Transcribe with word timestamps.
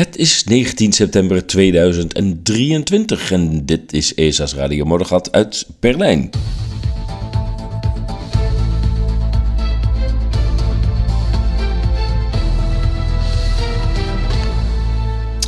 Het 0.00 0.16
is 0.16 0.44
19 0.44 0.92
september 0.92 1.46
2023 1.46 3.32
en 3.32 3.66
dit 3.66 3.92
is 3.92 4.14
ESA's 4.14 4.54
Radio 4.54 4.84
Moddergat 4.84 5.32
uit 5.32 5.66
Berlijn. 5.80 6.30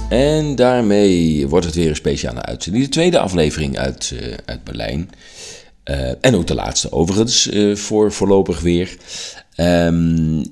En 0.08 0.54
daarmee 0.54 1.48
wordt 1.48 1.66
het 1.66 1.74
weer 1.74 1.88
een 1.88 1.96
speciale 1.96 2.42
uitzending. 2.42 2.84
De 2.84 2.90
tweede 2.90 3.18
aflevering 3.18 3.78
uit, 3.78 4.12
uh, 4.14 4.34
uit 4.44 4.64
Berlijn. 4.64 5.10
Uh, 5.90 6.10
en 6.20 6.34
ook 6.34 6.46
de 6.46 6.54
laatste 6.54 6.92
overigens, 6.92 7.50
uh, 7.50 7.76
voor 7.76 8.12
voorlopig 8.12 8.60
weer. 8.60 8.96
Um, 9.56 10.44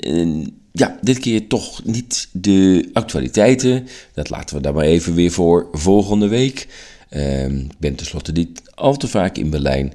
ja, 0.73 0.99
dit 1.01 1.19
keer 1.19 1.47
toch 1.47 1.85
niet 1.85 2.29
de 2.33 2.91
actualiteiten. 2.93 3.87
Dat 4.15 4.31
laten 4.31 4.57
we 4.57 4.63
daar 4.63 4.75
maar 4.75 4.85
even 4.85 5.15
weer 5.15 5.31
voor 5.31 5.69
volgende 5.73 6.29
week. 6.29 6.67
Um, 7.11 7.59
ik 7.59 7.79
ben 7.79 7.95
tenslotte 7.95 8.33
niet 8.33 8.63
al 8.75 8.97
te 8.97 9.09
vaak 9.09 9.37
in 9.37 9.51
Berlijn. 9.51 9.93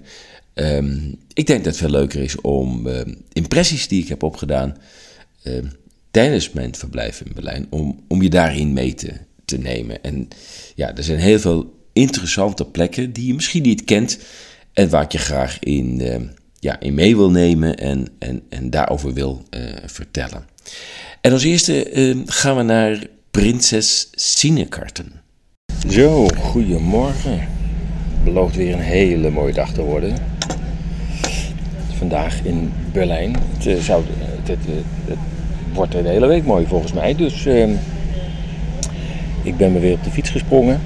Um, 0.53 1.15
ik 1.33 1.47
denk 1.47 1.63
dat 1.63 1.73
het 1.73 1.77
veel 1.77 1.89
leuker 1.89 2.21
is 2.21 2.41
om 2.41 2.87
uh, 2.87 3.01
impressies 3.33 3.87
die 3.87 4.01
ik 4.01 4.07
heb 4.07 4.23
opgedaan 4.23 4.77
tijdens 6.11 6.51
mijn 6.51 6.75
verblijf 6.75 7.21
in 7.21 7.31
Berlijn, 7.33 7.67
om, 7.69 7.99
om 8.07 8.21
je 8.21 8.29
daarin 8.29 8.73
mee 8.73 8.93
te, 9.45 9.57
nemen. 9.57 10.03
En 10.03 10.27
ja, 10.75 10.95
er 10.95 11.03
zijn 11.03 11.19
heel 11.19 11.39
veel 11.39 11.73
interessante 11.93 12.65
plekken 12.65 13.13
die 13.13 13.27
je 13.27 13.33
misschien 13.33 13.61
niet 13.61 13.83
kent 13.83 14.19
en 14.73 14.89
waar 14.89 15.03
ik 15.03 15.11
je 15.11 15.17
graag 15.17 15.59
in, 15.59 16.01
ja, 16.59 16.79
in 16.79 16.93
mee 16.93 17.15
wil 17.15 17.31
nemen 17.31 17.77
en, 17.77 18.07
en, 18.19 18.41
en 18.49 18.69
daarover 18.69 19.13
wil 19.13 19.43
vertellen. 19.85 20.45
En 21.21 21.31
als 21.31 21.43
eerste 21.43 21.91
uh, 21.91 22.21
gaan 22.25 22.55
we 22.55 22.61
naar 22.61 23.07
Prinses 23.31 24.07
Sinekarten. 24.11 25.11
Zo, 25.89 26.27
goedemorgen. 26.27 27.47
Belooft 28.23 28.55
weer 28.55 28.73
een 28.73 28.79
hele 28.79 29.29
mooie 29.29 29.53
dag 29.53 29.71
te 29.71 29.81
worden. 29.81 30.17
Vandaag 31.97 32.43
in 32.43 32.73
Berlijn. 32.91 33.35
Het, 33.57 33.65
uh, 33.65 33.79
zou, 33.81 34.03
het, 34.43 34.57
het, 35.05 35.17
wordt 35.73 35.91
de 35.91 35.97
hele 35.97 36.27
week 36.27 36.45
mooi 36.45 36.65
volgens 36.67 36.93
mij. 36.93 37.15
Dus 37.15 37.45
uh, 37.45 37.69
ik 39.43 39.57
ben 39.57 39.71
me 39.71 39.79
weer 39.79 39.93
op 39.93 40.03
de 40.03 40.11
fiets 40.11 40.29
gesprongen. 40.29 40.81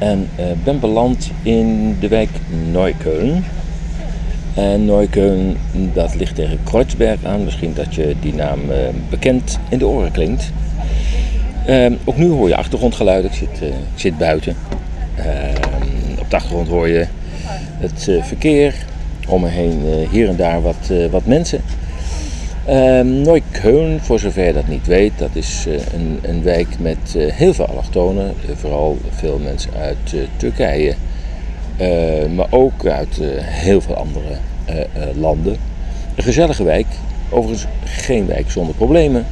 En 0.00 0.28
eh, 0.36 0.44
ben 0.64 0.80
beland 0.80 1.30
in 1.42 1.96
de 2.00 2.08
wijk 2.08 2.30
Neukölln. 2.70 3.44
En 4.54 4.84
Neukölln, 4.84 5.56
dat 5.94 6.14
ligt 6.14 6.34
tegen 6.34 6.58
Kreuzberg 6.64 7.24
aan. 7.24 7.44
Misschien 7.44 7.74
dat 7.74 7.94
je 7.94 8.14
die 8.20 8.34
naam 8.34 8.60
uh, 8.70 8.76
bekend 9.10 9.58
in 9.68 9.78
de 9.78 9.86
oren 9.86 10.12
klinkt. 10.12 10.52
Uh, 11.68 11.86
ook 12.04 12.16
nu 12.16 12.28
hoor 12.28 12.48
je 12.48 12.56
achtergrondgeluiden. 12.56 13.30
Ik 13.30 13.36
zit, 13.36 13.62
uh, 13.62 13.68
ik 13.68 13.74
zit 13.94 14.18
buiten. 14.18 14.56
op 16.18 16.30
de 16.30 16.36
achtergrond 16.36 16.68
hoor 16.68 16.88
je 16.88 17.06
het 17.78 18.10
verkeer. 18.22 18.74
Om 19.28 19.40
me 19.40 19.48
heen 19.48 20.06
hier 20.10 20.28
en 20.28 20.36
daar 20.36 20.62
wat, 20.62 20.92
wat 21.10 21.26
mensen. 21.26 21.60
Neukölln, 23.04 24.00
voor 24.00 24.18
zover 24.18 24.44
je 24.44 24.52
dat 24.52 24.68
niet 24.68 24.86
weet, 24.86 25.12
dat 25.16 25.30
is 25.32 25.66
een, 25.94 26.18
een 26.22 26.42
wijk 26.42 26.68
met 26.78 27.16
heel 27.16 27.54
veel 27.54 27.66
allochtonen. 27.66 28.34
vooral 28.54 28.98
veel 29.10 29.38
mensen 29.38 29.70
uit 29.74 30.28
Turkije. 30.36 30.94
Uh, 31.80 32.36
maar 32.36 32.46
ook 32.50 32.86
uit 32.86 33.18
uh, 33.20 33.28
heel 33.38 33.80
veel 33.80 33.94
andere 33.94 34.36
uh, 34.70 34.76
landen. 35.20 35.56
Een 36.14 36.22
gezellige 36.22 36.64
wijk, 36.64 36.86
overigens 37.28 37.66
geen 37.84 38.26
wijk 38.26 38.50
zonder 38.50 38.74
problemen. 38.74 39.26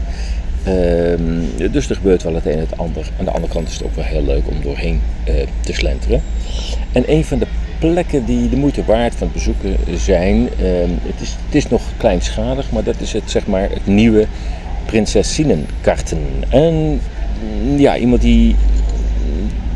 Ehm, 0.65 1.71
dus 1.73 1.89
er 1.89 1.97
gebeurt 1.97 2.23
wel 2.23 2.35
het 2.35 2.47
een 2.47 2.53
en 2.53 2.59
het 2.59 2.79
ander. 2.79 3.11
Aan 3.19 3.25
de 3.25 3.31
andere 3.31 3.53
kant 3.53 3.69
is 3.69 3.75
het 3.75 3.83
ook 3.83 3.95
wel 3.95 4.05
heel 4.05 4.25
leuk 4.25 4.49
om 4.49 4.63
doorheen 4.63 5.01
te 5.61 5.73
slenteren. 5.73 6.23
En 6.93 7.13
een 7.13 7.25
van 7.25 7.39
de 7.39 7.47
plekken 7.79 8.25
die 8.25 8.49
de 8.49 8.57
moeite 8.57 8.85
waard 8.85 9.15
van 9.15 9.27
het 9.27 9.37
bezoeken 9.37 9.77
zijn, 9.97 10.49
ehm, 10.61 10.91
het, 11.03 11.21
is, 11.21 11.37
het 11.47 11.55
is 11.55 11.69
nog 11.69 11.83
kleinschalig, 11.97 12.71
maar 12.71 12.85
dat 12.85 13.01
is 13.01 13.13
het, 13.13 13.31
zeg 13.31 13.47
maar, 13.47 13.71
het 13.71 13.87
nieuwe 13.87 14.27
Prinsessinnenkarten. 14.87 16.19
En 16.49 17.01
ja, 17.77 17.97
iemand 17.97 18.21
die 18.21 18.57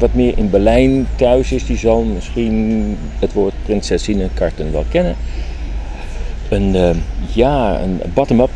wat 0.03 0.15
meer 0.15 0.39
in 0.39 0.51
Berlijn 0.51 1.07
thuis 1.17 1.53
is, 1.53 1.67
die 1.67 1.77
zal 1.77 2.03
misschien 2.03 2.97
het 3.19 3.33
woord 3.33 3.55
prinsessinnenkarten 3.65 4.73
wel 4.73 4.85
kennen. 4.89 5.17
Een, 6.49 6.75
uh, 6.75 6.91
ja, 7.35 7.81
een 7.81 8.01
bottom-up 8.15 8.51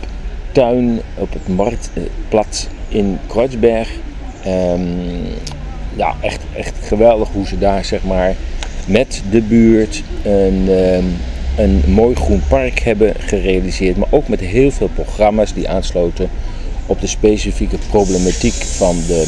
tuin 0.52 1.00
op 1.14 1.32
het 1.32 1.48
marktplat 1.48 2.68
in 2.88 3.18
Kreuzberg. 3.26 3.90
Um, 4.46 4.98
ja, 5.96 6.14
echt, 6.20 6.40
echt 6.56 6.74
geweldig 6.82 7.28
hoe 7.28 7.46
ze 7.46 7.58
daar 7.58 7.84
zeg 7.84 8.04
maar 8.04 8.34
met 8.86 9.22
de 9.30 9.40
buurt 9.40 10.02
een, 10.22 10.68
um, 10.68 11.16
een 11.56 11.82
mooi 11.86 12.14
groen 12.14 12.42
park 12.48 12.78
hebben 12.78 13.14
gerealiseerd. 13.18 13.96
Maar 13.96 14.08
ook 14.10 14.28
met 14.28 14.40
heel 14.40 14.70
veel 14.70 14.90
programma's 14.94 15.54
die 15.54 15.68
aansloten 15.68 16.30
op 16.86 17.00
de 17.00 17.06
specifieke 17.06 17.78
problematiek 17.90 18.54
van 18.54 18.96
de, 19.06 19.22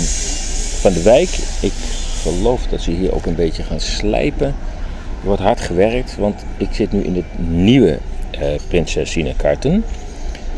van 0.81 0.93
de 0.93 1.03
wijk. 1.03 1.29
Ik 1.61 1.73
geloof 2.23 2.67
dat 2.67 2.81
ze 2.81 2.91
hier 2.91 3.15
ook 3.15 3.27
een 3.27 3.35
beetje 3.35 3.63
gaan 3.63 3.81
slijpen. 3.81 4.47
Er 5.21 5.27
wordt 5.27 5.43
hard 5.43 5.61
gewerkt, 5.61 6.17
want 6.17 6.45
ik 6.57 6.69
zit 6.73 6.93
nu 6.93 7.01
in 7.01 7.15
het 7.15 7.49
nieuwe 7.49 7.99
uh, 8.41 8.49
Prinses 8.69 9.11
Sinekarten. 9.11 9.85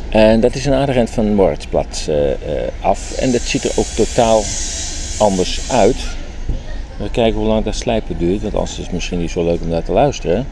En 0.09 0.41
dat 0.41 0.54
is 0.54 0.66
een 0.66 0.72
aardig 0.72 0.97
eind 0.97 1.10
van 1.10 1.34
Moritsplat 1.34 2.06
uh, 2.09 2.16
uh, 2.16 2.34
af. 2.81 3.12
En 3.12 3.32
dat 3.32 3.41
ziet 3.41 3.65
er 3.65 3.72
ook 3.76 3.87
totaal 3.87 4.43
anders 5.19 5.60
uit. 5.70 5.97
We 6.97 7.10
kijken 7.10 7.38
hoe 7.38 7.49
lang 7.49 7.65
dat 7.65 7.75
slijpen 7.75 8.19
duurt, 8.19 8.43
want 8.43 8.54
anders 8.54 8.78
is 8.78 8.84
het 8.84 8.93
misschien 8.93 9.19
niet 9.19 9.31
zo 9.31 9.44
leuk 9.44 9.60
om 9.60 9.69
naar 9.69 9.84
te 9.84 9.93
luisteren. 9.93 10.47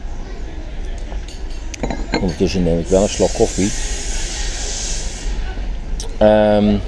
Ondertussen 2.21 2.63
neem 2.63 2.79
ik 2.79 2.87
wel 2.87 3.01
een 3.01 3.09
slok 3.09 3.33
koffie. 3.33 3.71
Um, 6.21 6.81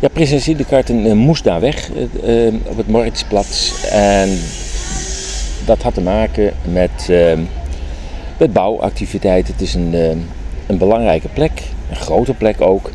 ja, 0.00 0.08
Prinses 0.08 0.66
Karten 0.68 1.06
uh, 1.06 1.12
moest 1.12 1.44
daar 1.44 1.60
weg 1.60 1.90
uh, 2.24 2.54
op 2.64 2.76
het 2.76 2.88
Moritzplatz. 2.88 3.84
En 3.90 4.38
dat 5.64 5.82
had 5.82 5.94
te 5.94 6.00
maken 6.00 6.52
met, 6.72 7.06
uh, 7.10 7.32
met 8.38 8.52
bouwactiviteiten. 8.52 9.52
Het 9.52 9.62
is 9.62 9.74
een, 9.74 9.94
een 10.66 10.78
belangrijke 10.78 11.28
plek, 11.28 11.62
een 11.90 11.96
grote 11.96 12.34
plek 12.34 12.60
ook. 12.60 12.90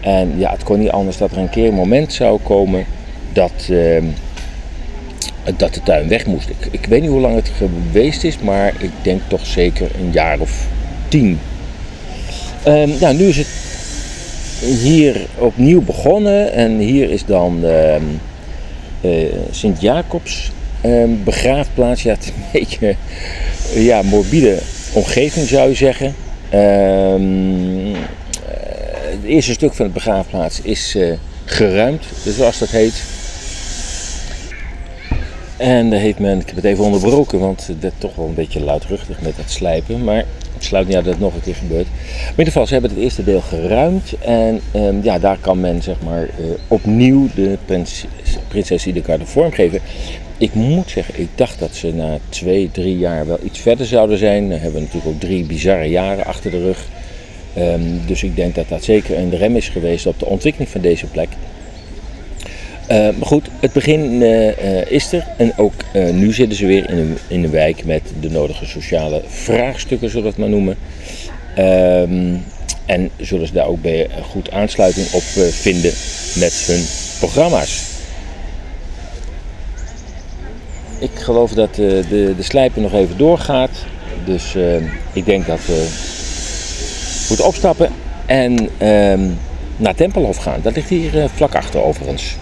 En 0.00 0.38
ja, 0.38 0.50
het 0.50 0.62
kon 0.62 0.78
niet 0.78 0.90
anders 0.90 1.16
dat 1.16 1.30
er 1.30 1.38
een 1.38 1.50
keer 1.50 1.68
een 1.68 1.74
moment 1.74 2.12
zou 2.12 2.40
komen 2.42 2.84
dat, 3.32 3.70
dat 5.56 5.74
de 5.74 5.82
tuin 5.82 6.08
weg 6.08 6.26
moest. 6.26 6.48
Ik, 6.48 6.68
ik 6.70 6.86
weet 6.86 7.00
niet 7.00 7.10
hoe 7.10 7.20
lang 7.20 7.34
het 7.34 7.50
geweest 7.56 8.24
is, 8.24 8.38
maar 8.38 8.74
ik 8.78 8.90
denk 9.02 9.20
toch 9.28 9.46
zeker 9.46 9.90
een 10.00 10.10
jaar 10.12 10.38
of 10.38 10.66
tien. 11.08 11.38
Um, 12.66 12.94
nou, 13.00 13.16
nu 13.16 13.24
is 13.24 13.36
het 13.36 13.67
hier 14.60 15.26
opnieuw 15.38 15.82
begonnen 15.82 16.52
en 16.52 16.78
hier 16.78 17.10
is 17.10 17.24
dan 17.24 17.60
uh, 17.64 17.94
uh, 19.00 19.32
Sint-Jacobs 19.50 20.52
uh, 20.84 21.04
begraafplaats. 21.24 22.02
Ja, 22.02 22.10
het 22.14 22.22
is 22.22 22.28
een 22.28 22.44
beetje 22.60 22.94
ja, 23.74 24.02
morbide 24.02 24.58
omgeving 24.92 25.46
zou 25.46 25.68
je 25.68 25.74
zeggen. 25.74 26.14
Ehm, 26.50 27.94
het 29.10 29.24
eerste 29.24 29.52
stuk 29.52 29.74
van 29.74 29.86
de 29.86 29.92
begraafplaats 29.92 30.60
is 30.60 30.94
eh, 30.94 31.12
geruimd, 31.44 32.04
dus 32.24 32.36
zoals 32.36 32.58
dat 32.58 32.68
heet. 32.68 33.02
En 35.56 35.90
daar 35.90 36.00
heeft 36.00 36.18
men, 36.18 36.40
ik 36.40 36.46
heb 36.46 36.56
het 36.56 36.64
even 36.64 36.84
onderbroken, 36.84 37.38
want 37.38 37.66
het 37.66 37.80
werd 37.80 37.94
toch 37.98 38.14
wel 38.14 38.26
een 38.26 38.34
beetje 38.34 38.60
luidruchtig 38.60 39.20
met 39.20 39.36
het 39.36 39.50
slijpen. 39.50 40.04
Maar 40.04 40.24
het 40.58 40.66
sluit 40.66 40.86
niet 40.86 40.96
dat 40.96 41.04
het 41.04 41.20
nog 41.20 41.34
een 41.34 41.40
keer 41.40 41.54
gebeurt. 41.54 41.86
In 41.86 42.30
ieder 42.30 42.44
geval, 42.44 42.66
ze 42.66 42.72
hebben 42.72 42.90
het 42.90 43.00
eerste 43.00 43.24
deel 43.24 43.40
geruimd. 43.40 44.12
En 44.18 44.60
um, 44.74 45.00
ja, 45.02 45.18
daar 45.18 45.38
kan 45.40 45.60
men 45.60 45.82
zeg 45.82 45.96
maar 46.04 46.22
uh, 46.22 46.46
opnieuw 46.68 47.28
de 47.34 47.58
prins, 47.64 48.04
prinses 48.48 48.86
Idekar 48.86 49.18
vormgeven. 49.24 49.80
Ik 50.38 50.54
moet 50.54 50.90
zeggen, 50.90 51.20
ik 51.20 51.28
dacht 51.34 51.58
dat 51.58 51.74
ze 51.74 51.92
na 51.92 52.18
twee, 52.28 52.70
drie 52.70 52.98
jaar 52.98 53.26
wel 53.26 53.38
iets 53.44 53.58
verder 53.58 53.86
zouden 53.86 54.18
zijn. 54.18 54.48
Dan 54.48 54.58
hebben 54.58 54.80
we 54.80 54.86
natuurlijk 54.86 55.14
ook 55.14 55.20
drie 55.20 55.44
bizarre 55.44 55.88
jaren 55.88 56.24
achter 56.24 56.50
de 56.50 56.62
rug. 56.62 56.86
Um, 57.58 58.00
dus 58.06 58.22
ik 58.22 58.36
denk 58.36 58.54
dat 58.54 58.68
dat 58.68 58.84
zeker 58.84 59.18
een 59.18 59.36
rem 59.36 59.56
is 59.56 59.68
geweest 59.68 60.06
op 60.06 60.18
de 60.18 60.26
ontwikkeling 60.26 60.70
van 60.70 60.80
deze 60.80 61.06
plek. 61.06 61.28
Uh, 62.90 62.96
maar 62.96 63.26
goed, 63.26 63.48
het 63.60 63.72
begin 63.72 64.00
uh, 64.00 64.46
uh, 64.46 64.90
is 64.90 65.12
er 65.12 65.26
en 65.36 65.52
ook 65.56 65.72
nu 65.92 66.32
zitten 66.32 66.58
ze 66.58 66.66
weer 66.66 66.90
in 66.90 66.98
een, 66.98 67.18
in 67.26 67.50
wijk 67.50 67.84
met 67.84 68.02
de 68.20 68.30
nodige 68.30 68.66
sociale 68.66 69.22
vraagstukken, 69.26 70.08
zullen 70.08 70.22
we 70.24 70.28
het 70.28 70.38
maar 70.38 70.48
noemen. 70.48 70.76
Um, 71.58 72.44
en 72.86 73.10
zullen 73.16 73.46
ze 73.46 73.52
daar 73.52 73.66
ook 73.66 73.82
bij 73.82 74.08
goed 74.22 74.50
aansluiting 74.50 75.06
op 75.12 75.22
vinden 75.50 75.92
met 76.34 76.52
hun 76.66 76.84
programma's. 77.18 77.82
Ik 80.98 81.10
geloof 81.14 81.52
dat 81.52 81.74
de, 81.74 82.34
de 82.36 82.42
slijpen 82.42 82.82
nog 82.82 82.92
even 82.92 83.16
doorgaat. 83.16 83.70
Dus 84.24 84.54
ik 85.12 85.24
denk 85.24 85.46
dat 85.46 85.66
we 85.66 85.86
moeten 87.28 87.46
opstappen 87.46 87.90
en 88.26 88.68
um, 88.88 89.38
naar 89.76 89.94
Tempelhof 89.94 90.36
gaan. 90.36 90.60
Dat 90.62 90.74
ligt 90.74 90.88
hier 90.88 91.28
vlak 91.34 91.54
achter 91.54 91.82
overigens. 91.82 92.36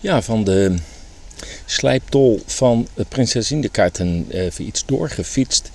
Ja, 0.00 0.22
van 0.22 0.44
de 0.44 0.74
slijptol 1.64 2.42
van 2.46 2.88
Prinses 3.08 3.52
Indekaarten 3.52 4.26
even 4.30 4.66
iets 4.66 4.84
doorgefietst 4.86 5.70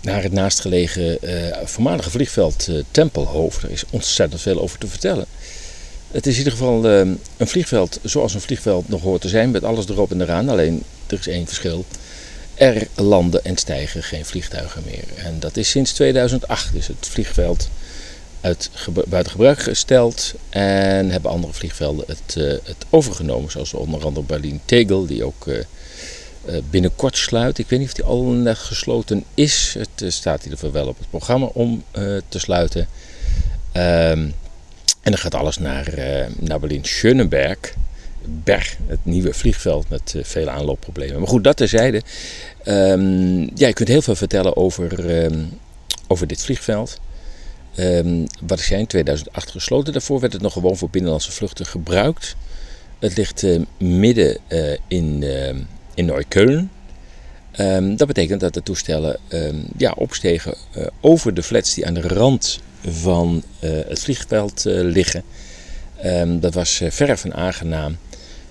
naar 0.00 0.22
het 0.22 0.32
naastgelegen 0.32 1.18
uh, 1.20 1.56
voormalige 1.64 2.10
vliegveld 2.10 2.68
uh, 2.68 2.82
Tempelhoofd. 2.90 3.62
Er 3.62 3.70
is 3.70 3.84
ontzettend 3.90 4.40
veel 4.40 4.60
over 4.60 4.78
te 4.78 4.86
vertellen. 4.86 5.26
Het 6.10 6.26
is 6.26 6.32
in 6.32 6.38
ieder 6.38 6.52
geval 6.52 6.84
een 6.84 7.18
vliegveld 7.38 7.98
zoals 8.02 8.34
een 8.34 8.40
vliegveld 8.40 8.88
nog 8.88 9.02
hoort 9.02 9.20
te 9.20 9.28
zijn, 9.28 9.50
met 9.50 9.64
alles 9.64 9.88
erop 9.88 10.10
en 10.10 10.20
eraan. 10.20 10.48
Alleen 10.48 10.82
er 11.06 11.18
is 11.18 11.26
één 11.26 11.46
verschil. 11.46 11.84
Er 12.54 12.86
landen 12.94 13.44
en 13.44 13.56
stijgen 13.56 14.02
geen 14.02 14.24
vliegtuigen 14.24 14.82
meer. 14.86 15.24
En 15.24 15.40
dat 15.40 15.56
is 15.56 15.70
sinds 15.70 15.92
2008 15.92 16.74
is 16.74 16.86
het 16.86 17.08
vliegveld 17.10 17.68
uit 18.44 18.70
buiten 19.08 19.32
gebruik 19.32 19.58
gesteld 19.58 20.34
en 20.50 21.10
hebben 21.10 21.30
andere 21.30 21.52
vliegvelden 21.52 22.04
het, 22.06 22.34
het 22.64 22.86
overgenomen. 22.90 23.50
Zoals 23.50 23.74
onder 23.74 24.04
andere 24.04 24.26
Berlin-Tegel, 24.26 25.06
die 25.06 25.24
ook 25.24 25.46
eh, 25.46 26.56
binnenkort 26.70 27.16
sluit. 27.16 27.58
Ik 27.58 27.68
weet 27.68 27.78
niet 27.78 27.88
of 27.88 27.94
die 27.94 28.04
al 28.04 28.54
gesloten 28.54 29.24
is. 29.34 29.76
Het 29.78 30.12
staat 30.12 30.38
in 30.38 30.44
ieder 30.44 30.58
geval 30.58 30.72
wel 30.72 30.88
op 30.88 30.98
het 30.98 31.10
programma 31.10 31.46
om 31.46 31.84
te 32.28 32.38
sluiten. 32.38 32.88
Um, 33.72 34.34
en 35.02 35.10
dan 35.10 35.18
gaat 35.18 35.34
alles 35.34 35.58
naar, 35.58 35.94
naar 36.38 36.60
Berlin-Schöneberg. 36.60 37.58
Berg, 38.24 38.76
het 38.86 38.98
nieuwe 39.02 39.34
vliegveld 39.34 39.88
met 39.88 40.14
vele 40.22 40.50
aanloopproblemen. 40.50 41.18
Maar 41.18 41.28
goed, 41.28 41.44
dat 41.44 41.56
terzijde. 41.56 42.02
Um, 42.64 43.40
ja, 43.54 43.66
je 43.66 43.72
kunt 43.72 43.88
heel 43.88 44.02
veel 44.02 44.14
vertellen 44.14 44.56
over, 44.56 45.24
um, 45.24 45.58
over 46.06 46.26
dit 46.26 46.42
vliegveld. 46.42 47.00
Wat 48.46 48.60
ik 48.60 48.70
in 48.70 48.86
2008 48.86 49.50
gesloten. 49.50 49.92
Daarvoor 49.92 50.20
werd 50.20 50.32
het 50.32 50.42
nog 50.42 50.52
gewoon 50.52 50.76
voor 50.76 50.90
binnenlandse 50.90 51.32
vluchten 51.32 51.66
gebruikt. 51.66 52.36
Het 52.98 53.16
ligt 53.16 53.44
midden 53.78 54.38
in 54.88 55.24
in 55.94 56.04
Neukölln. 56.04 56.70
Um, 57.60 57.96
dat 57.96 58.06
betekent 58.06 58.40
dat 58.40 58.54
de 58.54 58.62
toestellen 58.62 59.18
um, 59.28 59.64
ja, 59.76 59.92
opstegen 59.96 60.54
uh, 60.76 60.86
over 61.00 61.34
de 61.34 61.42
flats 61.42 61.74
die 61.74 61.86
aan 61.86 61.94
de 61.94 62.08
rand 62.08 62.60
van 62.86 63.42
uh, 63.60 63.70
het 63.88 63.98
vliegveld 63.98 64.66
uh, 64.66 64.80
liggen. 64.80 65.22
Um, 66.04 66.40
dat 66.40 66.54
was 66.54 66.82
verre 66.88 67.16
van 67.16 67.34
aangenaam. 67.34 67.96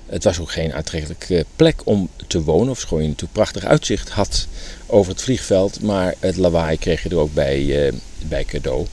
Het 0.06 0.24
was 0.24 0.40
ook 0.40 0.52
geen 0.52 0.74
aantrekkelijke 0.74 1.46
plek 1.56 1.82
om 1.84 2.10
te 2.28 2.44
wonen, 2.44 2.70
of 2.70 2.80
schoon 2.80 3.02
je 3.02 3.08
natuurlijk 3.08 3.34
prachtig 3.34 3.66
uitzicht 3.66 4.10
had 4.10 4.48
over 4.86 5.12
het 5.12 5.22
vliegveld, 5.22 5.82
maar 5.82 6.16
het 6.20 6.38
lawaai 6.38 6.78
kreeg 6.78 7.04
je 7.04 7.10
er 7.10 7.18
ook 7.18 7.34
bij, 7.34 7.92
bij 8.28 8.46
cadeau. 8.46 8.86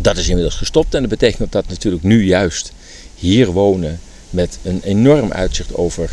Dat 0.00 0.16
is 0.16 0.28
inmiddels 0.28 0.56
gestopt 0.56 0.94
en 0.94 1.00
dat 1.00 1.10
betekent 1.10 1.52
dat 1.52 1.68
natuurlijk 1.68 2.02
nu 2.02 2.24
juist 2.24 2.72
hier 3.14 3.46
wonen 3.46 4.00
met 4.30 4.58
een 4.62 4.80
enorm 4.84 5.32
uitzicht 5.32 5.74
over. 5.74 6.10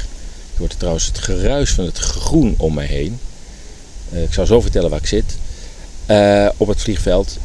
Je 0.54 0.58
hoort 0.58 0.80
trouwens 0.80 1.06
het 1.06 1.18
geruis 1.18 1.70
van 1.70 1.86
het 1.86 1.98
groen 1.98 2.56
om 2.58 2.74
mij 2.74 2.86
heen. 2.86 3.20
Uh, 4.14 4.24
ik 4.24 4.34
zal 4.34 4.46
zo 4.46 4.62
vertellen 4.62 4.90
waar 4.90 5.00
ik 5.00 5.06
zit. 5.06 5.38
Uh, 6.08 6.50
op 6.58 6.68
het 6.68 6.82
vliegveld. 6.82 7.38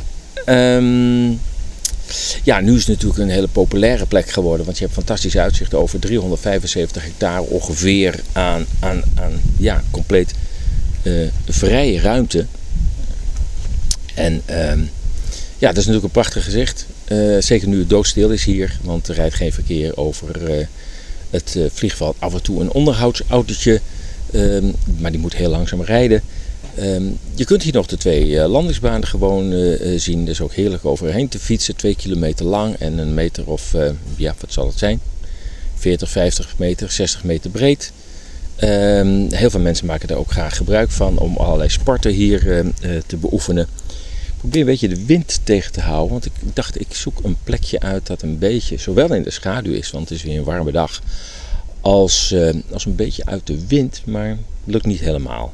Um, 0.46 1.40
ja, 2.42 2.60
nu 2.60 2.72
is 2.74 2.78
het 2.78 2.88
natuurlijk 2.88 3.20
een 3.20 3.30
hele 3.30 3.48
populaire 3.48 4.06
plek 4.06 4.30
geworden. 4.30 4.64
Want 4.64 4.78
je 4.78 4.84
hebt 4.84 4.96
fantastisch 4.96 5.36
uitzicht 5.36 5.74
over 5.74 5.98
375 6.00 7.02
hectare 7.02 7.42
ongeveer 7.42 8.20
aan, 8.32 8.66
aan, 8.80 9.02
aan 9.14 9.40
ja, 9.58 9.82
compleet 9.90 10.34
uh, 11.02 11.28
vrije 11.48 12.00
ruimte. 12.00 12.46
En 14.14 14.42
um, 14.50 14.90
ja, 15.58 15.68
dat 15.68 15.76
is 15.76 15.86
natuurlijk 15.86 16.04
een 16.04 16.22
prachtig 16.22 16.44
gezicht. 16.44 16.86
Uh, 17.08 17.40
zeker 17.40 17.68
nu 17.68 17.78
het 17.78 17.90
doodstil 17.90 18.30
is 18.30 18.44
hier, 18.44 18.78
want 18.82 19.08
er 19.08 19.14
rijdt 19.14 19.34
geen 19.34 19.52
verkeer 19.52 19.96
over 19.96 20.58
uh, 20.58 20.66
het 21.30 21.54
uh, 21.56 21.66
vliegveld. 21.72 22.16
Af 22.18 22.34
en 22.34 22.42
toe 22.42 22.60
een 22.60 22.72
onderhoudsautootje, 22.72 23.80
um, 24.34 24.74
maar 24.98 25.10
die 25.10 25.20
moet 25.20 25.34
heel 25.34 25.50
langzaam 25.50 25.82
rijden. 25.82 26.22
Um, 26.78 27.18
je 27.34 27.44
kunt 27.44 27.62
hier 27.62 27.72
nog 27.72 27.86
de 27.86 27.96
twee 27.96 28.48
landingsbanen 28.48 29.08
gewoon 29.08 29.76
zien. 29.96 30.20
Dat 30.24 30.34
is 30.34 30.40
ook 30.40 30.52
heerlijk 30.52 30.84
overheen 30.84 31.28
te 31.28 31.38
fietsen. 31.38 31.76
Twee 31.76 31.96
kilometer 31.96 32.46
lang 32.46 32.74
en 32.74 32.98
een 32.98 33.14
meter 33.14 33.46
of, 33.46 33.74
ja, 34.16 34.34
wat 34.40 34.52
zal 34.52 34.66
het 34.66 34.78
zijn? 34.78 35.00
40, 35.76 36.10
50 36.10 36.54
meter, 36.56 36.90
60 36.90 37.24
meter 37.24 37.50
breed. 37.50 37.92
Um, 38.62 39.32
heel 39.32 39.50
veel 39.50 39.60
mensen 39.60 39.86
maken 39.86 40.08
daar 40.08 40.16
ook 40.16 40.30
graag 40.30 40.56
gebruik 40.56 40.90
van 40.90 41.18
om 41.18 41.36
allerlei 41.36 41.68
sporten 41.68 42.10
hier 42.10 42.64
te 43.06 43.16
beoefenen 43.16 43.68
probeer 44.42 44.60
een 44.60 44.66
beetje 44.66 44.88
de 44.88 45.04
wind 45.06 45.40
tegen 45.44 45.72
te 45.72 45.80
houden. 45.80 46.10
Want 46.10 46.24
ik 46.24 46.32
dacht, 46.54 46.80
ik 46.80 46.94
zoek 46.94 47.18
een 47.22 47.36
plekje 47.44 47.80
uit 47.80 48.06
dat 48.06 48.22
een 48.22 48.38
beetje, 48.38 48.78
zowel 48.78 49.14
in 49.14 49.22
de 49.22 49.30
schaduw 49.30 49.72
is, 49.72 49.90
want 49.90 50.08
het 50.08 50.18
is 50.18 50.24
weer 50.24 50.38
een 50.38 50.44
warme 50.44 50.72
dag, 50.72 51.00
als, 51.80 52.32
uh, 52.32 52.50
als 52.72 52.84
een 52.84 52.96
beetje 52.96 53.26
uit 53.26 53.46
de 53.46 53.66
wind, 53.66 54.02
maar 54.06 54.38
lukt 54.64 54.86
niet 54.86 55.00
helemaal. 55.00 55.52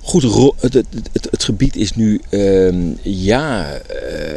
Goed, 0.00 0.22
het, 0.60 0.74
het, 0.74 1.28
het, 1.30 1.44
gebied 1.44 1.76
is 1.76 1.94
nu 1.94 2.20
uh, 2.30 2.94
ja, 3.02 3.80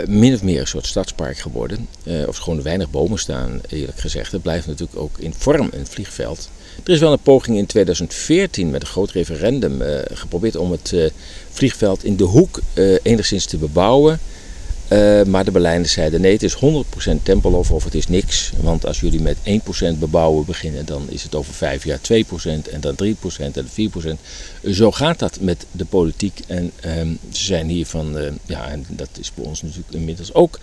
min 0.08 0.34
of 0.34 0.44
meer 0.44 0.60
een 0.60 0.68
soort 0.68 0.86
stadspark 0.86 1.38
geworden. 1.38 1.88
Uh, 2.04 2.28
of 2.28 2.38
gewoon 2.38 2.62
weinig 2.62 2.90
bomen 2.90 3.20
staan, 3.20 3.62
eerlijk 3.70 4.00
gezegd. 4.00 4.32
Het 4.32 4.42
blijft 4.42 4.68
natuurlijk 4.68 5.00
ook 5.00 5.18
in 5.18 5.34
vorm 5.38 5.70
een 5.72 5.88
vliegveld. 5.88 6.50
Er 6.84 6.94
is 6.94 7.00
wel 7.00 7.12
een 7.12 7.20
poging 7.20 7.58
in 7.58 7.66
2014 7.66 8.70
met 8.70 8.82
een 8.82 8.88
groot 8.88 9.12
referendum 9.12 9.82
uh, 9.82 10.00
geprobeerd 10.14 10.56
om 10.56 10.72
het 10.72 10.92
uh, 10.92 11.10
vliegveld 11.52 12.04
in 12.04 12.16
de 12.16 12.24
hoek 12.24 12.62
uh, 12.74 12.96
enigszins 13.04 13.46
te 13.46 13.58
bebouwen. 13.58 14.20
maar 15.26 15.46
de 15.46 15.52
Berlijners 15.52 15.92
zeiden 15.92 16.22
nee, 16.22 16.32
het 16.32 16.44
is 16.44 16.56
100% 16.56 16.60
Tempelhof 17.24 17.72
of 17.72 17.84
het 17.84 17.96
is 17.96 18.08
niks. 18.08 18.52
Want 18.62 18.86
als 18.86 19.00
jullie 19.00 19.22
met 19.22 19.38
1% 19.96 20.00
bebouwen 20.00 20.46
beginnen, 20.46 20.86
dan 20.86 21.06
is 21.10 21.24
het 21.24 21.36
over 21.36 21.54
5 21.54 21.84
jaar 21.84 22.00
2% 22.00 22.72
en 22.72 22.80
dan 22.80 22.96
3% 23.04 23.08
en 23.54 23.68
4%. 24.68 24.72
Zo 24.72 24.92
gaat 24.92 25.20
dat 25.20 25.40
met 25.42 25.66
de 25.72 25.86
politiek. 25.86 26.40
En 26.48 26.72
ehm, 26.82 27.14
ze 27.32 27.44
zijn 27.44 27.68
hier 27.68 27.86
van, 27.86 28.16
ja, 28.46 28.70
en 28.70 28.86
dat 28.90 29.10
is 29.20 29.32
bij 29.34 29.46
ons 29.46 29.62
natuurlijk 29.62 29.94
inmiddels 29.94 30.34
ook 30.34 30.60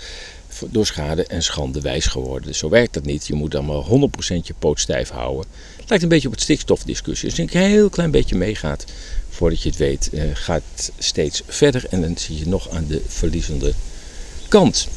door 0.70 0.86
schade 0.86 1.26
en 1.26 1.42
schande 1.42 1.80
wijs 1.80 2.06
geworden. 2.06 2.48
Dus 2.48 2.58
zo 2.58 2.68
werkt 2.68 2.94
dat 2.94 3.04
niet. 3.04 3.26
Je 3.26 3.34
moet 3.34 3.50
dan 3.50 3.64
maar 3.64 3.82
100% 3.82 3.86
je 4.42 4.54
poot 4.58 4.80
stijf 4.80 5.08
houden. 5.08 5.44
Lijkt 5.94 6.08
een 6.08 6.14
beetje 6.18 6.28
op 6.28 6.34
het 6.34 6.44
stikstofdiscussie. 6.44 7.28
Als 7.28 7.36
je 7.36 7.42
een 7.42 7.70
heel 7.70 7.88
klein 7.88 8.10
beetje 8.10 8.36
meegaat, 8.36 8.84
voordat 9.30 9.62
je 9.62 9.68
het 9.68 9.78
weet, 9.78 10.08
uh, 10.12 10.22
gaat 10.32 10.62
het 10.74 10.92
steeds 10.98 11.42
verder 11.46 11.84
en 11.90 12.00
dan 12.00 12.16
zie 12.18 12.38
je 12.38 12.48
nog 12.48 12.70
aan 12.70 12.84
de 12.88 13.02
verliezende 13.06 13.72
kant. 14.48 14.88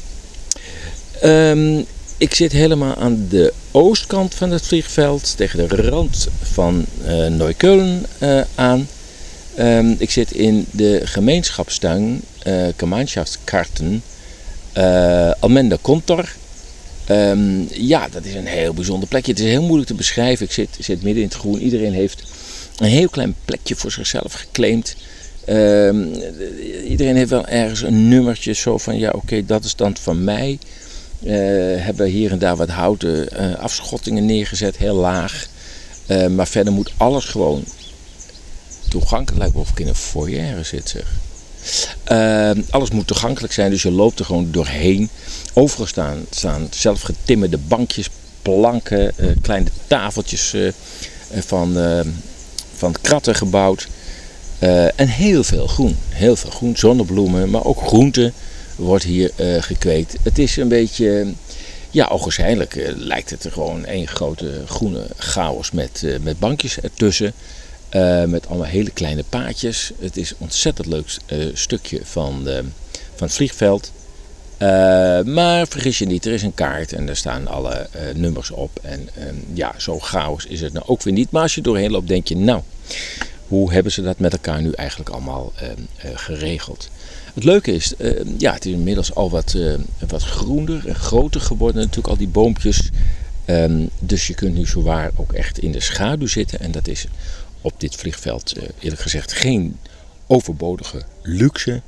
Um, 1.23 1.85
ik 2.18 2.33
zit 2.33 2.51
helemaal 2.51 2.95
aan 2.95 3.27
de 3.30 3.54
oostkant 3.71 4.35
van 4.35 4.51
het 4.51 4.66
vliegveld, 4.66 5.37
tegen 5.37 5.68
de 5.68 5.75
rand 5.75 6.27
van 6.42 6.85
uh, 7.06 8.42
aan. 8.56 8.87
Um, 9.59 9.95
ik 9.99 10.11
zit 10.11 10.31
in 10.31 10.66
de 10.71 11.01
gemeenschapstuin 11.04 12.21
uh, 12.47 12.68
Gemeinschaftskarten 12.77 14.04
uh, 14.77 15.31
Almenda 15.39 15.77
Contor. 15.81 16.30
Um, 17.09 17.68
ja, 17.71 18.07
dat 18.09 18.26
is 18.26 18.33
een 18.33 18.45
heel 18.45 18.73
bijzonder 18.73 19.09
plekje. 19.09 19.31
Het 19.31 19.42
is 19.42 19.49
heel 19.49 19.61
moeilijk 19.61 19.87
te 19.87 19.94
beschrijven. 19.94 20.45
Ik 20.45 20.52
zit, 20.52 20.69
zit 20.80 21.04
midden 21.04 21.23
in 21.23 21.30
het 21.30 21.37
groen. 21.37 21.59
Iedereen 21.59 21.94
heeft 21.94 22.23
een 22.78 22.87
heel 22.87 23.09
klein 23.09 23.35
plekje 23.45 23.76
voor 23.76 23.92
zichzelf 23.92 24.33
geclaimd. 24.33 24.95
Um, 25.49 26.14
iedereen 26.87 27.16
heeft 27.16 27.30
wel 27.30 27.47
ergens 27.47 27.81
een 27.81 28.07
nummertje 28.07 28.54
zo 28.54 28.78
van 28.78 28.97
ja, 28.97 29.11
oké, 29.16 29.45
dat 29.45 29.64
is 29.64 29.76
dan 29.76 29.97
van 29.97 30.23
mij. 30.23 30.59
Uh, 31.23 31.31
hebben 31.83 32.07
hier 32.07 32.31
en 32.31 32.40
daar 32.40 32.56
wat 32.56 32.69
houten 32.69 33.28
uh, 33.40 33.56
afschottingen 33.56 34.26
neergezet, 34.26 34.78
heel 34.78 34.95
laag. 34.95 35.47
Uh, 36.07 36.28
maar 36.28 36.47
verder 36.47 36.73
moet 36.73 36.94
alles 36.97 37.26
gewoon 37.26 37.64
toegankelijk 38.90 39.44
lijken 39.44 39.59
of 39.59 39.69
ik 39.69 39.80
in 39.80 39.87
een 39.87 39.95
foyer 39.95 40.66
zit 40.66 40.90
zeg. 40.90 41.06
Uh, 42.12 42.52
alles 42.69 42.90
moet 42.90 43.07
toegankelijk 43.07 43.54
zijn, 43.54 43.69
dus 43.69 43.81
je 43.81 43.92
loopt 43.92 44.19
er 44.19 44.26
gewoon 44.26 44.52
doorheen. 44.52 45.09
Overal 45.54 45.86
staan, 45.86 46.26
staan 46.30 46.68
zelfgetimmerde 46.71 47.57
bankjes, 47.57 48.09
planken, 48.42 49.12
uh, 49.18 49.36
kleine 49.42 49.69
tafeltjes 49.88 50.54
uh, 50.54 50.71
van, 51.31 51.78
van 52.76 52.95
kratten 53.02 53.36
gebouwd. 53.36 53.88
en 54.95 55.07
heel 55.07 55.44
veel 55.44 55.68
groen. 55.68 55.97
Heel 56.09 56.36
veel 56.36 56.50
groen, 56.50 56.78
zonnebloemen, 56.78 57.50
maar 57.50 57.66
ook 57.66 57.81
groenten 57.81 58.33
wordt 58.76 59.04
hier 59.04 59.31
gekweekt. 59.59 60.16
Het 60.24 60.40
is 60.40 60.57
een 60.57 60.68
beetje, 60.68 61.33
ja, 61.92 62.07
ogenschijnlijk 62.07 62.94
lijkt 62.95 63.30
het 63.30 63.44
er 63.44 63.52
gewoon 63.52 63.86
één 63.86 64.07
grote 64.07 64.62
groene 64.68 65.07
chaos 65.18 65.71
met, 65.71 66.06
met 66.21 66.40
bankjes 66.40 66.80
ertussen. 66.80 67.33
Uh, 67.91 68.23
met 68.23 68.47
allemaal 68.47 68.67
hele 68.67 68.91
kleine 68.91 69.23
paadjes. 69.29 69.91
Het 69.99 70.17
is 70.17 70.29
een 70.29 70.37
ontzettend 70.39 70.87
leuk 70.87 71.17
uh, 71.27 71.45
stukje 71.53 71.99
van, 72.03 72.47
uh, 72.47 72.57
van 73.15 73.27
het 73.27 73.33
vliegveld. 73.33 73.91
maar 75.25 75.67
vergis 75.67 75.97
je 75.97 76.06
niet, 76.06 76.25
er 76.25 76.33
is 76.33 76.41
een 76.41 76.53
kaart 76.53 76.94
en 76.94 77.06
daar 77.06 77.15
staan 77.15 77.47
alle 77.47 77.89
nummers 78.15 78.51
op. 78.51 78.79
En 78.81 79.09
ehm, 79.15 79.35
ja, 79.53 79.73
zo 79.77 79.99
chaos 79.99 80.45
is 80.45 80.61
het 80.61 80.73
nou 80.73 80.85
ook 80.87 81.03
weer 81.03 81.13
niet. 81.13 81.31
Maar 81.31 81.41
als 81.41 81.56
je 81.56 81.61
doorheen 81.61 81.91
loopt, 81.91 82.07
denk 82.07 82.27
je, 82.27 82.35
nou, 82.35 82.61
hoe 83.47 83.73
hebben 83.73 83.91
ze 83.91 84.01
dat 84.01 84.19
met 84.19 84.31
elkaar 84.31 84.61
nu 84.61 84.71
eigenlijk 84.71 85.09
allemaal 85.09 85.53
geregeld. 86.13 86.89
Het 87.33 87.44
leuke 87.44 87.71
is, 87.71 87.94
ja, 88.37 88.53
het 88.53 88.65
is 88.65 88.71
inmiddels 88.71 89.15
al 89.15 89.29
wat, 89.29 89.56
wat 90.07 90.23
groener 90.23 90.87
en 90.87 90.95
groter 90.95 91.41
geworden. 91.41 91.81
Natuurlijk 91.81 92.07
al 92.07 92.17
die 92.17 92.27
boompjes. 92.27 92.89
Ehm, 93.47 93.85
dus 93.99 94.27
je 94.27 94.33
kunt 94.33 94.56
nu 94.56 94.65
zowaar 94.65 95.11
ook 95.15 95.33
echt 95.33 95.59
in 95.59 95.71
de 95.71 95.79
schaduw 95.79 96.27
zitten. 96.27 96.59
En 96.59 96.71
dat 96.71 96.87
is 96.87 97.07
op 97.68 97.80
dit 97.80 97.95
vliegveld 97.95 98.54
eerlijk 98.80 99.02
gezegd 99.02 99.33
geen 99.33 99.78
overbodige 100.28 101.02
luxe. 101.21 101.81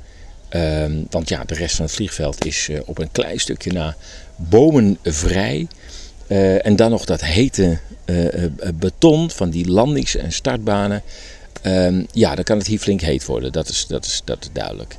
Ehm, 0.48 1.02
want 1.10 1.28
ja, 1.28 1.44
de 1.44 1.54
rest 1.54 1.76
van 1.76 1.84
het 1.84 1.94
vliegveld 1.94 2.44
is 2.44 2.68
uh, 2.68 2.80
op 2.84 2.98
een 2.98 3.12
klein 3.12 3.40
stukje 3.40 3.72
na 3.72 3.96
bomenvrij. 4.36 5.66
Uh, 6.28 6.66
en 6.66 6.76
dan 6.76 6.90
nog 6.90 7.04
dat 7.04 7.20
hete 7.20 7.78
beton 8.74 9.30
van 9.30 9.50
die 9.50 9.70
landings- 9.70 10.16
en 10.16 10.32
startbanen. 10.32 11.02
Um, 11.66 12.06
ja, 12.12 12.34
dan 12.34 12.44
kan 12.44 12.58
het 12.58 12.66
hier 12.66 12.78
flink 12.78 13.00
heet 13.00 13.24
worden. 13.24 13.52
Dat 13.52 13.68
is, 13.68 13.86
dat, 13.86 14.04
is, 14.06 14.22
dat 14.24 14.50
duidelijk. 14.52 14.96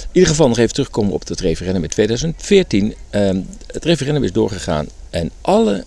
In 0.00 0.08
ieder 0.12 0.30
geval 0.30 0.48
nog 0.48 0.58
even 0.58 0.74
terugkomen 0.74 1.12
op 1.12 1.28
het 1.28 1.40
referendum 1.40 1.82
in 1.82 1.88
2014. 1.88 2.84
Um, 2.84 2.94
ehm, 3.10 3.40
het 3.66 3.84
referendum 3.84 4.24
is 4.24 4.32
doorgegaan 4.32 4.88
en 5.10 5.30
alle 5.40 5.84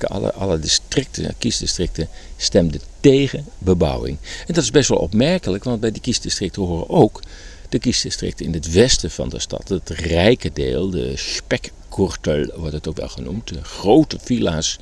alle, 0.00 0.32
alle 0.32 0.58
districten, 0.58 1.34
kiesdistricten, 1.38 2.08
stemden 2.36 2.80
tegen 3.00 3.44
bebouwing. 3.58 4.18
En 4.46 4.54
dat 4.54 4.62
is 4.62 4.70
best 4.70 4.88
wel 4.88 4.98
opmerkelijk, 4.98 5.64
want 5.64 5.80
bij 5.80 5.92
die 5.92 6.00
kiesdistricten 6.00 6.62
horen 6.62 6.88
ook 6.88 7.22
de 7.68 7.78
kiesdistricten 7.78 8.46
in 8.46 8.52
het 8.52 8.72
westen 8.72 9.10
van 9.10 9.28
de 9.28 9.38
stad. 9.38 9.68
Het 9.68 9.90
rijke 9.90 10.50
deel, 10.52 10.90
de 10.90 11.12
spekkortel 11.16 12.50
wordt 12.56 12.74
het 12.74 12.88
ook 12.88 12.96
wel 12.96 13.08
genoemd. 13.08 13.48
De 13.48 13.64
grote 13.64 14.18
villa's 14.22 14.78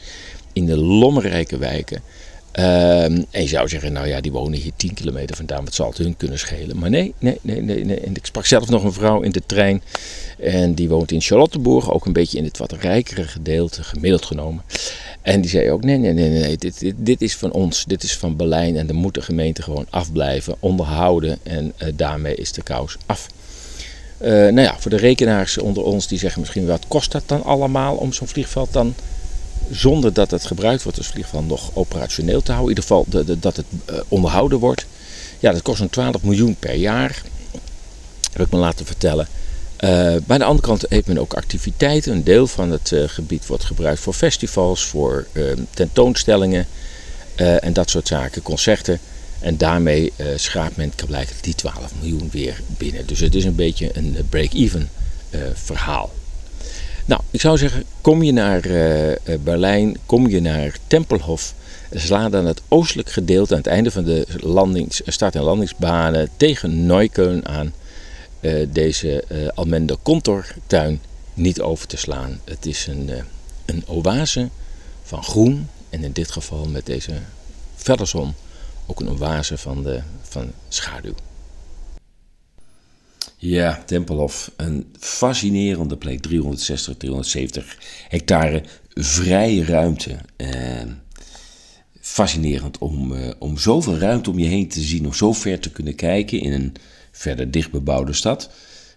in 0.52 0.66
de 0.66 0.76
lommerrijke 0.76 1.58
wijken. 1.58 2.02
Ehm, 2.56 3.22
en 3.30 3.42
je 3.42 3.48
zou 3.48 3.68
zeggen, 3.68 3.92
nou 3.92 4.06
ja, 4.06 4.20
die 4.20 4.32
wonen 4.32 4.58
hier 4.58 4.72
10 4.76 4.94
kilometer 4.94 5.36
vandaan, 5.36 5.64
wat 5.64 5.74
zal 5.74 5.88
het 5.88 5.98
hun 5.98 6.16
kunnen 6.16 6.38
schelen? 6.38 6.78
Maar 6.78 6.90
nee, 6.90 7.14
nee, 7.18 7.38
nee, 7.42 7.62
nee. 7.62 7.84
nee. 7.84 8.00
En 8.00 8.14
ik 8.14 8.26
sprak 8.26 8.46
zelf 8.46 8.68
nog 8.68 8.84
een 8.84 8.92
vrouw 8.92 9.20
in 9.20 9.30
de 9.30 9.42
trein 9.46 9.82
en 10.38 10.74
die 10.74 10.88
woont 10.88 11.12
in 11.12 11.20
Charlottenburg, 11.20 11.92
ook 11.92 12.06
een 12.06 12.12
beetje 12.12 12.38
in 12.38 12.44
het 12.44 12.58
wat 12.58 12.72
rijkere 12.72 13.24
gedeelte, 13.24 13.82
gemiddeld 13.82 14.24
genomen. 14.24 14.62
En 15.22 15.40
die 15.40 15.50
zei 15.50 15.70
ook, 15.70 15.84
nee, 15.84 15.98
nee, 15.98 16.12
nee, 16.12 16.28
nee, 16.28 16.56
dit, 16.56 16.80
dit, 16.80 16.94
dit 16.98 17.22
is 17.22 17.36
van 17.36 17.52
ons, 17.52 17.84
dit 17.84 18.02
is 18.02 18.16
van 18.16 18.36
Berlijn 18.36 18.76
en 18.76 18.86
dan 18.86 18.96
moet 18.96 19.14
de 19.14 19.22
gemeente 19.22 19.62
gewoon 19.62 19.86
afblijven, 19.90 20.56
onderhouden 20.58 21.38
en 21.42 21.72
uh, 21.82 21.88
daarmee 21.94 22.34
is 22.34 22.52
de 22.52 22.62
kous 22.62 22.96
af. 23.06 23.26
Uh, 24.20 24.28
nou 24.28 24.60
ja, 24.60 24.76
voor 24.78 24.90
de 24.90 24.96
rekenaars 24.96 25.58
onder 25.58 25.82
ons 25.82 26.08
die 26.08 26.18
zeggen 26.18 26.40
misschien 26.40 26.66
wat 26.66 26.84
kost 26.88 27.12
dat 27.12 27.22
dan 27.26 27.44
allemaal 27.44 27.96
om 27.96 28.12
zo'n 28.12 28.28
vliegveld 28.28 28.72
dan 28.72 28.94
zonder 29.70 30.12
dat 30.12 30.30
het 30.30 30.46
gebruikt 30.46 30.82
wordt 30.82 30.98
als 30.98 31.06
vliegveld 31.06 31.48
nog 31.48 31.70
operationeel 31.74 32.42
te 32.42 32.52
houden. 32.52 32.76
In 32.76 32.82
ieder 32.82 32.96
geval 32.96 33.24
de, 33.24 33.38
dat 33.38 33.56
het 33.56 33.66
uh, 33.90 34.00
onderhouden 34.08 34.58
wordt. 34.58 34.86
Ja, 35.38 35.52
dat 35.52 35.62
kost 35.62 35.78
zo'n 35.78 35.90
12 35.90 36.22
miljoen 36.22 36.56
per 36.58 36.74
jaar. 36.74 37.22
Heb 38.32 38.46
ik 38.46 38.52
me 38.52 38.58
laten 38.58 38.86
vertellen. 38.86 39.28
Uh, 39.80 40.16
bij 40.26 40.38
de 40.38 40.44
andere 40.44 40.66
kant 40.66 40.84
heeft 40.88 41.06
men 41.06 41.18
ook 41.18 41.34
activiteiten. 41.34 42.12
Een 42.12 42.24
deel 42.24 42.46
van 42.46 42.70
het 42.70 42.90
uh, 42.90 43.02
gebied 43.06 43.46
wordt 43.46 43.64
gebruikt 43.64 44.00
voor 44.00 44.12
festivals, 44.12 44.84
voor 44.84 45.26
uh, 45.32 45.52
tentoonstellingen 45.70 46.66
en 47.36 47.72
dat 47.72 47.90
soort 47.90 48.08
zaken, 48.08 48.42
concerten. 48.42 48.98
En 49.40 49.56
daarmee 49.56 50.12
schaapt 50.36 50.76
men 50.76 50.92
blijkbaar 51.06 51.36
die 51.40 51.54
12 51.54 51.92
miljoen 52.00 52.28
weer 52.32 52.60
binnen. 52.66 53.06
Dus 53.06 53.20
het 53.20 53.34
is 53.34 53.44
een 53.44 53.54
beetje 53.54 53.90
een 53.92 54.26
break-even 54.28 54.90
verhaal. 55.54 56.12
Nou, 57.06 57.20
ik 57.30 57.40
zou 57.40 57.58
zeggen, 57.58 57.84
kom 58.00 58.22
je 58.22 58.32
naar 58.32 58.60
Berlijn, 59.40 59.96
kom 60.06 60.28
je 60.28 60.40
naar 60.40 60.76
Tempelhof, 60.86 61.54
sla 61.92 62.28
dan 62.28 62.46
het 62.46 62.62
oostelijk 62.68 63.10
gedeelte 63.10 63.52
aan 63.52 63.58
het 63.58 63.66
einde 63.66 63.90
van 63.90 64.04
de 64.04 64.26
landings, 64.40 65.02
start- 65.06 65.34
en 65.34 65.42
landingsbanen 65.42 66.28
tegen 66.36 66.86
Neukölln 66.86 67.48
aan. 67.48 67.72
Deze 68.68 69.24
uh, 69.28 69.48
Almende 69.54 69.98
Contortuin 70.02 71.00
niet 71.34 71.60
over 71.60 71.86
te 71.86 71.96
slaan. 71.96 72.40
Het 72.44 72.66
is 72.66 72.86
een, 72.86 73.10
een 73.64 73.84
oase 73.86 74.48
van 75.02 75.22
groen 75.22 75.68
en 75.90 76.04
in 76.04 76.12
dit 76.12 76.30
geval 76.30 76.66
met 76.68 76.86
deze 76.86 77.12
zon 78.02 78.34
ook 78.86 79.00
een 79.00 79.10
oase 79.10 79.58
van, 79.58 79.82
de, 79.82 80.00
van 80.22 80.52
schaduw. 80.68 81.14
Ja, 83.36 83.82
Tempelhof, 83.86 84.50
een 84.56 84.94
fascinerende 84.98 85.96
plek, 85.96 86.20
360, 86.20 86.96
370 86.96 87.76
hectare 88.08 88.62
vrije 88.94 89.64
ruimte. 89.64 90.16
fascinerend 92.00 92.78
om, 92.78 93.14
om 93.38 93.58
zoveel 93.58 93.98
ruimte 93.98 94.30
om 94.30 94.38
je 94.38 94.46
heen 94.46 94.68
te 94.68 94.80
zien, 94.80 95.06
om 95.06 95.14
zo 95.14 95.32
ver 95.32 95.60
te 95.60 95.70
kunnen 95.70 95.94
kijken 95.94 96.40
in 96.40 96.52
een 96.52 96.74
verder 97.10 97.50
dichtbebouwde 97.50 98.12
stad. 98.12 98.50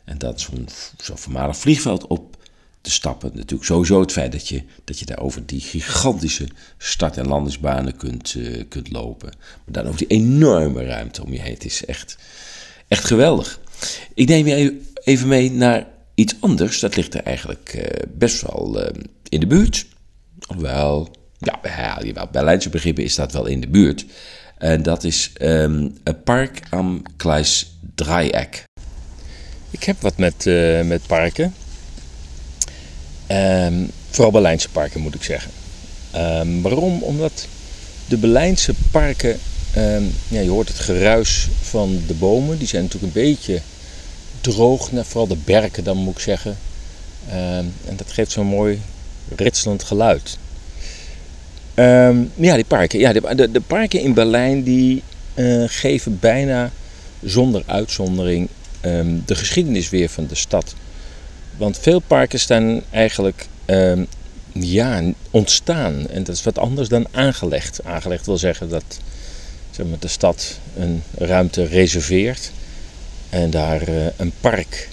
En 0.05 0.17
dat 0.17 0.41
zo'n 0.41 0.67
zo 1.01 1.15
voormalig 1.15 1.57
vliegveld 1.57 2.07
op 2.07 2.37
te 2.81 2.91
stappen. 2.91 3.31
Natuurlijk 3.33 3.63
sowieso 3.63 4.01
het 4.01 4.11
feit 4.11 4.31
dat 4.31 4.47
je, 4.47 4.63
dat 4.83 4.99
je 4.99 5.05
daar 5.05 5.19
over 5.19 5.45
die 5.45 5.61
gigantische 5.61 6.47
start- 6.77 7.17
en 7.17 7.27
landingsbanen 7.27 7.97
kunt, 7.97 8.33
uh, 8.33 8.63
kunt 8.69 8.91
lopen. 8.91 9.29
Maar 9.65 9.83
dan 9.83 9.87
ook 9.87 9.97
die 9.97 10.07
enorme 10.07 10.85
ruimte 10.85 11.23
om 11.23 11.33
je 11.33 11.39
heen. 11.39 11.53
Het 11.53 11.65
is 11.65 11.85
echt, 11.85 12.17
echt 12.87 13.05
geweldig. 13.05 13.59
Ik 14.13 14.27
neem 14.27 14.47
je 14.47 14.81
even 15.03 15.27
mee 15.27 15.51
naar 15.51 15.87
iets 16.15 16.35
anders. 16.39 16.79
Dat 16.79 16.95
ligt 16.95 17.13
er 17.13 17.23
eigenlijk 17.23 17.73
uh, 17.75 17.83
best 18.07 18.41
wel 18.41 18.81
uh, 18.81 19.03
in 19.29 19.39
de 19.39 19.47
buurt. 19.47 19.85
Alhoewel, 20.47 21.15
ja, 21.37 21.59
bij 21.61 22.27
Berlijnse 22.31 22.69
begrippen 22.69 23.03
is 23.03 23.15
dat 23.15 23.31
wel 23.31 23.45
in 23.45 23.61
de 23.61 23.67
buurt. 23.67 24.05
En 24.57 24.83
dat 24.83 25.03
is 25.03 25.31
um, 25.41 25.97
een 26.03 26.23
park 26.23 26.59
am 26.69 27.01
Kleis 27.17 27.71
Dreieck. 27.95 28.63
Ik 29.69 29.83
heb 29.83 30.01
wat 30.01 30.17
met, 30.17 30.45
uh, 30.45 30.81
met 30.81 31.07
parken. 31.07 31.53
Um, 33.31 33.89
vooral 34.09 34.31
Berlijnse 34.31 34.69
parken 34.69 35.01
moet 35.01 35.15
ik 35.15 35.23
zeggen. 35.23 35.51
Um, 36.15 36.61
waarom? 36.61 37.03
Omdat 37.03 37.47
de 38.07 38.17
Berlijnse 38.17 38.73
parken, 38.91 39.39
ja, 40.27 40.39
je 40.39 40.49
hoort 40.49 40.67
het 40.67 40.79
geruis 40.79 41.47
van 41.61 42.01
de 42.07 42.13
bomen. 42.13 42.57
Die 42.57 42.67
zijn 42.67 42.83
natuurlijk 42.83 43.15
een 43.15 43.21
beetje 43.21 43.61
droog, 44.41 44.91
nou, 44.91 45.05
vooral 45.05 45.27
de 45.27 45.37
berken 45.45 45.83
dan 45.83 45.97
moet 45.97 46.13
ik 46.13 46.19
zeggen. 46.19 46.57
en 47.29 47.95
dat 47.95 48.11
geeft 48.11 48.31
zo'n 48.31 48.45
mooi 48.45 48.81
ritselend 49.35 49.83
geluid. 49.83 50.37
Um, 51.75 52.31
ja, 52.35 52.55
die 52.55 52.65
parken. 52.65 52.99
Ja, 52.99 53.13
de, 53.13 53.35
de, 53.35 53.51
de 53.51 53.61
parken 53.61 54.01
in 54.01 54.13
Berlijn 54.13 54.63
die 54.63 55.03
uh, 55.35 55.63
geven 55.67 56.19
bijna 56.19 56.71
zonder 57.23 57.63
uitzondering 57.65 58.47
de 59.25 59.35
geschiedenis 59.35 59.89
weer 59.89 60.09
van 60.09 60.27
de 60.27 60.35
stad. 60.35 60.75
Want 61.57 61.77
veel 61.77 61.99
parken 61.99 62.39
staan 62.39 62.81
eigenlijk 62.89 63.47
ja, 64.51 65.03
ontstaan. 65.31 66.09
En 66.09 66.23
dat 66.23 66.35
is 66.35 66.43
wat 66.43 66.57
anders 66.57 66.87
dan 66.87 67.07
aangelegd. 67.11 67.83
Aangelegd 67.83 68.25
wil 68.25 68.37
zeggen 68.37 68.69
dat 68.69 68.99
maar, 69.87 69.99
de 69.99 70.07
stad 70.07 70.59
een 70.77 71.03
ruimte 71.17 71.65
reserveert 71.65 72.51
en 73.29 73.49
daar 73.49 73.89
uh, 73.89 74.05
een 74.17 74.33
park 74.41 74.89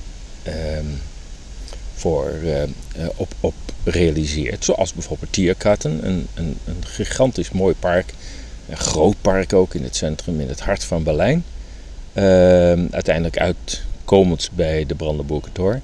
voor 1.94 2.32
uh, 2.42 2.62
op, 3.16 3.32
op 3.40 3.54
realiseert. 3.84 4.64
Zoals 4.64 4.92
bijvoorbeeld 4.92 5.32
Tierkatten, 5.32 6.06
een, 6.06 6.26
een, 6.34 6.58
een, 6.64 6.84
gigantisch 6.84 7.50
mooi 7.50 7.74
park. 7.74 8.12
Een 8.68 8.76
groot 8.76 9.16
park 9.20 9.52
ook 9.52 9.74
in 9.74 9.82
het 9.82 9.96
centrum, 9.96 10.40
in 10.40 10.48
het 10.48 10.60
hart 10.60 10.84
van 10.84 11.02
Berlijn. 11.02 11.44
Uh, 12.14 12.22
uiteindelijk 12.90 13.38
uitkomend 13.38 14.50
bij 14.54 14.86
de 14.86 14.94
Brandenburger 14.94 15.52
Tor. 15.52 15.80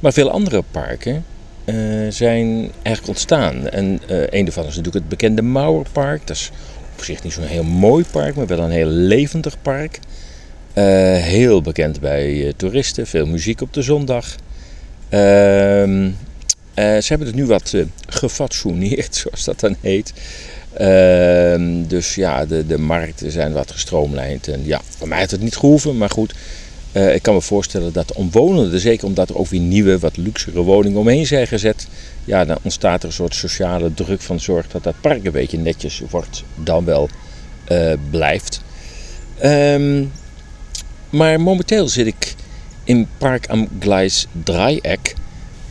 Maar 0.00 0.12
veel 0.12 0.30
andere 0.30 0.62
parken 0.70 1.24
zijn 2.08 2.72
eigenlijk 2.82 3.08
ontstaan. 3.08 3.68
En 3.68 4.00
een 4.06 4.44
daarvan 4.44 4.66
is 4.66 4.76
natuurlijk 4.76 4.94
het 4.94 5.08
bekende 5.08 5.42
Mauerpark. 5.42 6.26
Dat 6.26 6.36
is 6.36 6.50
op 6.98 7.04
zich 7.04 7.22
niet 7.22 7.32
zo'n 7.32 7.44
heel 7.44 7.64
mooi 7.64 8.04
park, 8.10 8.34
maar 8.34 8.46
wel 8.46 8.58
een 8.58 8.70
heel 8.70 8.86
levendig 8.86 9.62
park. 9.62 9.98
heel 10.72 11.62
bekend 11.62 12.00
bij 12.00 12.52
toeristen, 12.56 13.06
veel 13.06 13.26
muziek 13.26 13.60
op 13.60 13.72
de 13.72 13.82
zondag. 13.82 14.36
Ehm, 15.08 16.04
uh, 16.04 16.12
ze 16.74 17.04
hebben 17.08 17.26
het 17.26 17.36
nu 17.36 17.46
wat 17.46 17.74
gefatsoeneerd, 18.08 19.16
zoals 19.22 19.44
dat 19.44 19.60
dan 19.60 19.76
heet. 19.80 20.12
Uh, 20.80 21.84
dus 21.88 22.14
ja, 22.14 22.46
de, 22.46 22.66
de 22.66 22.78
markten 22.78 23.30
zijn 23.30 23.52
wat 23.52 23.70
gestroomlijnd. 23.70 24.48
En 24.48 24.60
ja, 24.64 24.80
voor 24.88 25.08
mij 25.08 25.20
had 25.20 25.30
het 25.30 25.40
niet 25.40 25.56
gehoeven, 25.56 25.96
maar 25.96 26.10
goed. 26.10 26.34
Ik 26.92 27.22
kan 27.22 27.34
me 27.34 27.40
voorstellen 27.40 27.92
dat 27.92 28.08
de 28.08 28.14
omwonenden, 28.14 28.80
zeker 28.80 29.06
omdat 29.06 29.28
er 29.28 29.38
ook 29.38 29.46
weer 29.46 29.60
nieuwe, 29.60 29.98
wat 29.98 30.16
luxere 30.16 30.62
woningen 30.62 30.98
omheen 30.98 31.26
zijn 31.26 31.46
gezet. 31.46 31.86
Ja, 32.28 32.44
dan 32.44 32.58
ontstaat 32.62 33.02
er 33.02 33.08
een 33.08 33.14
soort 33.14 33.34
sociale 33.34 33.94
druk 33.94 34.20
van 34.20 34.40
zorg 34.40 34.68
dat 34.68 34.82
dat 34.82 35.00
park 35.00 35.24
een 35.24 35.32
beetje 35.32 35.58
netjes 35.58 36.02
wordt, 36.10 36.44
dan 36.54 36.84
wel 36.84 37.08
blijft. 38.10 38.62
Um, 39.44 40.12
maar 41.10 41.40
momenteel 41.40 41.88
zit 41.88 42.06
ik 42.06 42.34
in 42.84 43.08
Park 43.18 43.46
am 43.46 43.68
Gleis 43.80 44.26
Dreieck. 44.44 45.14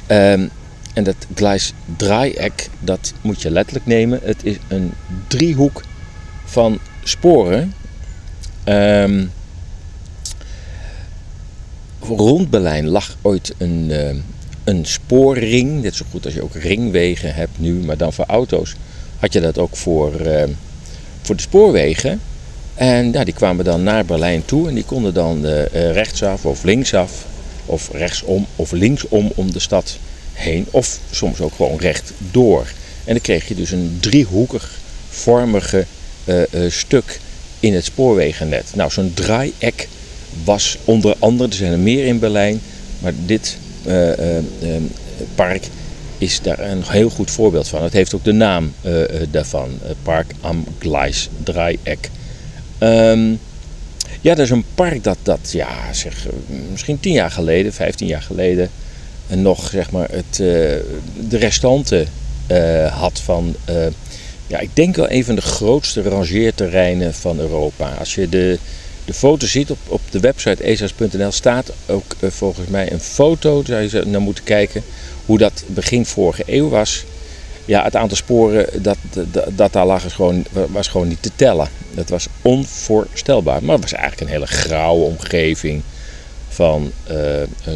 Um, 0.07 0.49
en 0.93 1.03
dat 1.03 1.15
Gleis 1.35 1.73
Dreieck, 1.97 2.69
dat 2.79 3.13
moet 3.21 3.41
je 3.41 3.51
letterlijk 3.51 3.85
nemen. 3.85 4.19
Het 4.23 4.45
is 4.45 4.57
een 4.67 4.93
driehoek 5.27 5.83
van 6.45 6.79
sporen. 7.03 7.73
Ehm, 8.63 9.25
rond 11.99 12.49
Berlijn 12.49 12.87
lag 12.87 13.17
ooit 13.21 13.53
een, 13.57 13.91
een 14.67 14.85
spoorring. 14.85 15.81
Net 15.81 15.95
zo 15.95 16.05
goed 16.11 16.25
als 16.25 16.33
je 16.33 16.43
ook 16.43 16.55
ringwegen 16.55 17.35
hebt 17.35 17.59
nu, 17.59 17.73
maar 17.73 17.97
dan 17.97 18.13
voor 18.13 18.25
auto's. 18.25 18.75
Had 19.19 19.33
je 19.33 19.39
dat 19.39 19.57
ook 19.57 19.75
voor, 19.75 20.21
uh, 20.21 20.43
voor 21.21 21.35
de 21.35 21.41
spoorwegen. 21.41 22.21
En 22.75 23.11
ja, 23.11 23.23
die 23.23 23.33
kwamen 23.33 23.65
dan 23.65 23.83
naar 23.83 24.05
Berlijn 24.05 24.45
toe 24.45 24.67
en 24.67 24.73
die 24.73 24.83
konden 24.83 25.13
dan 25.13 25.45
uh, 25.45 25.65
rechtsaf 25.71 26.45
of 26.45 26.63
linksaf. 26.63 27.25
Of 27.65 27.89
rechtsom 27.91 28.45
of 28.55 28.71
linksom 28.71 29.31
om 29.35 29.51
de 29.51 29.59
stad 29.59 29.97
heen. 30.33 30.65
Of 30.71 30.99
soms 31.11 31.41
ook 31.41 31.53
gewoon 31.55 31.77
recht 31.77 32.11
door. 32.31 32.67
En 33.03 33.13
dan 33.13 33.21
kreeg 33.21 33.47
je 33.47 33.55
dus 33.55 33.71
een 33.71 33.97
driehoekig 33.99 34.79
vormige 35.09 35.85
stuk 36.67 37.19
in 37.59 37.73
het 37.73 37.85
spoorwegennet. 37.85 38.65
Nou, 38.75 38.91
zo'n 38.91 39.11
draaiek 39.13 39.87
was 40.43 40.77
onder 40.85 41.15
andere, 41.19 41.49
er 41.49 41.55
zijn 41.55 41.71
er 41.71 41.79
meer 41.79 42.05
in 42.05 42.19
Berlijn, 42.19 42.61
maar 42.99 43.13
dit 43.25 43.57
park 45.35 45.67
is 46.17 46.41
daar 46.41 46.59
een 46.59 46.83
heel 46.83 47.09
goed 47.09 47.31
voorbeeld 47.31 47.67
van. 47.67 47.83
Het 47.83 47.93
heeft 47.93 48.15
ook 48.15 48.23
de 48.23 48.31
naam 48.31 48.73
daarvan, 49.31 49.69
Park 50.03 50.31
am 50.41 50.63
Gleis, 50.79 51.29
Dreieck. 51.43 52.09
Um, 52.79 53.39
ja, 54.21 54.35
dat 54.35 54.45
is 54.45 54.49
een 54.49 54.65
park 54.75 55.03
dat, 55.03 55.17
dat 55.23 55.51
ja, 55.51 55.69
misschien 56.71 56.99
tien 56.99 57.13
jaar 57.13 57.31
geleden, 57.31 57.73
15 57.73 58.07
jaar 58.07 58.21
geleden, 58.21 58.69
nog 59.27 59.69
zeg 59.69 59.91
maar 59.91 60.09
het, 60.11 60.35
de 60.35 61.37
restanten 61.37 62.07
had 62.91 63.19
van 63.19 63.55
ja, 64.47 64.59
ik 64.59 64.69
denk 64.73 64.95
wel 64.95 65.11
een 65.11 65.25
van 65.25 65.35
de 65.35 65.41
grootste 65.41 66.01
rangeerterreinen 66.01 67.13
van 67.13 67.39
Europa. 67.39 67.89
Als 67.99 68.15
je 68.15 68.29
de, 68.29 68.59
de 69.07 69.13
foto 69.13 69.45
ziet 69.45 69.71
op, 69.71 69.77
op 69.87 70.01
de 70.09 70.19
website 70.19 70.63
esas.nl 70.63 71.31
staat 71.31 71.71
ook 71.85 72.15
uh, 72.19 72.29
volgens 72.29 72.67
mij 72.67 72.91
een 72.91 72.99
foto. 72.99 73.63
Daar 73.63 73.87
zou 73.89 74.03
je 74.03 74.09
naar 74.09 74.21
moeten 74.21 74.43
kijken 74.43 74.83
hoe 75.25 75.37
dat 75.37 75.63
begin 75.67 76.05
vorige 76.05 76.43
eeuw 76.45 76.69
was. 76.69 77.05
Ja, 77.65 77.83
het 77.83 77.95
aantal 77.95 78.17
sporen 78.17 78.83
dat, 78.83 78.97
dat, 79.55 79.73
daar 79.73 79.85
lag 79.85 80.05
is 80.05 80.13
gewoon, 80.13 80.45
was 80.71 80.87
gewoon 80.87 81.07
niet 81.07 81.21
te 81.21 81.31
tellen. 81.35 81.69
Dat 81.91 82.09
was 82.09 82.27
onvoorstelbaar. 82.41 83.63
Maar 83.63 83.75
het 83.75 83.83
was 83.83 83.93
eigenlijk 83.93 84.21
een 84.21 84.35
hele 84.35 84.47
grauwe 84.47 85.05
omgeving 85.05 85.81
van 86.49 86.91
uh, 87.11 87.15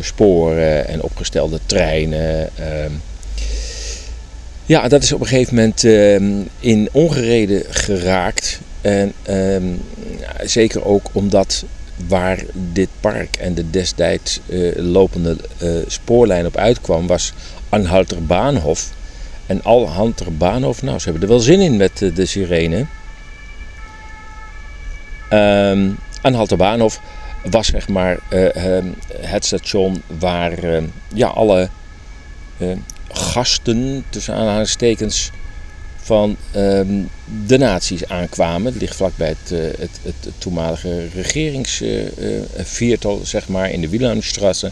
sporen 0.01 0.88
en 0.88 1.01
opgestelde 1.01 1.59
treinen. 1.65 2.50
Uh, 2.59 2.65
ja, 4.65 4.88
dat 4.88 5.03
is 5.03 5.11
op 5.11 5.19
een 5.19 5.27
gegeven 5.27 5.55
moment 5.55 5.83
uh, 5.83 6.15
in 6.59 6.89
ongereden 6.91 7.63
geraakt. 7.69 8.59
En 8.81 9.13
uh, 9.29 9.73
zeker 10.43 10.85
ook 10.85 11.05
omdat 11.11 11.63
waar 12.07 12.43
dit 12.53 12.89
park 13.00 13.35
en 13.35 13.53
de 13.53 13.69
destijds 13.69 14.39
uh, 14.47 14.75
lopende 14.75 15.38
uh, 15.61 15.69
spoorlijn 15.88 16.45
op 16.45 16.57
uitkwam, 16.57 17.07
was 17.07 17.33
Anhalter 17.69 18.25
Bahnhof. 18.25 18.89
En 19.45 19.63
Anhalter 19.63 20.38
Bahnhof, 20.38 20.81
nou, 20.81 21.00
ze 21.00 21.03
hebben 21.03 21.23
er 21.23 21.29
wel 21.29 21.39
zin 21.39 21.61
in 21.61 21.77
met 21.77 21.97
de 22.13 22.25
sirene. 22.25 22.85
Um, 25.29 25.97
Anhalter 26.21 26.57
Bahnhof 26.57 27.00
was 27.43 27.67
zeg 27.67 27.88
maar 27.88 28.17
ehm, 28.29 28.85
het 29.15 29.45
station 29.45 30.01
waar 30.19 30.53
ja, 31.13 31.27
alle 31.27 31.69
gasten, 33.11 34.03
tussen 34.09 34.33
aanhalingstekens, 34.33 35.31
van 36.01 36.36
um, 36.55 37.10
de 37.48 37.58
nazi's 37.58 38.05
aankwamen. 38.05 38.72
Het 38.72 38.81
ligt 38.81 38.96
vlakbij 38.96 39.27
het, 39.27 39.51
uh, 39.51 39.60
het, 39.60 40.00
het, 40.01 40.27
toenmalige 40.38 41.08
regeringsviertel, 41.13 43.17
uh, 43.17 43.25
zeg 43.25 43.48
maar, 43.48 43.72
in 43.72 43.81
de 43.81 43.89
Wilhelmstrasse. 43.89 44.72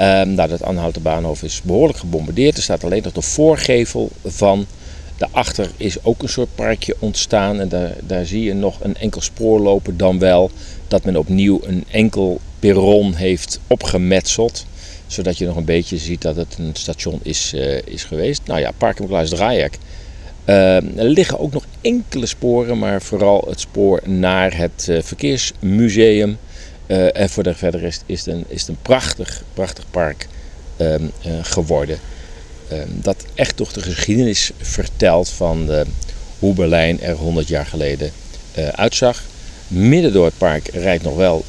Um, 0.00 0.34
dat 0.34 0.62
Anhouten 0.62 1.02
Bahnhof 1.02 1.42
is 1.42 1.62
behoorlijk 1.62 1.98
gebombardeerd. 1.98 2.56
Er 2.56 2.62
staat 2.62 2.84
alleen 2.84 3.02
nog 3.02 3.12
de 3.12 3.22
voorgevel 3.22 4.10
van. 4.24 4.66
Daarachter 5.16 5.70
is 5.76 6.04
ook 6.04 6.22
een 6.22 6.28
soort 6.28 6.54
parkje 6.54 6.96
ontstaan. 6.98 7.60
En 7.60 7.68
daar, 7.68 7.94
daar 8.06 8.26
zie 8.26 8.42
je 8.42 8.54
nog 8.54 8.78
een 8.82 8.96
enkel 8.96 9.20
spoor 9.20 9.60
lopen. 9.60 9.96
Dan 9.96 10.18
wel 10.18 10.50
dat 10.88 11.04
men 11.04 11.16
opnieuw 11.16 11.60
een 11.64 11.84
enkel 11.90 12.40
perron 12.58 13.14
heeft 13.14 13.60
opgemetseld 13.66 14.66
zodat 15.06 15.38
je 15.38 15.46
nog 15.46 15.56
een 15.56 15.64
beetje 15.64 15.98
ziet 15.98 16.22
dat 16.22 16.36
het 16.36 16.56
een 16.58 16.70
station 16.72 17.20
is, 17.22 17.54
is 17.84 18.04
geweest. 18.04 18.40
Nou 18.44 18.60
ja, 18.60 18.70
Park 18.78 18.96
Dreieck. 18.96 19.78
Uh, 20.50 20.76
er 20.76 21.04
liggen 21.04 21.38
ook 21.38 21.52
nog 21.52 21.64
enkele 21.80 22.26
sporen, 22.26 22.78
maar 22.78 23.02
vooral 23.02 23.46
het 23.48 23.60
spoor 23.60 24.00
naar 24.04 24.56
het 24.56 24.86
uh, 24.90 25.02
verkeersmuseum. 25.02 26.38
en 26.86 27.30
voor 27.30 27.42
de 27.42 27.54
verder 27.54 27.82
is, 27.82 28.00
is, 28.06 28.26
het 28.26 28.34
een, 28.34 28.44
is 28.48 28.68
een 28.68 28.76
prachtig, 28.82 29.42
prachtig 29.54 29.84
park 29.90 30.26
um, 30.76 31.10
geworden. 31.42 31.98
Um, 32.72 33.00
dat 33.02 33.24
echt 33.34 33.56
toch 33.56 33.72
de 33.72 33.80
geschiedenis 33.80 34.50
vertelt 34.58 35.28
van 35.28 35.70
hoe 36.38 36.54
Berlijn 36.54 37.00
er 37.00 37.14
100 37.14 37.48
jaar 37.48 37.66
geleden 37.66 38.10
uitzag. 38.74 39.22
Midden 39.68 40.12
door 40.12 40.24
het 40.24 40.38
park 40.38 40.68
rijdt 40.68 41.02
nog 41.02 41.16
wel 41.16 41.44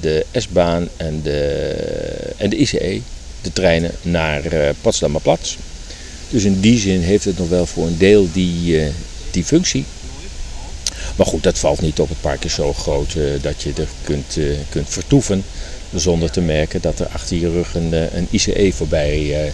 de 0.00 0.26
S-baan 0.32 0.88
en 0.96 1.20
de, 1.22 2.34
en 2.36 2.50
de 2.50 2.56
ICE, 2.56 3.00
de 3.42 3.52
treinen 3.52 3.90
naar 4.02 4.42
uh. 4.82 5.58
Dus 6.30 6.44
in 6.44 6.60
die 6.60 6.78
zin 6.78 7.00
heeft 7.00 7.24
het 7.24 7.38
nog 7.38 7.48
wel 7.48 7.66
voor 7.66 7.86
een 7.86 7.98
deel 7.98 8.28
die, 8.32 8.80
uh, 8.80 8.86
die 9.30 9.44
functie. 9.44 9.84
Maar 11.16 11.26
goed, 11.26 11.42
dat 11.42 11.58
valt 11.58 11.80
niet 11.80 12.00
op. 12.00 12.08
Het 12.08 12.20
park 12.20 12.44
is 12.44 12.54
zo 12.54 12.72
groot 12.72 13.16
dat 13.40 13.62
je 13.62 13.72
er 13.76 13.88
kunt, 14.02 14.38
kunt 14.68 14.88
vertoeven. 14.88 15.44
Zonder 15.94 16.30
te 16.30 16.40
merken 16.40 16.80
dat 16.80 16.98
er 16.98 17.06
achter 17.06 17.36
je 17.36 17.50
rug 17.50 17.74
een, 17.74 18.28
ICE 18.30 18.72
voorbij 18.74 19.52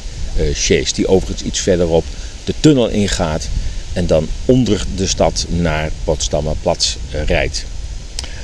sjeest. 0.54 0.94
Die 0.94 1.06
overigens 1.06 1.42
iets 1.42 1.60
verderop 1.60 2.04
de 2.44 2.54
tunnel 2.60 2.88
ingaat. 2.88 3.48
En 3.92 4.06
dan 4.06 4.28
onder 4.44 4.84
de 4.96 5.06
stad 5.06 5.46
naar 5.48 5.90
Potsdamer 6.04 6.54
Platz 6.62 6.96
rijdt. 7.26 7.64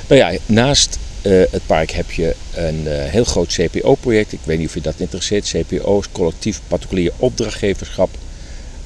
Nou 0.07 0.21
ja, 0.21 0.39
naast 0.45 0.97
uh, 1.21 1.43
het 1.51 1.61
park 1.65 1.91
heb 1.91 2.11
je 2.11 2.35
een 2.53 2.83
uh, 2.83 2.91
heel 2.91 3.23
groot 3.23 3.47
CPO-project. 3.47 4.33
Ik 4.33 4.39
weet 4.43 4.57
niet 4.57 4.67
of 4.67 4.73
je 4.73 4.81
dat 4.81 4.93
interesseert. 4.97 5.49
CPO 5.49 5.99
is 5.99 6.11
collectief 6.11 6.61
particulier 6.67 7.11
opdrachtgeverschap. 7.17 8.09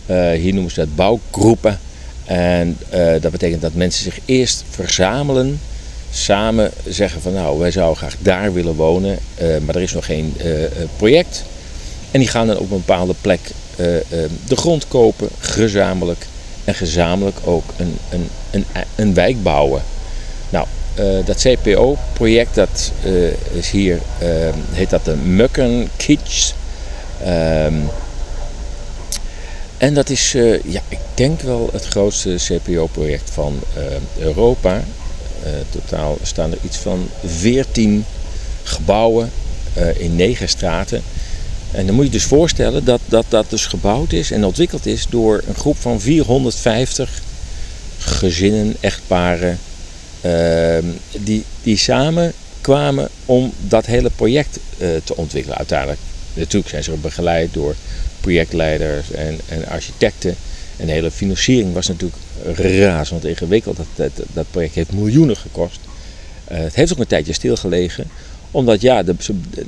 Uh, 0.06 0.32
hier 0.32 0.54
noemen 0.54 0.72
ze 0.72 0.80
dat 0.80 0.96
bouwgroepen. 0.96 1.80
En 2.26 2.78
dat 3.22 3.32
betekent 3.32 3.62
dat 3.62 3.74
mensen 3.74 4.04
zich 4.04 4.20
eerst 4.26 4.64
verzamelen. 4.70 5.60
Samen 6.12 6.72
zeggen 6.88 7.22
van 7.22 7.34
nou, 7.34 7.60
wij 7.60 7.72
zouden 7.72 7.98
graag 7.98 8.16
daar 8.20 8.54
willen 8.54 8.76
wonen. 8.76 9.20
maar 9.66 9.76
er 9.76 9.82
is 9.82 9.94
nog 9.94 10.06
geen 10.06 10.34
project. 10.98 11.44
En 12.12 12.20
die 12.20 12.30
gaan 12.30 12.48
dan 12.48 12.58
op 12.58 12.72
een 12.72 12.78
bepaalde 12.78 13.16
plek 13.22 13.40
de 14.48 14.56
grond 14.56 14.88
kopen, 14.88 15.30
gezamenlijk. 15.40 16.26
En 16.64 16.76
gezamenlijk 16.76 17.38
ook 17.44 17.64
een, 17.78 17.98
een, 18.10 18.28
een, 18.52 18.66
een 18.96 19.14
wijk 19.14 19.44
bouwen. 19.44 19.82
Uh, 21.00 21.26
dat 21.26 21.38
CPO-project, 21.38 22.56
dat 22.56 22.92
uh, 23.06 23.32
is 23.52 23.70
hier, 23.70 24.00
uh, 24.22 24.30
heet 24.72 24.90
dat 24.90 25.06
de 25.06 25.16
Mukkenkitsch. 25.16 26.52
Um, 27.28 27.90
en 29.78 29.94
dat 29.94 30.10
is, 30.10 30.32
ja, 30.64 30.82
ik 30.88 31.00
denk 31.14 31.42
wel 31.42 31.70
het 31.72 31.86
grootste 31.86 32.36
CPO-project 32.36 33.30
van 33.30 33.60
Europa. 34.20 34.84
totaal 35.70 36.18
staan 36.22 36.52
er 36.52 36.58
iets 36.62 36.78
van 36.78 37.10
14 37.26 38.06
gebouwen 38.64 39.32
in 39.98 40.16
negen 40.16 40.50
straten. 40.50 41.02
En 41.72 41.86
dan 41.86 41.96
moet 41.96 42.06
je 42.06 42.12
dus 42.12 42.24
voorstellen 42.24 42.86
dat, 42.86 43.00
dat 43.06 43.26
dat 43.30 43.50
dus 43.50 43.66
gebouwd 43.66 44.12
is 44.12 44.32
en 44.32 44.46
ontwikkeld 44.46 44.86
is 44.86 45.06
door 45.10 45.44
een 45.48 45.56
groep 45.56 45.78
van 45.78 46.02
450 46.02 47.22
gezinnen, 47.98 48.76
echtparen, 48.80 49.60
Ehm, 49.60 49.73
die, 51.12 51.44
die 51.64 51.78
samen 51.78 52.34
kwamen 52.62 53.10
om 53.26 53.52
dat 53.68 53.86
hele 53.86 54.10
project 54.10 54.58
uh, 54.58 54.88
te 55.04 55.16
ontwikkelen 55.16 55.58
uiteindelijk. 55.58 56.00
Natuurlijk 56.34 56.70
zijn 56.70 56.84
ze 56.84 56.92
begeleid 56.92 57.54
door 57.54 57.76
projectleiders 58.22 59.12
en, 59.12 59.40
en 59.50 59.68
architecten. 59.68 60.36
En 60.78 60.86
de 60.86 60.92
hele 60.92 61.12
financiering 61.12 61.74
was 61.74 61.88
natuurlijk 61.88 62.22
razend 62.80 63.26
ingewikkeld. 63.26 63.78
Dat, 63.78 63.86
dat, 63.96 64.26
dat 64.34 64.46
project 64.52 64.76
heeft 64.76 64.92
miljoenen 64.92 65.38
gekost. 65.38 65.80
Uh, 66.52 66.58
het 66.58 66.76
heeft 66.76 66.92
ook 66.92 67.00
een 67.00 67.08
tijdje 67.08 67.34
stilgelegen 67.34 68.08
omdat 68.52 68.82
ja, 68.82 68.98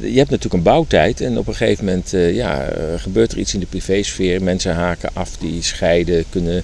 je 0.02 0.18
hebt 0.18 0.30
natuurlijk 0.30 0.54
een 0.54 0.62
bouwtijd 0.62 1.22
en 1.22 1.38
op 1.38 1.48
een 1.48 1.56
gegeven 1.56 1.86
moment 1.86 2.13
uh, 2.13 2.36
ja, 2.36 2.68
gebeurt 2.98 3.32
er 3.32 3.38
iets 3.38 3.54
in 3.54 3.60
de 3.60 3.65
privésfeer. 3.65 4.44
Mensen 4.44 4.74
haken 4.74 5.10
af, 5.13 5.38
die 5.38 5.62
scheiden, 5.62 6.26
kunnen 6.30 6.63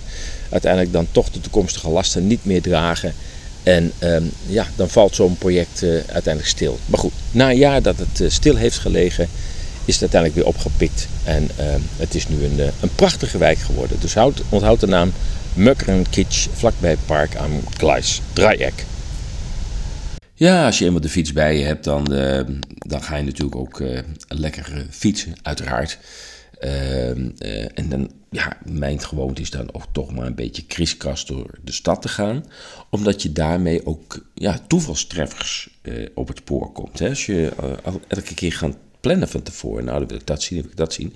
uiteindelijk 0.49 0.93
dan 0.93 1.07
toch 1.11 1.29
de 1.29 1.41
toekomstige 1.41 1.89
lasten 1.89 2.27
niet 2.27 2.45
meer 2.45 2.61
dragen. 2.61 3.13
En 3.63 3.91
um, 3.99 4.31
ja, 4.47 4.67
dan 4.75 4.89
valt 4.89 5.15
zo'n 5.15 5.37
project 5.37 5.81
uh, 5.81 5.89
uiteindelijk 5.91 6.47
stil. 6.47 6.79
Maar 6.85 6.99
goed, 6.99 7.11
na 7.31 7.49
een 7.49 7.57
jaar 7.57 7.81
dat 7.81 7.97
het 7.97 8.19
uh, 8.19 8.29
stil 8.29 8.55
heeft 8.55 8.77
gelegen, 8.77 9.27
is 9.85 9.93
het 9.93 10.01
uiteindelijk 10.01 10.35
weer 10.41 10.53
opgepikt. 10.53 11.07
En 11.23 11.43
uh, 11.43 11.65
het 11.97 12.15
is 12.15 12.27
nu 12.27 12.43
een, 12.43 12.57
uh, 12.57 12.65
een 12.81 12.95
prachtige 12.95 13.37
wijk 13.37 13.57
geworden. 13.57 13.97
Dus 13.99 14.13
houd, 14.13 14.41
onthoud 14.49 14.79
de 14.79 14.87
naam 14.87 15.13
Möckrenkitsch, 15.53 16.47
vlakbij 16.53 16.97
park 17.05 17.35
aan 17.35 17.61
Gleis 17.77 18.21
Dreieck. 18.33 18.85
Ja, 20.33 20.65
als 20.65 20.77
je 20.77 20.85
eenmaal 20.85 21.01
de 21.01 21.09
fiets 21.09 21.33
bij 21.33 21.57
je 21.57 21.63
hebt, 21.63 21.83
dan, 21.83 22.13
uh, 22.13 22.41
dan 22.77 23.03
ga 23.03 23.15
je 23.15 23.23
natuurlijk 23.23 23.55
ook 23.55 23.83
lekker 24.27 24.85
fietsen, 24.89 25.33
uiteraard. 25.41 25.97
Ehm, 26.61 27.29
en 27.73 27.89
dan, 27.89 28.11
ja, 28.29 28.57
mijn 28.65 29.01
gewoonte 29.01 29.41
is 29.41 29.49
dan 29.49 29.73
ook 29.73 29.85
toch 29.91 30.13
maar 30.13 30.25
een 30.25 30.35
beetje 30.35 30.65
kriskras 30.65 31.25
door 31.25 31.59
de 31.63 31.71
stad 31.71 32.01
te 32.01 32.07
gaan. 32.07 32.45
Omdat 32.89 33.21
je 33.21 33.31
daarmee 33.31 33.85
ook 33.85 34.25
ja, 34.33 34.59
toevalstreffers 34.67 35.79
op 36.13 36.27
het 36.27 36.37
spoor 36.37 36.71
komt. 36.71 36.99
Hè? 36.99 37.09
Als 37.09 37.25
je 37.25 37.51
elke 38.07 38.33
keer 38.33 38.53
gaat 38.53 38.77
plannen 38.99 39.27
van 39.27 39.43
tevoren, 39.43 39.85
nou 39.85 39.99
dan 39.99 40.07
wil 40.07 40.17
ik 40.17 40.27
dat 40.27 40.43
zien, 40.43 40.57
dan 40.57 40.63
wil 40.63 40.71
ik 40.71 40.77
dat 40.77 40.93
zien 40.93 41.15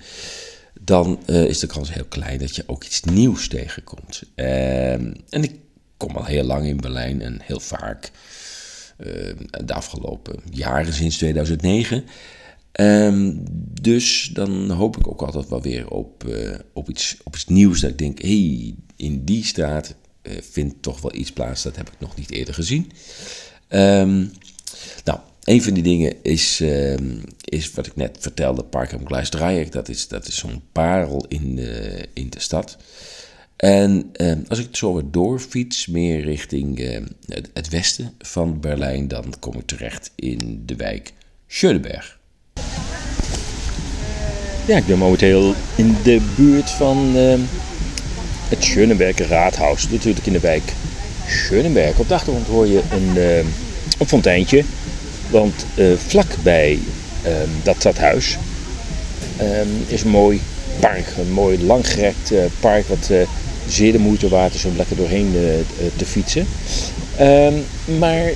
dan 0.80 1.20
uh, 1.26 1.44
is 1.44 1.58
de 1.58 1.66
kans 1.66 1.92
heel 1.92 2.04
klein 2.04 2.38
dat 2.38 2.56
je 2.56 2.62
ook 2.66 2.84
iets 2.84 3.02
nieuws 3.02 3.48
tegenkomt. 3.48 4.22
Ehm, 4.34 5.12
en 5.30 5.42
ik 5.42 5.54
kom 5.96 6.16
al 6.16 6.24
heel 6.24 6.44
lang 6.44 6.66
in 6.66 6.76
Berlijn 6.76 7.22
en 7.22 7.40
heel 7.42 7.60
vaak 7.60 8.10
uh, 8.98 9.32
de 9.64 9.74
afgelopen 9.74 10.40
jaren 10.50 10.92
sinds 10.92 11.16
2009. 11.16 12.04
Um, 12.80 13.42
dus 13.80 14.30
dan 14.32 14.70
hoop 14.70 14.96
ik 14.96 15.08
ook 15.08 15.22
altijd 15.22 15.48
wel 15.48 15.62
weer 15.62 15.90
op, 15.90 16.24
uh, 16.28 16.54
op, 16.72 16.90
iets, 16.90 17.16
op 17.24 17.34
iets 17.34 17.46
nieuws. 17.46 17.80
Dat 17.80 17.90
ik 17.90 17.98
denk, 17.98 18.22
hey, 18.22 18.74
in 18.96 19.24
die 19.24 19.44
straat 19.44 19.94
vindt 20.40 20.82
toch 20.82 21.00
wel 21.00 21.14
iets 21.14 21.32
plaats. 21.32 21.62
Dat 21.62 21.76
heb 21.76 21.88
ik 21.88 22.00
nog 22.00 22.16
niet 22.16 22.30
eerder 22.30 22.54
gezien. 22.54 22.92
Um, 23.68 24.30
nou, 25.04 25.18
een 25.44 25.62
van 25.62 25.74
die 25.74 25.82
dingen 25.82 26.22
is, 26.22 26.60
uh, 26.60 26.96
is 27.44 27.70
wat 27.70 27.86
ik 27.86 27.96
net 27.96 28.16
vertelde, 28.20 28.64
Park 28.64 28.92
am. 28.92 29.04
Dat 29.70 29.88
is, 29.88 30.08
dat 30.08 30.26
is 30.26 30.36
zo'n 30.36 30.62
parel 30.72 31.24
in 31.28 31.56
de, 31.56 32.08
in 32.12 32.30
de 32.30 32.40
stad. 32.40 32.76
En 33.56 34.10
als 34.48 34.58
ik 34.58 34.76
zo 34.76 34.94
weer 34.94 35.10
doorfiets, 35.10 35.86
meer 35.86 36.20
richting 36.20 36.78
uh, 36.80 37.00
het 37.52 37.68
westen 37.68 38.14
van 38.18 38.60
Berlijn, 38.60 39.08
dan 39.08 39.34
kom 39.38 39.54
ik 39.54 39.66
terecht 39.66 40.10
in 40.14 40.62
de 40.66 40.76
wijk 40.76 41.12
Schöneberg. 41.46 42.15
Ja, 44.66 44.76
ik 44.76 44.86
ben 44.86 44.98
momenteel 44.98 45.54
in 45.74 45.96
de 46.02 46.20
buurt 46.36 46.70
van 46.70 47.16
ehm, 47.16 47.40
het 48.48 48.64
Schöneberger 48.64 49.28
Raadhuis, 49.28 49.88
natuurlijk 49.88 50.26
in 50.26 50.32
de 50.32 50.40
wijk 50.40 50.72
Schöneberg. 51.28 51.98
Op 51.98 52.08
de 52.08 52.14
achtergrond 52.14 52.46
hoor 52.46 52.66
je 52.66 52.82
een, 52.90 53.08
ehm, 53.16 53.46
een 53.98 54.06
fonteintje. 54.06 54.64
Want 55.30 55.66
uh, 55.74 55.86
vlakbij 56.06 56.78
uh, 57.26 57.32
dat 57.62 57.76
stadhuis 57.78 58.38
is 59.86 60.02
een 60.02 60.10
mooi 60.10 60.40
park. 60.80 61.06
Een 61.18 61.32
mooi 61.32 61.64
langgerekt 61.64 62.32
uh, 62.32 62.38
park 62.60 62.88
wat 62.88 63.08
uh, 63.10 63.18
zeer 63.68 63.92
de 63.92 63.98
moeite 63.98 64.28
waard 64.28 64.54
is 64.54 64.64
om 64.64 64.76
lekker 64.76 64.96
doorheen 64.96 65.34
te 65.96 66.06
fietsen. 66.06 66.46
Maar 67.98 68.30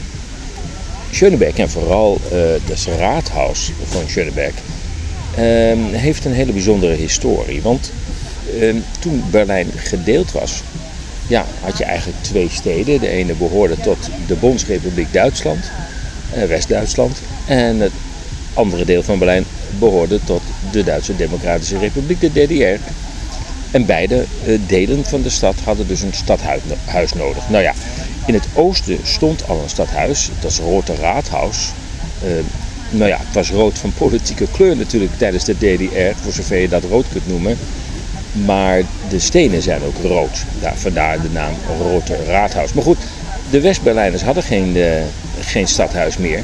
Schöneberg 1.10 1.56
en 1.56 1.70
vooral 1.70 2.20
het 2.30 2.86
raadhuis 2.98 3.72
van 3.84 4.02
Schöneberg 4.08 4.54
um, 5.38 5.92
heeft 5.92 6.24
een 6.24 6.32
hele 6.32 6.52
bijzondere 6.52 6.94
historie. 6.94 7.62
Want 7.62 7.92
toen 9.00 9.22
Berlijn 9.30 9.66
gedeeld 9.76 10.32
was, 10.32 10.62
ja, 11.26 11.44
had 11.60 11.78
je 11.78 11.84
eigenlijk 11.84 12.22
twee 12.22 12.48
steden. 12.50 13.00
De 13.00 13.08
ene 13.08 13.34
behoorde 13.34 13.76
tot 13.76 14.10
de 14.26 14.34
Bondsrepubliek 14.34 15.12
Duitsland 15.12 15.70
eh, 16.32 16.44
West-Duitsland. 16.44 17.22
En 17.46 17.80
het 17.80 17.92
andere 18.54 18.84
deel 18.84 19.02
van 19.02 19.18
Berlijn 19.18 19.44
behoorde 19.78 20.20
tot 20.24 20.42
de 20.72 20.84
Duitse 20.84 21.16
Democratische 21.16 21.78
Republiek, 21.78 22.20
de 22.20 22.30
DDR. 22.30 22.80
En 23.70 23.86
beide 23.86 24.24
eh, 24.46 24.58
delen 24.66 25.04
van 25.04 25.22
de 25.22 25.28
stad 25.28 25.54
hadden 25.64 25.86
dus 25.86 26.02
een 26.02 26.12
stadhuis 26.12 27.12
nodig. 27.12 27.48
Nou 27.48 27.62
ja, 27.62 27.74
in 28.26 28.34
het 28.34 28.46
oosten 28.54 28.98
stond 29.02 29.48
al 29.48 29.60
een 29.62 29.68
stadhuis, 29.68 30.30
dat 30.40 30.50
is 30.50 30.58
Rote 30.58 30.94
Raadhuis. 30.94 31.68
Uh, 32.24 32.30
nou 32.90 33.08
ja, 33.08 33.18
het 33.18 33.34
was 33.34 33.50
rood 33.50 33.78
van 33.78 33.92
politieke 33.98 34.46
kleur 34.50 34.76
natuurlijk 34.76 35.12
tijdens 35.18 35.44
de 35.44 35.54
DDR, 35.54 36.22
voor 36.22 36.32
zover 36.32 36.56
je 36.56 36.68
dat 36.68 36.84
rood 36.84 37.04
kunt 37.12 37.28
noemen. 37.28 37.58
Maar 38.44 38.82
de 39.08 39.18
stenen 39.18 39.62
zijn 39.62 39.82
ook 39.82 39.96
rood. 40.02 40.44
Daar, 40.60 40.76
vandaar 40.76 41.20
de 41.20 41.30
naam 41.32 41.54
Rote 41.78 42.16
Raadhuis. 42.26 42.72
Maar 42.72 42.84
goed, 42.84 42.98
de 43.50 43.60
West-Berlijners 43.60 44.22
hadden 44.22 44.42
geen, 44.42 44.76
uh, 44.76 44.86
geen 45.40 45.68
stadhuis 45.68 46.16
meer. 46.16 46.42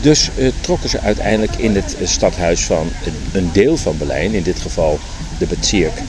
Dus 0.00 0.30
uh, 0.36 0.50
trokken 0.60 0.88
ze 0.88 1.00
uiteindelijk 1.00 1.56
in 1.56 1.74
het 1.74 1.96
stadhuis 2.02 2.64
van 2.64 2.88
een 3.32 3.50
deel 3.52 3.76
van 3.76 3.98
Berlijn, 3.98 4.34
in 4.34 4.42
dit 4.42 4.60
geval 4.60 4.98
de 5.38 5.46
Bezirk 5.46 6.02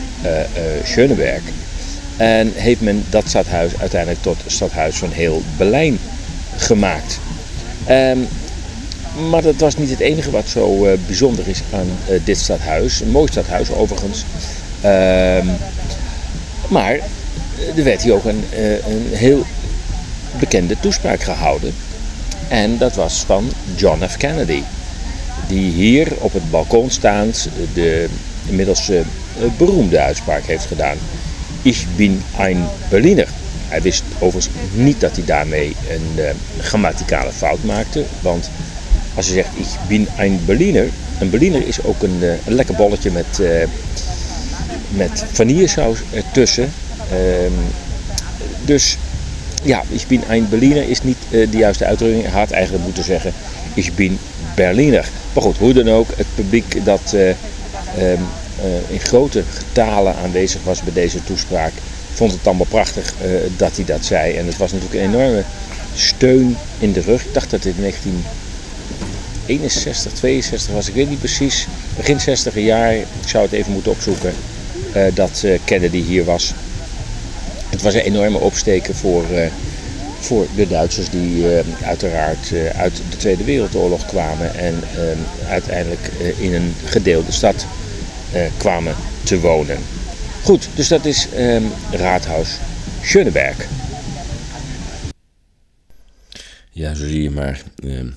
Schöneberg. 0.84 1.42
En 2.18 2.52
heeft 2.56 2.82
men 2.82 3.06
dat 3.10 3.28
stadhuis 3.28 3.72
uiteindelijk 3.80 4.22
tot 4.22 4.38
stadhuis 4.46 4.96
van 4.96 5.12
heel 5.12 5.42
Berlijn 5.58 6.00
gemaakt. 6.58 7.20
Um, 7.90 8.28
maar 9.30 9.42
dat 9.42 9.56
was 9.56 9.78
niet 9.78 9.90
het 9.90 10.00
enige 10.00 10.32
wat 10.32 10.48
zo 10.48 10.98
bijzonder 11.06 11.48
is 11.48 11.62
aan 11.74 11.88
dit 12.24 12.38
stadhuis. 12.38 13.02
Een 13.02 13.12
mooi 13.12 13.32
stadhuis 13.32 13.72
overigens. 13.72 14.26
Um, 14.86 15.50
maar 16.70 17.00
er 17.76 17.84
werd 17.84 18.02
hier 18.02 18.14
ook 18.14 18.26
een, 18.26 18.44
een 18.88 19.08
heel 19.12 19.46
bekende 20.40 20.76
toespraak 20.80 21.24
gehouden. 21.24 21.74
En 22.48 22.78
dat 22.78 22.96
was 22.96 23.24
van 23.26 23.52
John 23.76 24.04
F. 24.10 24.18
Kennedy. 24.18 24.62
Die 25.48 25.72
hier 25.72 26.08
op 26.20 26.34
het 26.34 26.52
balkon 26.52 26.90
staand 26.90 27.50
de 27.74 28.08
inmiddels 28.46 28.92
beroemde 29.58 30.00
uitspraak 30.00 30.44
heeft 30.44 30.66
gedaan. 30.66 30.98
Ich 31.62 31.86
bin 31.96 32.24
ein 32.38 32.68
Berliner. 32.90 33.28
Hij 33.68 33.82
wist 33.82 34.04
overigens 34.20 34.50
niet 34.74 35.00
dat 35.00 35.16
hij 35.16 35.26
daarmee 35.26 35.76
een 35.90 36.12
uh, 36.16 36.30
grammaticale 36.62 37.32
fout 37.32 37.64
maakte. 37.64 38.04
Want 38.20 38.50
als 39.16 39.28
je 39.28 39.34
zegt 39.34 39.50
ich 39.56 39.88
bin 39.88 40.08
ein 40.18 40.40
Berliner. 40.46 40.90
Een 41.20 41.30
Berliner 41.30 41.68
is 41.68 41.84
ook 41.84 42.02
een, 42.02 42.22
een 42.46 42.54
lekker 42.54 42.76
bolletje 42.76 43.12
met, 43.12 43.40
uh, 43.40 43.50
met 44.90 45.26
vanillesaus 45.32 45.98
ertussen. 46.14 46.72
Ehm, 47.12 47.52
dus 48.66 48.98
ja, 49.64 49.84
ich 49.90 50.08
bin 50.08 50.24
ein 50.30 50.50
Berliner 50.50 50.90
is 50.90 51.04
niet 51.04 51.18
de 51.30 51.58
juiste 51.58 51.86
uitdrukking. 51.86 52.24
Hij 52.24 52.32
had 52.32 52.52
eigenlijk 52.52 52.84
moeten 52.84 53.04
zeggen, 53.04 53.34
ich 53.74 53.94
bin 53.94 54.20
Berliner. 54.56 55.10
Maar 55.34 55.44
goed, 55.44 55.58
hoe 55.58 55.74
dan 55.74 55.90
ook, 55.90 56.08
het 56.16 56.26
publiek 56.36 56.86
dat 56.86 57.14
uh, 57.16 57.22
in 58.88 59.00
grote 59.00 59.44
getalen 59.54 60.16
aanwezig 60.16 60.64
was 60.64 60.82
bij 60.82 60.94
deze 60.94 61.24
toespraak, 61.24 61.72
vond 62.14 62.32
het 62.32 62.48
allemaal 62.48 62.66
prachtig 62.70 63.14
dat 63.58 63.76
hij 63.76 63.86
dat 63.86 64.06
zei. 64.06 64.36
En 64.36 64.46
het 64.46 64.58
was 64.58 64.72
natuurlijk 64.72 65.02
een 65.02 65.14
enorme 65.14 65.44
steun 65.94 66.58
in 66.80 66.92
de 66.92 67.02
rug. 67.02 67.26
Ik 67.26 67.34
dacht 67.34 67.50
dat 67.50 67.64
dit 67.64 67.78
1961, 67.78 70.14
62 70.14 70.74
was, 70.74 70.88
ik 70.88 70.94
weet 70.94 71.10
niet 71.10 71.20
precies. 71.20 71.68
Begin 71.96 72.20
60 72.20 72.56
jaar, 72.56 72.96
ik 72.96 73.06
zou 73.26 73.44
het 73.44 73.54
even 73.54 73.72
moeten 73.72 73.92
opzoeken, 73.92 74.34
dat 75.14 75.46
Kennedy 75.64 76.04
hier 76.04 76.24
was. 76.24 76.54
Het 77.70 77.82
was 77.82 77.94
een 77.94 78.02
enorme 78.02 78.38
opsteken 78.38 78.96
voor, 78.96 79.26
uh, 79.32 79.46
voor 80.20 80.48
de 80.56 80.68
Duitsers 80.68 81.10
die 81.10 81.46
uiteraard 81.82 82.54
uit 82.76 83.02
de 83.10 83.18
Tweede 83.18 83.44
Wereldoorlog 83.44 84.06
kwamen 84.06 84.56
en 84.56 84.84
uiteindelijk 85.50 86.12
in 86.38 86.54
een 86.54 86.76
gedeelde 86.86 87.32
stad 87.32 87.66
kwamen 88.58 88.96
te 89.24 89.40
wonen. 89.40 89.78
Goed, 90.44 90.70
dus 90.76 90.88
dat 90.88 91.06
is 91.06 91.28
um, 91.38 91.72
Raadhuis 91.92 92.58
Schöneberg. 93.04 93.68
Ja, 96.72 96.94
zo 96.94 97.08
zie 97.08 97.22
je 97.22 97.30
maar. 97.30 97.64
Ehm, 97.76 98.10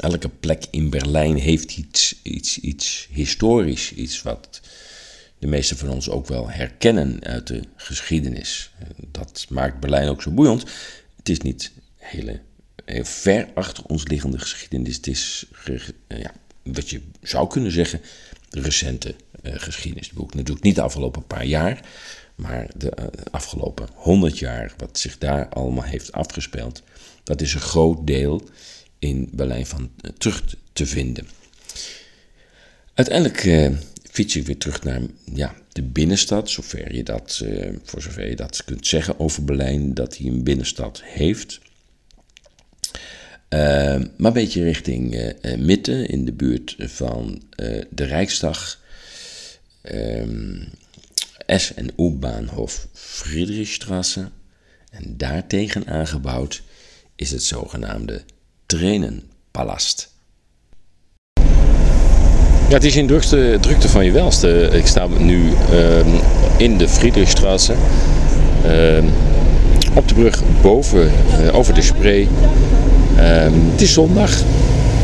elke 0.00 0.28
plek 0.28 0.64
in 0.70 0.90
Berlijn 0.90 1.36
heeft 1.36 1.76
iets, 1.76 2.20
iets, 2.22 2.58
iets 2.58 3.08
historisch, 3.10 3.92
iets 3.92 4.22
wat 4.22 4.60
de 5.38 5.46
meeste 5.46 5.76
van 5.76 5.88
ons 5.88 6.10
ook 6.10 6.26
wel 6.26 6.50
herkennen 6.50 7.24
uit 7.24 7.46
de 7.46 7.60
geschiedenis. 7.76 8.70
Dat 9.10 9.46
maakt 9.48 9.80
Berlijn 9.80 10.08
ook 10.08 10.22
zo 10.22 10.30
boeiend. 10.30 10.64
Het 11.16 11.28
is 11.28 11.38
niet 11.38 11.72
hele, 11.96 12.40
heel 12.84 13.04
ver 13.04 13.48
achter 13.54 13.84
ons 13.84 14.06
liggende 14.06 14.38
geschiedenis. 14.38 14.96
Het 14.96 15.06
is, 15.06 15.46
ja, 16.08 16.32
wat 16.62 16.90
je 16.90 17.00
zou 17.22 17.48
kunnen 17.48 17.72
zeggen, 17.72 18.00
recente 18.50 19.14
uh, 19.42 19.52
geschiedenis. 19.56 20.10
boek 20.10 20.34
natuurlijk 20.34 20.64
niet 20.64 20.74
de 20.74 20.82
afgelopen 20.82 21.26
paar 21.26 21.44
jaar, 21.44 21.80
maar 22.34 22.70
de 22.76 22.92
uh, 22.98 23.06
afgelopen 23.30 23.88
honderd 23.94 24.38
jaar, 24.38 24.74
wat 24.76 24.98
zich 24.98 25.18
daar 25.18 25.48
allemaal 25.48 25.84
heeft 25.84 26.12
afgespeeld. 26.12 26.82
Dat 27.24 27.40
is 27.40 27.54
een 27.54 27.60
groot 27.60 28.06
deel 28.06 28.48
in 28.98 29.28
Berlijn 29.32 29.66
van 29.66 29.90
uh, 30.00 30.10
terug 30.18 30.44
te 30.72 30.86
vinden. 30.86 31.26
Uiteindelijk 32.94 33.70
fiets 34.10 34.36
ik 34.36 34.46
weer 34.46 34.58
terug 34.58 34.82
naar 34.82 35.00
ja, 35.34 35.54
de 35.72 35.82
binnenstad, 35.82 36.50
zover 36.50 36.94
je 36.94 37.02
dat, 37.02 37.40
uh, 37.44 37.68
voor 37.84 38.02
zover 38.02 38.28
je 38.28 38.36
dat 38.36 38.64
kunt 38.64 38.86
zeggen 38.86 39.20
over 39.20 39.44
Berlijn, 39.44 39.94
dat 39.94 40.16
hij 40.16 40.26
een 40.26 40.44
binnenstad 40.44 41.02
heeft. 41.04 41.60
Maar 43.48 44.10
een 44.16 44.32
beetje 44.32 44.62
richting 44.62 45.14
uh, 45.14 45.56
midden, 45.58 46.08
in 46.08 46.24
de 46.24 46.32
buurt 46.32 46.76
van 46.78 47.42
de 47.90 48.04
Rijksdag, 48.04 48.81
um, 49.82 50.68
S- 51.46 51.74
en 51.74 51.90
U-baanhof 51.98 52.86
Friedrichstrasse. 52.92 54.28
En 54.90 55.14
daartegen 55.16 55.86
aangebouwd 55.86 56.62
is 57.16 57.30
het 57.30 57.42
zogenaamde 57.42 58.20
Tränenpalast. 58.66 60.10
Ja, 62.68 62.78
het 62.78 62.84
is 62.84 62.96
in 62.96 63.06
drukte, 63.06 63.58
drukte 63.60 63.88
van 63.88 64.04
je 64.04 64.12
welste. 64.12 64.68
Ik 64.72 64.86
sta 64.86 65.06
nu 65.06 65.52
ehm, 65.70 66.08
in 66.56 66.78
de 66.78 66.88
Friedrichstraße. 66.88 67.74
Ehm, 68.64 69.04
op 69.94 70.08
de 70.08 70.14
brug 70.14 70.42
boven, 70.62 71.12
eh, 71.30 71.54
over 71.54 71.74
de 71.74 71.82
Spree. 71.82 72.28
Het 73.14 73.80
is 73.80 73.92
zondag. 73.92 74.42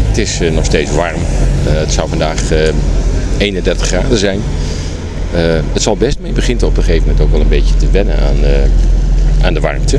Het 0.08 0.18
is 0.18 0.40
eh, 0.40 0.52
nog 0.52 0.64
steeds 0.64 0.90
warm. 0.90 1.20
Eh, 1.66 1.74
het 1.74 1.92
zou 1.92 2.08
vandaag 2.08 2.52
31 3.38 3.86
graden 3.86 4.18
zijn. 4.18 4.40
het 5.72 5.82
zal 5.82 5.96
best, 5.96 6.18
je 6.22 6.32
begint 6.32 6.62
op 6.62 6.76
een 6.76 6.82
gegeven 6.82 7.02
moment 7.02 7.24
ook 7.24 7.30
wel 7.30 7.40
een 7.40 7.48
beetje 7.48 7.76
te 7.76 7.90
wennen 7.90 8.16
aan, 8.16 8.36
aan 9.40 9.54
de 9.54 9.60
warmte. 9.60 9.98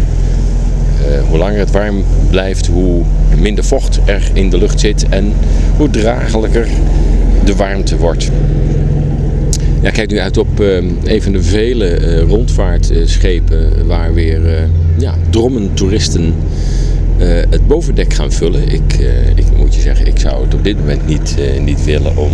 hoe 1.29 1.37
langer 1.37 1.59
het 1.59 1.71
warm 1.71 2.03
blijft, 2.29 2.67
hoe 2.67 3.03
minder 3.37 3.63
vocht 3.63 3.99
er 4.05 4.21
in 4.33 4.49
de 4.49 4.57
lucht 4.57 4.79
zit 4.79 5.05
en 5.09 5.33
hoe 5.77 5.89
dragelijker 5.89 6.67
de 7.43 7.55
warmte 7.55 7.97
wordt. 7.97 8.29
Ja, 9.81 9.89
kijk 9.89 10.11
nu 10.11 10.19
uit 10.19 10.37
op 10.37 10.59
uh, 10.59 10.75
een 11.03 11.21
van 11.21 11.31
de 11.31 11.43
vele 11.43 12.19
rondvaartschepen 12.21 13.87
waar 13.87 14.13
weer 14.13 14.69
ja, 14.97 15.15
drommen 15.29 15.73
toeristen 15.73 16.33
het 17.49 17.67
bovendek 17.67 18.13
gaan 18.13 18.31
vullen. 18.31 18.69
Ik, 18.71 18.99
ik 19.35 19.45
moet 19.57 19.75
je 19.75 19.81
zeggen, 19.81 20.07
ik 20.07 20.19
zou 20.19 20.43
het 20.43 20.53
op 20.53 20.63
dit 20.63 20.77
moment 20.77 21.07
niet, 21.07 21.35
niet 21.61 21.85
willen 21.85 22.17
om 22.17 22.31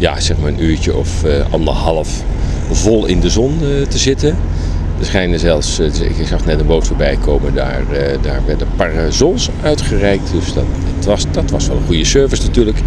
ja, 0.00 0.20
zeg 0.20 0.38
maar 0.38 0.48
een 0.48 0.64
uurtje 0.64 0.96
of 0.96 1.24
anderhalf 1.50 2.22
vol 2.70 3.06
in 3.06 3.20
de 3.20 3.30
zon 3.30 3.58
te 3.88 3.98
zitten. 3.98 4.36
Er 4.98 5.06
schijnen 5.06 5.38
zelfs, 5.38 5.78
ik 5.78 6.26
zag 6.26 6.44
net 6.44 6.60
een 6.60 6.66
boot 6.66 6.86
voorbij 6.86 7.16
komen, 7.16 7.54
daar, 7.54 7.82
daar 8.22 8.42
werden 8.46 8.66
parasols 8.76 9.48
uitgereikt. 9.62 10.32
Dus 10.32 10.52
dat, 10.52 10.64
dat, 10.96 11.04
was, 11.04 11.24
dat 11.30 11.50
was 11.50 11.66
wel 11.66 11.76
een 11.76 11.86
goede 11.86 12.04
service 12.04 12.42
natuurlijk. 12.42 12.78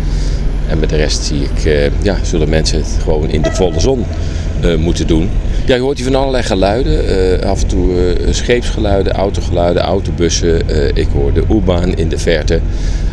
En 0.68 0.80
met 0.80 0.90
de 0.90 0.96
rest 0.96 1.24
zie 1.24 1.44
ik, 1.44 1.66
uh, 1.66 2.02
ja, 2.02 2.18
zullen 2.24 2.50
mensen 2.50 2.78
het 2.78 2.98
gewoon 3.04 3.30
in 3.30 3.42
de 3.42 3.52
volle 3.52 3.80
zon 3.80 4.06
uh, 4.64 4.76
moeten 4.76 5.08
doen. 5.08 5.30
Ja, 5.66 5.76
je 5.76 5.82
hoort 5.82 5.98
hier 5.98 6.06
van 6.06 6.16
allerlei 6.16 6.44
geluiden. 6.44 7.06
Uh, 7.42 7.50
af 7.50 7.62
en 7.62 7.68
toe 7.68 8.16
scheepsgeluiden, 8.30 9.14
autogeluiden, 9.14 9.82
autobussen. 9.82 10.62
ik 10.98 11.08
hoor 11.14 11.34
de 11.34 11.44
U-baan 11.52 11.96
in 11.96 12.10
de 12.10 12.18
verte. 12.18 12.60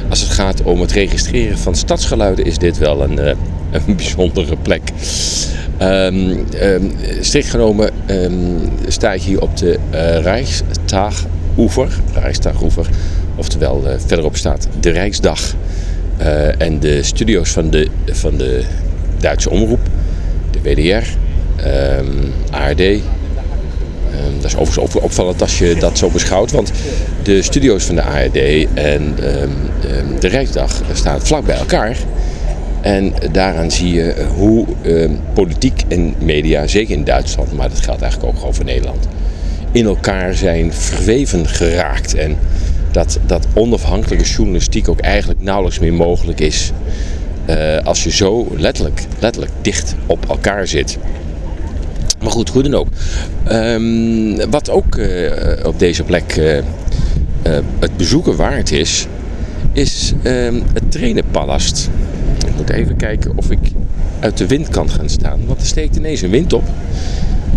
Als 0.08 0.20
het 0.20 0.30
gaat 0.30 0.62
om 0.62 0.80
het 0.80 0.92
registreren 0.92 1.58
van 1.58 1.74
stadsgeluiden 1.74 2.44
is 2.44 2.58
dit 2.58 2.78
wel 2.78 3.02
een, 3.02 3.36
een 3.72 3.96
bijzondere 3.96 4.56
plek. 4.56 4.82
Um, 5.82 6.44
um, 6.62 6.92
strikt 7.20 7.48
genomen 7.48 7.90
um, 8.06 8.70
sta 8.88 9.12
ik 9.12 9.22
hier 9.22 9.40
op 9.40 9.56
de 9.56 9.78
Rijkstagoever. 10.22 11.88
Rijkstagoever. 12.14 12.86
Oftewel, 13.36 13.82
verderop 14.06 14.36
staat 14.36 14.68
de 14.80 14.90
Rijksdag. 14.90 15.54
Uh, 16.20 16.60
en 16.60 16.80
de 16.80 17.02
studio's 17.02 17.50
van 17.50 17.70
de, 17.70 17.88
van 18.06 18.36
de 18.36 18.64
Duitse 19.18 19.50
omroep, 19.50 19.80
de 20.50 20.60
WDR, 20.62 21.06
ARD. 22.50 23.00
Dat 24.40 24.50
is 24.50 24.56
overigens 24.56 25.02
opvallend 25.02 25.42
als 25.42 25.58
je 25.58 25.76
dat 25.78 25.98
zo 25.98 26.10
beschouwt, 26.10 26.50
want 26.50 26.72
de 27.22 27.42
studio's 27.42 27.84
van 27.84 27.94
de 27.94 28.02
ARD 28.02 28.36
en 28.74 29.14
de 30.20 30.28
Rijksdag 30.28 30.82
staan 30.92 31.20
vlak 31.20 31.44
bij 31.44 31.56
elkaar. 31.56 31.96
En 32.80 33.12
daaraan 33.32 33.70
zie 33.70 33.92
je 33.92 34.26
hoe 34.36 34.66
politiek 35.32 35.82
en 35.88 36.14
media, 36.18 36.66
zeker 36.66 36.94
in 36.94 37.04
Duitsland, 37.04 37.52
maar 37.52 37.68
dat 37.68 37.80
geldt 37.80 38.02
eigenlijk 38.02 38.36
ook 38.36 38.44
over 38.44 38.64
Nederland, 38.64 39.08
in 39.72 39.84
elkaar 39.84 40.34
zijn 40.34 40.72
verweven 40.72 41.48
geraakt. 41.48 42.14
En 42.14 42.36
dat, 42.90 43.18
dat 43.26 43.46
onafhankelijke 43.54 44.24
journalistiek 44.24 44.88
ook 44.88 45.00
eigenlijk 45.00 45.42
nauwelijks 45.42 45.78
meer 45.78 45.92
mogelijk 45.92 46.40
is. 46.40 46.72
Uh, 47.50 47.78
als 47.84 48.04
je 48.04 48.10
zo 48.10 48.46
letterlijk, 48.56 49.02
letterlijk 49.18 49.52
dicht 49.62 49.94
op 50.06 50.28
elkaar 50.28 50.66
zit. 50.66 50.98
Maar 52.22 52.30
goed, 52.30 52.48
hoe 52.48 52.62
dan 52.62 52.74
ook. 52.74 52.88
Um, 53.52 54.50
wat 54.50 54.70
ook 54.70 54.96
uh, 54.96 55.30
op 55.64 55.78
deze 55.78 56.02
plek 56.02 56.36
uh, 56.36 56.58
het 57.78 57.96
bezoeken 57.96 58.36
waard 58.36 58.72
is, 58.72 59.06
is 59.72 60.12
um, 60.24 60.62
het 60.72 60.90
Trainenpalast. 60.90 61.90
Moet 62.60 62.70
even 62.70 62.96
kijken 62.96 63.32
of 63.36 63.50
ik 63.50 63.58
uit 64.18 64.38
de 64.38 64.46
wind 64.46 64.68
kan 64.68 64.90
gaan 64.90 65.08
staan. 65.08 65.40
Want 65.46 65.60
er 65.60 65.66
steekt 65.66 65.96
ineens 65.96 66.22
een 66.22 66.30
wind 66.30 66.52
op. 66.52 66.62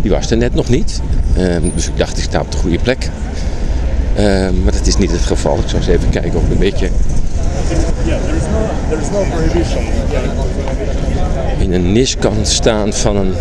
Die 0.02 0.12
was 0.12 0.32
er 0.32 0.38
net 0.38 0.54
nog 0.54 0.70
niet. 0.70 1.02
Um, 1.38 1.72
dus 1.76 1.88
ik 1.88 1.98
dacht, 1.98 2.18
ik 2.18 2.24
sta 2.24 2.39
op 2.39 2.52
de 2.52 2.58
goede 2.58 2.78
plek. 2.78 3.10
Uh, 4.18 4.24
maar 4.63 4.72
dat 4.72 4.88
is 4.88 4.98
niet 4.98 5.12
het 5.12 5.22
geval. 5.22 5.58
Ik 5.58 5.68
zal 5.70 5.80
eens 5.80 5.88
even 5.88 6.10
kijken 6.10 6.36
of 6.36 6.46
ik 6.46 6.52
een 6.52 6.58
beetje 6.58 6.89
in 11.58 11.74
een 11.74 11.92
nis 11.92 12.18
kan 12.18 12.36
staan 12.42 12.94
van 12.94 13.16
een, 13.16 13.34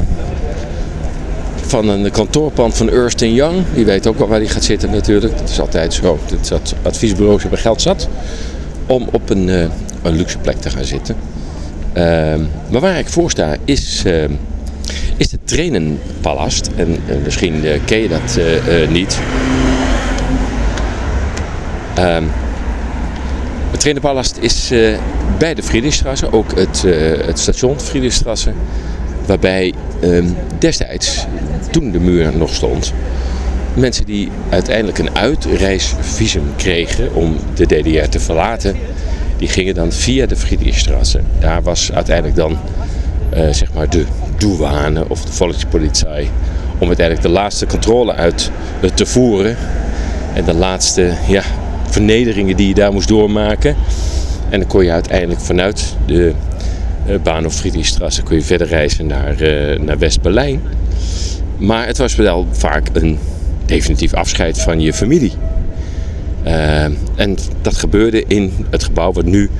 van 1.66 1.88
een 1.88 2.10
kantoorpand 2.10 2.74
van 2.74 2.90
Ernst 2.90 3.20
Young. 3.20 3.64
Die 3.74 3.84
weet 3.84 4.06
ook 4.06 4.18
wel 4.18 4.28
waar 4.28 4.38
die 4.38 4.48
gaat 4.48 4.64
zitten 4.64 4.90
natuurlijk. 4.90 5.38
Dat 5.38 5.48
is 5.48 5.60
altijd 5.60 5.94
zo. 5.94 6.18
Dat 6.48 6.74
adviesbureaus 6.82 7.42
hebben 7.42 7.60
geld 7.60 7.82
zat 7.82 8.08
om 8.86 9.08
op 9.12 9.30
een, 9.30 9.48
uh, 9.48 9.64
een 10.02 10.16
luxe 10.16 10.38
plek 10.38 10.56
te 10.56 10.70
gaan 10.70 10.84
zitten. 10.84 11.31
Uh, 11.96 12.34
maar 12.70 12.80
waar 12.80 12.98
ik 12.98 13.08
voor 13.08 13.30
sta 13.30 13.56
is, 13.64 14.02
uh, 14.06 14.24
is 15.16 15.28
de 15.28 15.38
Trainenpalast. 15.44 16.70
En 16.76 16.98
misschien 17.22 17.64
eh, 17.64 17.80
ken 17.84 17.98
je 17.98 18.08
dat 18.08 18.40
niet. 18.90 19.18
Um, 21.98 22.30
het 23.70 23.80
Trainerpalast 23.80 24.36
is 24.40 24.72
bij 25.38 25.54
de 25.54 25.62
Friedrichstraße, 25.62 26.32
ook 26.32 26.54
het, 26.54 26.82
het 27.26 27.38
station 27.38 27.80
Friedrichstraße, 27.80 28.52
waarbij 29.26 29.74
destijds, 30.58 31.26
toen 31.70 31.90
de 31.90 32.00
muur 32.00 32.36
nog 32.36 32.54
stond, 32.54 32.92
mensen 33.74 34.04
die 34.04 34.30
uiteindelijk 34.50 34.98
een 34.98 35.16
uitreisvisum 35.16 36.52
kregen 36.56 37.14
om 37.14 37.36
de 37.54 37.66
DDR 37.66 38.08
te 38.08 38.20
verlaten, 38.20 38.76
die 39.42 39.50
gingen 39.50 39.74
dan 39.74 39.92
via 39.92 40.26
de 40.26 40.36
Friedrichstraße. 40.36 41.20
Daar 41.38 41.62
was 41.62 41.92
uiteindelijk 41.92 42.36
dan 42.36 42.58
uh, 43.34 43.52
zeg 43.52 43.72
maar 43.72 43.90
de 43.90 44.04
douane 44.38 45.08
of 45.08 45.24
de 45.24 45.32
volkspolitie 45.32 46.06
om 46.78 46.86
uiteindelijk 46.86 47.26
de 47.26 47.32
laatste 47.32 47.66
controle 47.66 48.14
uit 48.14 48.50
te 48.94 49.06
voeren 49.06 49.56
en 50.34 50.44
de 50.44 50.54
laatste 50.54 51.14
ja, 51.28 51.42
vernederingen 51.88 52.56
die 52.56 52.68
je 52.68 52.74
daar 52.74 52.92
moest 52.92 53.08
doormaken. 53.08 53.76
En 54.50 54.58
dan 54.58 54.68
kon 54.68 54.84
je 54.84 54.90
uiteindelijk 54.92 55.40
vanuit 55.40 55.96
de 56.06 56.32
uh, 57.08 57.16
Bahnhof 57.22 57.54
Friedrichstraße 57.54 58.22
kon 58.22 58.36
je 58.36 58.42
verder 58.42 58.66
reizen 58.66 59.06
naar, 59.06 59.36
naar 59.80 59.98
West-Berlijn. 59.98 60.62
Maar 61.56 61.86
het 61.86 61.98
was 61.98 62.14
wel 62.14 62.46
vaak 62.50 62.88
een 62.92 63.18
definitief 63.64 64.14
afscheid 64.14 64.60
van 64.60 64.80
je 64.80 64.92
familie. 64.92 65.32
Uh, 66.46 66.84
en 67.14 67.36
dat 67.60 67.76
gebeurde 67.76 68.24
in 68.26 68.66
het 68.70 68.84
gebouw 68.84 69.12
wat 69.12 69.24
nu 69.24 69.50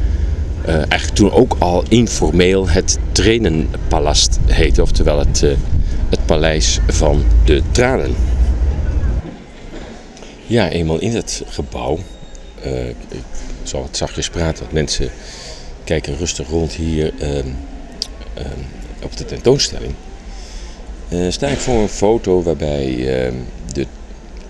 uh, 0.67 0.75
eigenlijk 0.75 1.15
toen 1.15 1.33
ook 1.33 1.57
al 1.59 1.85
informeel 1.89 2.69
het 2.69 2.99
Trainenpalast 3.13 4.39
heette. 4.47 4.83
Oftewel 4.83 5.19
het, 5.19 5.43
uh, 5.43 5.53
het 6.09 6.27
paleis 6.27 6.79
van 6.89 7.25
de 7.45 7.63
tranen. 7.71 8.15
Ja, 10.47 10.69
eenmaal 10.69 10.99
in 10.99 11.15
het 11.15 11.43
gebouw 11.49 11.99
ik 13.09 13.19
zal 13.63 13.83
het 13.83 13.97
zachtjes 13.97 14.31
praten, 14.31 14.61
want 14.61 14.73
mensen 14.73 15.11
kijken 15.85 16.17
rustig 16.17 16.49
rond 16.49 16.73
hier 16.73 17.13
uh, 17.21 17.37
uh, 17.37 17.43
op 19.03 19.17
de 19.17 19.25
tentoonstelling. 19.25 19.95
Sta 21.29 21.47
ik 21.47 21.59
voor 21.59 21.75
een 21.75 21.89
foto 21.89 22.43
waarbij 22.43 23.17
ehm, 23.25 23.35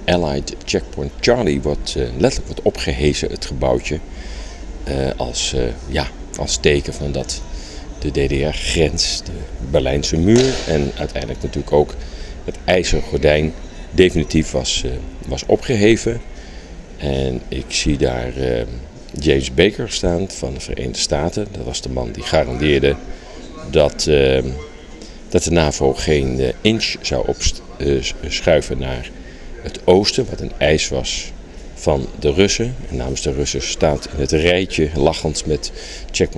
Allied 0.05 0.57
Checkpoint 0.65 1.12
Charlie 1.21 1.61
wordt, 1.61 1.95
eh, 1.97 2.03
letterlijk 2.03 2.47
wordt 2.47 2.62
opgehezen, 2.62 3.31
het 3.31 3.45
gebouwtje. 3.45 3.99
als, 5.17 5.55
ja, 5.88 6.07
als 6.38 6.57
teken 6.57 6.95
van 6.95 7.12
dat 7.12 7.43
de 7.99 8.11
DDR-grens, 8.11 9.23
de 9.25 9.33
Berlijnse 9.71 10.17
muur 10.17 10.55
en 10.67 10.93
uiteindelijk 10.97 11.43
natuurlijk 11.43 11.73
ook 11.73 11.95
het 12.45 12.57
ijzeren 12.65 13.05
gordijn 13.05 13.53
definitief 13.91 14.51
was, 14.51 14.85
was 15.27 15.47
opgeheven. 15.47 16.21
En 16.97 17.41
ik 17.49 17.65
zie 17.69 17.97
daar 17.97 18.33
James 19.21 19.55
Baker 19.55 19.91
staan 19.91 20.31
van 20.31 20.55
de 20.55 20.61
Verenigde 20.61 20.99
Staten. 20.99 21.47
Dat 21.51 21.65
was 21.65 21.81
de 21.81 21.91
man 21.91 22.12
die 22.12 22.23
garandeerde 22.23 22.97
dat, 23.71 24.09
dat 25.29 25.43
de 25.43 25.51
NAVO 25.51 25.93
geen 25.93 26.53
inch 26.61 26.95
zou 27.01 27.27
opschuiven 27.27 28.79
naar 28.79 29.11
het 29.62 29.87
oosten, 29.87 30.27
wat 30.31 30.40
een 30.40 30.53
eis 30.59 30.88
was 30.88 31.33
van 31.75 32.07
de 32.18 32.33
Russen. 32.33 32.75
En 32.90 32.96
namens 32.96 33.22
de 33.22 33.33
Russen 33.33 33.62
staat 33.62 34.09
in 34.14 34.20
het 34.20 34.33
rijtje, 34.33 34.88
lachend 34.94 35.46
met 35.46 35.72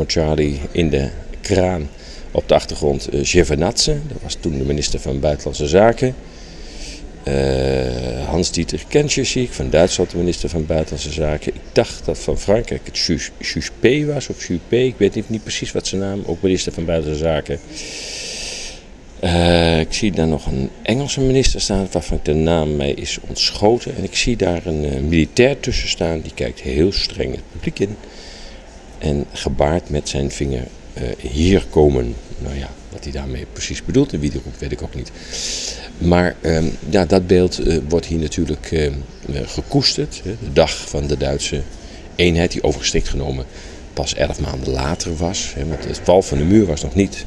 Charlie 0.06 0.60
in 0.70 0.90
de 0.90 1.08
kraan 1.40 1.88
op 2.30 2.48
de 2.48 2.54
achtergrond 2.54 3.14
uh, 3.14 3.24
Shevardnadze. 3.24 3.98
Dat 4.08 4.22
was 4.22 4.36
toen 4.40 4.58
de 4.58 4.64
minister 4.64 5.00
van 5.00 5.20
Buitenlandse 5.20 5.68
Zaken. 5.68 6.14
Uh, 7.28 8.28
Hans-Dieter 8.28 8.80
ik, 8.88 9.52
van 9.52 9.70
Duitsland 9.70 10.10
de 10.10 10.16
minister 10.16 10.48
van 10.48 10.66
Buitenlandse 10.66 11.12
Zaken. 11.12 11.54
Ik 11.54 11.60
dacht 11.72 12.04
dat 12.04 12.18
van 12.18 12.38
Frankrijk 12.38 12.80
het 12.84 12.98
Juppé 13.38 14.04
was, 14.04 14.28
of 14.28 14.46
Juppé, 14.46 14.76
ik 14.76 14.94
weet 14.96 15.14
niet, 15.14 15.42
precies 15.42 15.72
wat 15.72 15.86
zijn 15.86 16.00
naam, 16.00 16.22
ook 16.26 16.42
minister 16.42 16.72
van 16.72 16.84
Buitenlandse 16.84 17.24
Zaken. 17.24 17.58
Uh, 19.24 19.80
ik 19.80 19.92
zie 19.92 20.12
daar 20.12 20.26
nog 20.26 20.46
een 20.46 20.70
Engelse 20.82 21.20
minister 21.20 21.60
staan, 21.60 21.88
waarvan 21.92 22.20
de 22.22 22.34
naam 22.34 22.76
mij 22.76 22.90
is 22.90 23.18
ontschoten. 23.28 23.96
En 23.96 24.04
ik 24.04 24.16
zie 24.16 24.36
daar 24.36 24.66
een 24.66 24.84
uh, 24.84 25.00
militair 25.00 25.60
tussen 25.60 25.88
staan, 25.88 26.20
die 26.20 26.34
kijkt 26.34 26.60
heel 26.60 26.92
streng 26.92 27.34
het 27.34 27.42
publiek 27.52 27.78
in. 27.78 27.96
En 28.98 29.24
gebaard 29.32 29.90
met 29.90 30.08
zijn 30.08 30.30
vinger, 30.30 30.66
hier 31.18 31.64
komen. 31.70 32.14
Nou 32.38 32.58
ja, 32.58 32.68
wat 32.92 33.04
hij 33.04 33.12
daarmee 33.12 33.46
precies 33.52 33.84
bedoelt 33.84 34.12
en 34.12 34.20
wie 34.20 34.30
die 34.30 34.40
roept, 34.44 34.58
weet 34.58 34.72
ik 34.72 34.82
ook 34.82 34.94
niet. 34.94 35.10
Maar 35.98 36.36
um, 36.42 36.76
ja, 36.88 37.06
dat 37.06 37.26
beeld 37.26 37.60
wordt 37.88 38.06
hier 38.06 38.18
natuurlijk 38.18 38.70
uh, 38.70 38.90
gekoesterd. 39.44 40.20
Hè. 40.24 40.30
De 40.42 40.52
dag 40.52 40.88
van 40.88 41.06
de 41.06 41.16
Duitse 41.16 41.62
eenheid, 42.16 42.52
die 42.52 42.62
overigens 42.62 43.08
genomen 43.08 43.44
pas 43.92 44.14
elf 44.14 44.40
maanden 44.40 44.72
later 44.72 45.16
was. 45.16 45.52
Hè, 45.54 45.66
want 45.66 45.84
het 45.84 46.00
val 46.02 46.22
van 46.22 46.38
de 46.38 46.44
muur 46.44 46.66
was 46.66 46.82
nog 46.82 46.94
niet 46.94 47.24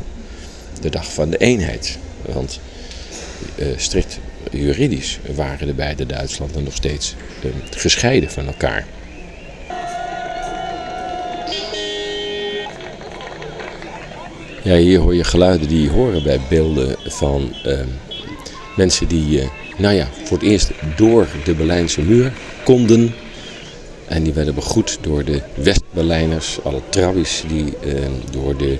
de 0.81 0.89
dag 0.89 1.13
van 1.13 1.29
de 1.29 1.37
eenheid. 1.37 1.97
Want 2.21 2.59
uh, 3.55 3.67
strikt 3.75 4.19
juridisch 4.51 5.19
waren 5.35 5.67
de 5.67 5.73
beide 5.73 6.05
Duitslanden 6.05 6.63
nog 6.63 6.75
steeds 6.75 7.15
gescheiden 7.69 8.31
van 8.31 8.47
elkaar. 8.47 8.85
Ja, 14.67 14.75
hier 14.75 14.99
hoor 14.99 15.15
je 15.15 15.23
geluiden 15.23 15.67
die 15.67 15.89
horen 15.89 16.23
bij 16.23 16.39
beelden 16.49 16.95
van 17.05 17.53
uh, 17.65 17.79
mensen 18.75 19.07
die, 19.07 19.41
uh, 19.41 19.47
nou 19.77 19.95
ja, 19.95 20.07
voor 20.23 20.37
het 20.37 20.47
eerst 20.47 20.71
door 20.95 21.27
de 21.43 21.53
Berlijnse 21.53 22.01
muur 22.01 22.33
konden. 22.63 23.13
En 24.07 24.23
die 24.23 24.33
werden 24.33 24.55
begroet 24.55 24.97
door 25.01 25.23
de 25.23 25.41
West-Berlijners, 25.55 26.57
alle 26.63 26.81
trabbies 26.89 27.43
die 27.47 27.73
uh, 27.85 28.05
door, 28.31 28.57
de, 28.57 28.77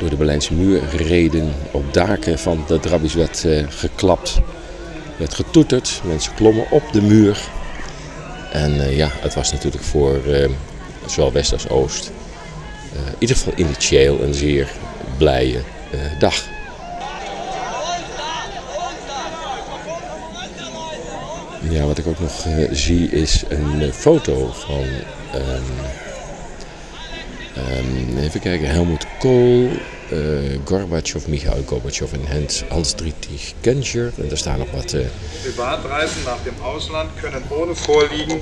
door 0.00 0.10
de 0.10 0.16
Berlijnse 0.16 0.54
muur 0.54 0.82
reden. 0.96 1.52
Op 1.70 1.94
daken 1.94 2.38
van 2.38 2.64
de 2.66 2.80
trabbies 2.80 3.14
werd 3.14 3.46
geklapt, 3.68 4.40
werd 5.16 5.34
getoeterd. 5.34 6.00
Mensen 6.04 6.34
klommen 6.34 6.70
op 6.70 6.82
de 6.92 7.02
muur. 7.02 7.40
En 8.52 8.94
ja, 8.94 9.08
het 9.12 9.34
was 9.34 9.52
natuurlijk 9.52 9.84
voor 9.84 10.20
zowel 11.06 11.32
West 11.32 11.52
als 11.52 11.68
Oost 11.68 12.10
in 12.94 13.16
ieder 13.18 13.36
geval 13.36 13.52
initieel 13.56 14.22
een 14.22 14.34
zeer 14.34 14.68
blije 15.18 15.60
dag. 16.18 16.34
Ja, 21.70 21.84
wat 21.84 21.98
ik 21.98 22.06
ook 22.06 22.20
nog 22.20 22.46
zie 22.70 23.10
is 23.10 23.42
een 23.48 23.92
foto 23.92 24.50
van, 24.54 24.84
um, 25.34 25.64
um, 27.78 28.18
even 28.18 28.40
kijken, 28.40 28.66
Helmut 28.66 29.06
Kohl, 29.20 29.70
Gorbachev, 30.64 31.28
Michael 31.28 31.62
Gorbachev 31.62 32.12
en 32.14 32.26
Hans, 32.28 32.64
Hans 32.70 32.94
Dietrich 32.96 33.54
Genscher. 33.62 34.12
En 34.18 34.28
daar 34.28 34.36
staan 34.38 34.58
nog 34.58 34.70
wat... 34.72 34.96
Privatreisen 35.42 36.22
nach 36.24 36.42
dem 36.44 36.54
Ausland 36.62 37.10
können 37.20 37.42
ohne 37.50 37.74
Vorliegen 37.74 38.40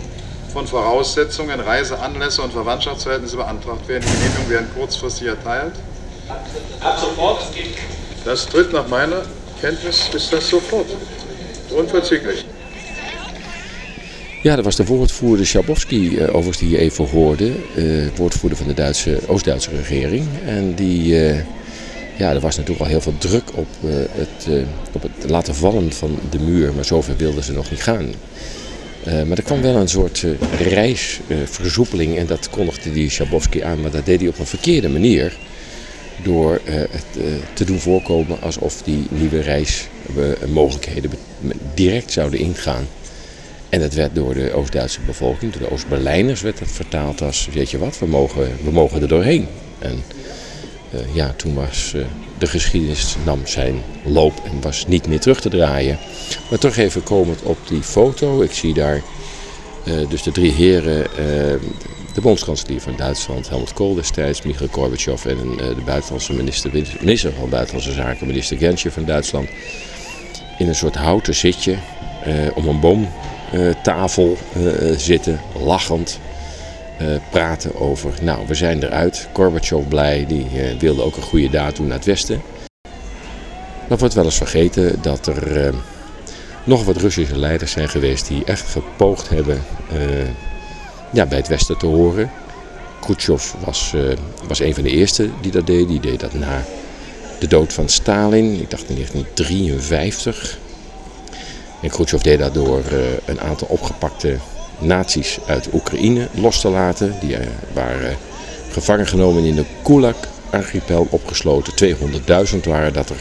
von 0.52 0.66
Voraussetzungen, 0.66 1.60
Reiseanlässe 1.60 2.42
und 2.42 2.52
Verwandtschaftsverhältnisse 2.52 3.36
beantragt 3.36 3.86
werden. 3.88 4.04
Die 4.06 4.16
Genehmigung 4.16 4.50
werden 4.50 4.68
kurzfristig 4.74 5.26
erteilt. 5.26 5.74
Ab 6.80 6.98
sofort? 6.98 7.42
Das 8.24 8.46
tritt 8.46 8.72
nach 8.72 8.88
meiner 8.88 9.22
Kenntnis 9.60 10.08
ist 10.14 10.32
das 10.32 10.48
sofort. 10.48 10.86
Unverzüglich. 11.70 12.44
Ja, 14.42 14.54
dat 14.56 14.64
was 14.64 14.76
de 14.76 14.84
woordvoerder 14.84 15.46
Schabowski, 15.46 16.10
uh, 16.10 16.22
overigens 16.22 16.58
die 16.58 16.68
je 16.68 16.78
even 16.78 17.08
hoorde. 17.08 17.52
Uh, 17.76 18.06
woordvoerder 18.16 18.58
van 18.58 18.66
de 18.66 18.74
Duitse, 18.74 19.18
Oost-Duitse 19.26 19.70
regering. 19.70 20.26
En 20.46 20.74
die, 20.74 21.04
uh, 21.04 21.36
ja, 22.16 22.32
er 22.32 22.40
was 22.40 22.56
natuurlijk 22.56 22.84
al 22.84 22.90
heel 22.90 23.00
veel 23.00 23.18
druk 23.18 23.56
op, 23.56 23.66
het, 24.12 24.66
op 24.92 25.02
het 25.02 25.30
laten 25.30 25.54
vallen 25.54 25.92
van 25.92 26.18
de 26.30 26.38
muur. 26.38 26.74
Maar 26.74 26.84
zover 26.84 27.16
wilden 27.16 27.42
ze 27.42 27.52
nog 27.52 27.70
niet 27.70 27.82
gaan. 27.82 28.12
maar 29.04 29.36
er 29.36 29.42
kwam 29.42 29.62
wel 29.62 29.76
een 29.76 29.88
soort 29.88 30.24
reisversoepeling 30.58 32.16
en 32.16 32.26
dat 32.26 32.50
kondigde 32.50 32.92
die 32.92 33.10
Schabowski 33.10 33.60
aan. 33.60 33.80
Maar 33.80 33.90
dat 33.90 34.06
deed 34.06 34.20
hij 34.20 34.28
op 34.28 34.38
een 34.38 34.46
verkeerde 34.46 34.88
manier 34.88 35.36
door 36.22 36.60
het 36.64 37.38
te 37.52 37.64
doen 37.64 37.78
voorkomen 37.78 38.40
alsof 38.40 38.82
die 38.82 39.06
nieuwe 39.08 39.40
reismogelijkheden 39.40 41.10
direct 41.74 42.12
zouden 42.12 42.38
ingaan. 42.38 42.86
En 43.68 43.80
dat 43.80 43.94
werd 43.94 44.14
door 44.14 44.34
de 44.34 44.52
Oost-Duitse 44.52 45.00
bevolking, 45.06 45.52
door 45.52 45.62
de 45.62 45.70
Oost-Berlijners, 45.72 46.40
werd 46.40 46.58
het 46.58 46.72
vertaald 46.72 47.22
als, 47.22 47.48
weet 47.52 47.70
je 47.70 47.78
wat, 47.78 47.98
we 47.98 48.06
mogen, 48.06 48.56
we 48.64 48.70
mogen 48.70 49.02
er 49.02 49.08
doorheen. 49.08 49.46
En 49.78 50.02
uh, 50.94 51.14
ja, 51.14 51.32
toen 51.36 51.54
was 51.54 51.94
de 52.38 52.46
geschiedenis 52.46 53.16
nam 53.24 53.46
zijn 53.46 53.82
loop 54.04 54.42
en 54.44 54.60
was 54.60 54.86
niet 54.86 55.06
meer 55.06 55.20
terug 55.20 55.40
te 55.40 55.48
draaien. 55.48 55.98
Maar 56.50 56.58
toch 56.58 56.76
even 56.76 57.02
komend 57.02 57.42
op 57.42 57.58
die 57.68 57.82
foto, 57.82 58.42
ik 58.42 58.52
zie 58.52 58.74
daar 58.74 59.02
dus 60.08 60.22
de 60.22 60.32
drie 60.32 60.52
heren 60.52 61.06
de 62.14 62.20
bondskanselier 62.20 62.80
van 62.80 62.96
Duitsland, 62.96 63.48
Helmut 63.48 63.72
Kohl 63.72 63.94
destijds, 63.94 64.42
Michael 64.42 64.68
Gorbachev 64.72 65.24
en 65.24 65.56
de 65.56 65.82
buitenlandse 65.84 66.32
minister, 66.32 66.70
minister 67.00 67.32
van 67.32 67.48
Buitenlandse 67.48 67.92
Zaken, 67.92 68.26
minister 68.26 68.56
Genscher 68.56 68.92
van 68.92 69.04
Duitsland, 69.04 69.48
in 70.58 70.68
een 70.68 70.74
soort 70.74 70.94
houten 70.94 71.34
zitje 71.34 71.76
om 72.54 72.68
een 72.68 72.80
boomtafel 72.80 73.37
uh, 73.52 74.96
zitten, 74.96 75.40
lachend. 75.64 76.18
praten 77.30 77.80
over, 77.80 78.10
nou 78.22 78.46
we 78.46 78.54
zijn 78.54 78.82
eruit. 78.82 79.28
Gorbachev 79.32 79.88
blij, 79.88 80.24
die 80.28 80.46
wilde 80.78 81.02
ook 81.02 81.16
een 81.16 81.22
goede 81.22 81.50
daad 81.50 81.76
doen 81.76 81.86
naar 81.86 81.96
het 81.96 82.06
westen. 82.06 82.42
Dan 83.88 83.98
wordt 83.98 84.14
wel 84.14 84.24
eens 84.24 84.36
vergeten 84.36 85.02
dat 85.02 85.26
er 85.26 85.74
nog 86.64 86.84
wat 86.84 86.96
Russische 86.96 87.38
leiders 87.38 87.72
zijn 87.72 87.88
geweest 87.88 88.28
die 88.28 88.44
echt 88.44 88.68
gepoogd 88.68 89.28
hebben 89.28 89.62
ja, 91.12 91.26
bij 91.26 91.38
het 91.38 91.48
Westen 91.48 91.78
te 91.78 91.86
horen. 91.86 92.30
Khrushchev 93.00 93.52
was, 93.64 93.94
was 94.46 94.60
een 94.60 94.74
van 94.74 94.82
de 94.82 94.90
eerste 94.90 95.30
die 95.40 95.50
dat 95.50 95.66
deed. 95.66 95.88
Die 95.88 96.00
deed 96.00 96.20
dat 96.20 96.34
na 96.34 96.64
de 97.38 97.46
dood 97.46 97.72
van 97.72 97.88
Stalin, 97.88 98.60
ik 98.60 98.70
dacht 98.70 98.88
in 98.88 98.94
1953. 98.94 100.58
En 101.82 101.90
Khrushchev 101.90 102.22
deed 102.22 102.38
dat 102.38 102.54
door 102.54 102.82
uh, 102.92 102.98
een 103.24 103.40
aantal 103.40 103.68
opgepakte 103.70 104.36
nazi's 104.78 105.38
uit 105.46 105.68
Oekraïne 105.72 106.28
los 106.34 106.60
te 106.60 106.68
laten. 106.68 107.14
Die 107.20 107.30
uh, 107.30 107.46
waren 107.72 108.16
gevangen 108.70 109.06
genomen 109.06 109.44
in 109.44 109.54
de 109.54 109.64
Kulak-archipel 109.82 111.06
opgesloten. 111.10 111.96
200.000 112.52 112.58
waren 112.62 112.92
dat 112.92 113.10
er. 113.10 113.20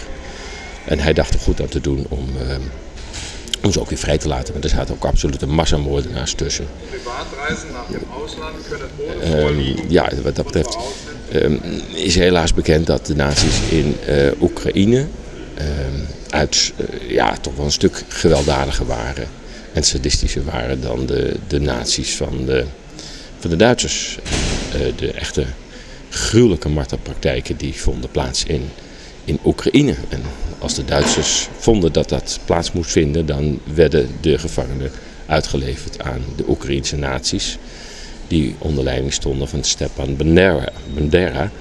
En 0.85 0.99
hij 0.99 1.13
dacht 1.13 1.33
er 1.33 1.39
goed 1.39 1.61
aan 1.61 1.67
te 1.67 1.81
doen 1.81 2.05
om 2.09 2.27
om 3.63 3.71
ze 3.71 3.79
ook 3.79 3.89
weer 3.89 3.97
vrij 3.97 4.17
te 4.17 4.27
laten. 4.27 4.51
Want 4.51 4.63
er 4.63 4.69
zaten 4.69 4.93
ook 4.93 5.05
absolute 5.05 5.47
massamoordenaars 5.47 6.33
tussen. 6.33 6.67
Ja, 9.87 10.09
wat 10.23 10.35
dat 10.35 10.45
betreft 10.45 10.77
um, 11.33 11.61
is 11.93 12.15
helaas 12.15 12.53
bekend 12.53 12.85
dat 12.85 13.05
de 13.05 13.15
nazi's 13.15 13.59
in 13.69 13.95
Oekraïne 14.41 15.05
uit, 16.29 16.73
uh, 16.77 17.09
ja, 17.11 17.37
toch 17.37 17.55
wel 17.55 17.65
een 17.65 17.71
stuk 17.71 18.03
gewelddadiger 18.07 18.85
waren 18.85 19.27
en 19.73 19.83
sadistischer 19.83 20.43
waren 20.43 20.81
dan 20.81 21.05
de, 21.05 21.35
de 21.47 21.59
nazi's 21.59 22.15
van 22.15 22.45
de, 22.45 22.65
van 23.39 23.49
de 23.49 23.55
Duitsers. 23.55 24.17
Uh, 24.75 24.81
de 24.95 25.11
echte 25.11 25.45
gruwelijke 26.09 26.69
martelpraktijken 26.69 27.57
die 27.57 27.73
vonden 27.73 28.11
plaats 28.11 28.43
in, 28.43 28.69
in 29.23 29.39
Oekraïne. 29.45 29.95
En 30.09 30.21
als 30.59 30.73
de 30.73 30.85
Duitsers 30.85 31.47
vonden 31.57 31.93
dat 31.93 32.09
dat 32.09 32.39
plaats 32.45 32.71
moest 32.71 32.91
vinden, 32.91 33.25
dan 33.25 33.59
werden 33.73 34.09
de 34.21 34.37
gevangenen 34.37 34.91
uitgeleverd 35.25 36.01
aan 36.01 36.21
de 36.35 36.43
Oekraïnse 36.47 36.97
naties. 36.97 37.57
Die 38.27 38.55
onder 38.57 38.83
leiding 38.83 39.13
stonden 39.13 39.47
van 39.47 39.63
Stepan 39.63 40.15
Bandera. 40.15 40.69
Bandera 40.93 41.51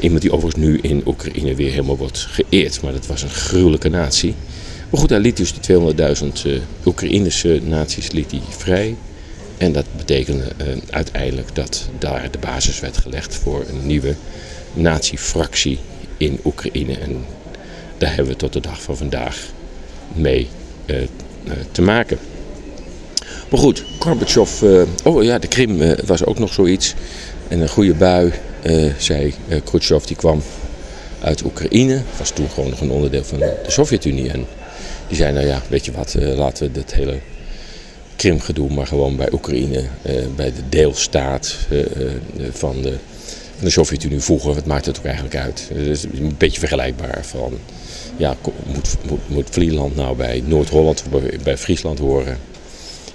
iemand 0.00 0.22
die 0.22 0.32
overigens 0.32 0.64
nu 0.64 0.78
in 0.78 1.02
Oekraïne 1.06 1.54
weer 1.54 1.70
helemaal 1.70 1.96
wordt 1.96 2.18
geëerd. 2.18 2.82
Maar 2.82 2.92
dat 2.92 3.06
was 3.06 3.22
een 3.22 3.30
gruwelijke 3.30 3.88
natie. 3.88 4.34
Maar 4.90 5.00
goed, 5.00 5.10
hij 5.10 5.18
liet 5.18 5.36
dus 5.36 5.54
die 5.60 5.78
200.000 5.78 6.46
uh, 6.46 6.58
Oekraïnse 6.84 7.60
naties 7.64 8.10
liet 8.10 8.34
vrij. 8.48 8.96
En 9.58 9.72
dat 9.72 9.84
betekende 9.96 10.44
uh, 10.44 10.66
uiteindelijk 10.90 11.54
dat 11.54 11.88
daar 11.98 12.30
de 12.30 12.38
basis 12.38 12.80
werd 12.80 12.96
gelegd 12.96 13.34
voor 13.34 13.64
een 13.68 13.86
nieuwe 13.86 14.14
nazi-fractie 14.74 15.78
in 16.16 16.40
Oekraïne. 16.44 16.94
En 16.98 17.24
daar 17.98 18.14
hebben 18.14 18.32
we 18.32 18.38
tot 18.38 18.52
de 18.52 18.60
dag 18.60 18.82
van 18.82 18.96
vandaag 18.96 19.46
mee 20.14 20.48
te 21.72 21.82
maken. 21.82 22.18
Maar 23.50 23.60
goed, 23.60 23.84
Gorbachev, 23.98 24.62
oh 25.04 25.22
ja, 25.22 25.38
de 25.38 25.48
Krim 25.48 25.96
was 26.06 26.24
ook 26.24 26.38
nog 26.38 26.52
zoiets. 26.52 26.94
En 27.48 27.60
een 27.60 27.68
goede 27.68 27.94
bui, 27.94 28.32
zei 28.98 29.34
Khrushchev, 29.64 30.04
die 30.04 30.16
kwam 30.16 30.42
uit 31.20 31.44
Oekraïne. 31.44 32.02
Was 32.18 32.30
toen 32.30 32.48
gewoon 32.48 32.70
nog 32.70 32.80
een 32.80 32.90
onderdeel 32.90 33.24
van 33.24 33.38
de 33.38 33.56
Sovjet-Unie. 33.66 34.30
En 34.30 34.46
Die 35.08 35.16
zei, 35.16 35.32
nou 35.32 35.46
ja, 35.46 35.62
weet 35.68 35.84
je 35.84 35.92
wat, 35.92 36.14
laten 36.14 36.66
we 36.66 36.72
dit 36.72 36.94
hele 36.94 37.18
Krimgedoe 38.16 38.72
maar 38.72 38.86
gewoon 38.86 39.16
bij 39.16 39.32
Oekraïne, 39.32 39.84
bij 40.36 40.52
de 40.52 40.68
deelstaat 40.68 41.56
van 42.52 42.82
de 42.82 42.96
de 43.62 43.70
Sovjet-Unie 43.70 44.20
vroeger, 44.20 44.54
wat 44.54 44.66
maakt 44.66 44.86
het 44.86 44.98
ook 44.98 45.04
eigenlijk 45.04 45.36
uit? 45.36 45.70
Het 45.74 45.86
is 45.86 46.04
een 46.04 46.34
beetje 46.38 46.58
vergelijkbaar 46.58 47.18
van, 47.24 47.58
ja, 48.16 48.36
moet, 48.66 48.96
moet, 49.08 49.20
moet 49.26 49.48
Vlieland 49.50 49.96
nou 49.96 50.16
bij 50.16 50.42
Noord-Holland 50.46 51.02
of 51.12 51.20
bij 51.42 51.58
Friesland 51.58 51.98
horen? 51.98 52.38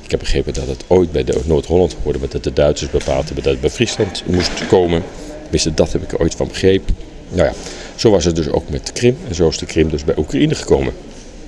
Ik 0.01 0.11
heb 0.11 0.19
begrepen 0.19 0.53
dat 0.53 0.67
het 0.67 0.83
ooit 0.87 1.11
bij 1.11 1.25
Noord-Holland 1.45 1.95
hoorde, 2.03 2.19
maar 2.19 2.29
dat 2.29 2.43
de 2.43 2.53
Duitsers 2.53 2.91
bepaald 2.91 3.25
hebben 3.25 3.43
dat 3.43 3.51
het 3.51 3.61
bij 3.61 3.69
Friesland 3.69 4.23
moest 4.25 4.67
komen. 4.67 5.03
Wisten 5.49 5.75
dat 5.75 5.91
heb 5.91 6.03
ik 6.03 6.11
er 6.11 6.19
ooit 6.19 6.35
van 6.35 6.47
begrepen. 6.47 6.95
Nou 7.29 7.47
ja, 7.47 7.53
zo 7.95 8.11
was 8.11 8.25
het 8.25 8.35
dus 8.35 8.49
ook 8.49 8.69
met 8.69 8.85
de 8.85 8.91
Krim 8.91 9.17
en 9.27 9.35
zo 9.35 9.47
is 9.47 9.57
de 9.57 9.65
Krim 9.65 9.89
dus 9.89 10.03
bij 10.03 10.17
Oekraïne 10.17 10.55
gekomen. 10.55 10.93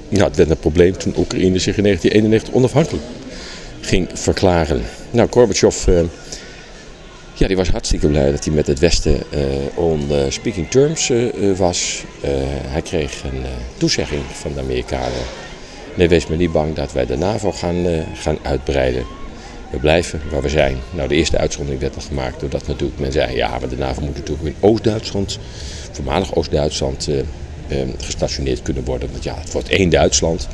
Ja, 0.09 0.23
het 0.23 0.35
werd 0.35 0.49
een 0.49 0.57
probleem 0.57 0.97
toen 0.97 1.13
Oekraïne 1.17 1.59
zich 1.59 1.77
in 1.77 1.83
1991 1.83 2.53
onafhankelijk 2.53 3.03
ging 3.81 4.07
verklaren. 4.13 4.81
Nou, 5.11 5.29
Gorbachev... 5.31 5.87
Eh, 5.87 6.01
ja, 7.33 7.47
die 7.47 7.55
was 7.55 7.69
hartstikke 7.69 8.07
blij 8.07 8.31
dat 8.31 8.45
hij 8.45 8.53
met 8.53 8.67
het 8.67 8.79
Westen 8.79 9.23
uh, 9.33 9.77
on 9.77 10.09
speaking 10.29 10.69
terms 10.69 11.09
uh, 11.09 11.57
was. 11.57 12.03
hij 12.67 12.81
kreeg 12.81 13.23
een 13.23 13.43
toezegging 13.77 14.21
van 14.31 14.53
de 14.53 14.59
Amerikanen. 14.59 15.23
Nee, 15.95 16.09
wees 16.09 16.27
me 16.27 16.35
niet 16.35 16.51
bang 16.51 16.75
dat 16.75 16.91
wij 16.91 17.05
de 17.05 17.17
NAVO 17.17 17.51
gaan, 17.51 17.85
gaan 18.13 18.37
uitbreiden. 18.41 19.05
We 19.71 19.77
blijven 19.77 20.21
waar 20.31 20.41
we 20.41 20.49
zijn. 20.49 20.77
Nou, 20.91 21.07
de 21.07 21.15
eerste 21.15 21.37
uitzondering 21.37 21.81
werd 21.81 21.95
al 21.95 22.01
gemaakt 22.01 22.39
doordat 22.39 22.67
natuurlijk 22.67 22.99
men 22.99 23.11
zei... 23.11 23.35
ja, 23.35 23.59
maar 23.59 23.69
de 23.69 23.77
NAVO 23.77 24.01
moet 24.01 24.15
natuurlijk 24.17 24.47
in 24.47 24.55
Oost-Duitsland, 24.59 25.39
voormalig 25.91 26.35
Oost-Duitsland... 26.35 27.09
gestationeerd 27.99 28.61
kunnen 28.61 28.83
worden. 28.83 29.11
Want 29.11 29.23
ja, 29.23 29.35
het 29.39 29.51
wordt 29.51 29.69
één 29.69 29.89
Duitsland. 29.89 30.47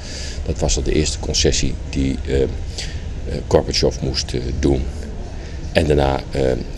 Dat 0.46 0.60
was 0.60 0.76
al 0.76 0.84
de 0.84 0.94
eerste 0.94 1.20
concessie 1.20 1.74
die 1.90 2.16
Gorbachev 3.48 4.02
moest 4.02 4.34
doen. 4.60 4.84
En 5.72 5.88
daarna 5.88 6.20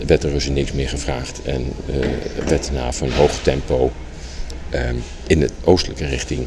werd 0.06 0.24
er 0.24 0.30
Russen 0.30 0.52
niks 0.52 0.72
meer 0.72 0.88
gevraagd 0.88 1.42
en 1.42 1.72
werd 2.46 2.64
daarna 2.64 2.92
van 2.92 3.10
hoog 3.10 3.32
tempo 3.42 3.90
in 5.26 5.40
de 5.40 5.50
oostelijke 5.64 6.06
richting 6.06 6.46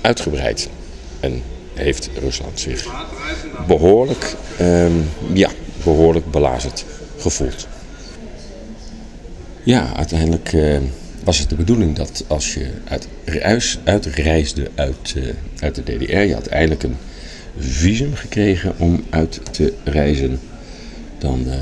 uitgebreid. 0.00 0.68
En 1.20 1.42
heeft 1.78 2.10
Rusland 2.20 2.60
zich 2.60 2.86
behoorlijk, 3.66 4.34
um, 4.60 5.08
ja, 5.32 5.50
behoorlijk 5.84 6.30
belazerd 6.30 6.84
gevoeld. 7.18 7.68
Ja, 9.62 9.94
uiteindelijk 9.96 10.56
was 11.24 11.38
het 11.38 11.48
de 11.48 11.54
bedoeling 11.54 11.96
dat 11.96 12.24
als 12.26 12.54
je 12.54 12.70
uit, 12.84 13.78
uitreisde 13.84 14.70
uit, 14.74 15.14
uit 15.60 15.74
de 15.74 15.82
DDR, 15.82 16.16
je 16.16 16.34
had 16.34 16.82
een 16.82 16.96
visum 17.58 18.14
gekregen 18.14 18.74
om 18.78 19.04
uit 19.10 19.40
te 19.50 19.72
reizen 19.84 20.40
dan, 21.18 21.44
uh, 21.46 21.54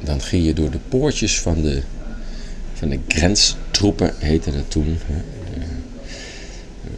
dan 0.00 0.20
ging 0.20 0.44
je 0.44 0.52
door 0.52 0.70
de 0.70 0.78
poortjes 0.88 1.40
van 1.40 1.62
de, 1.62 1.82
van 2.74 2.88
de 2.88 2.98
grenstroepen, 3.08 4.14
heette 4.18 4.52
dat 4.52 4.70
toen. 4.70 4.98
Uh, 5.10 5.16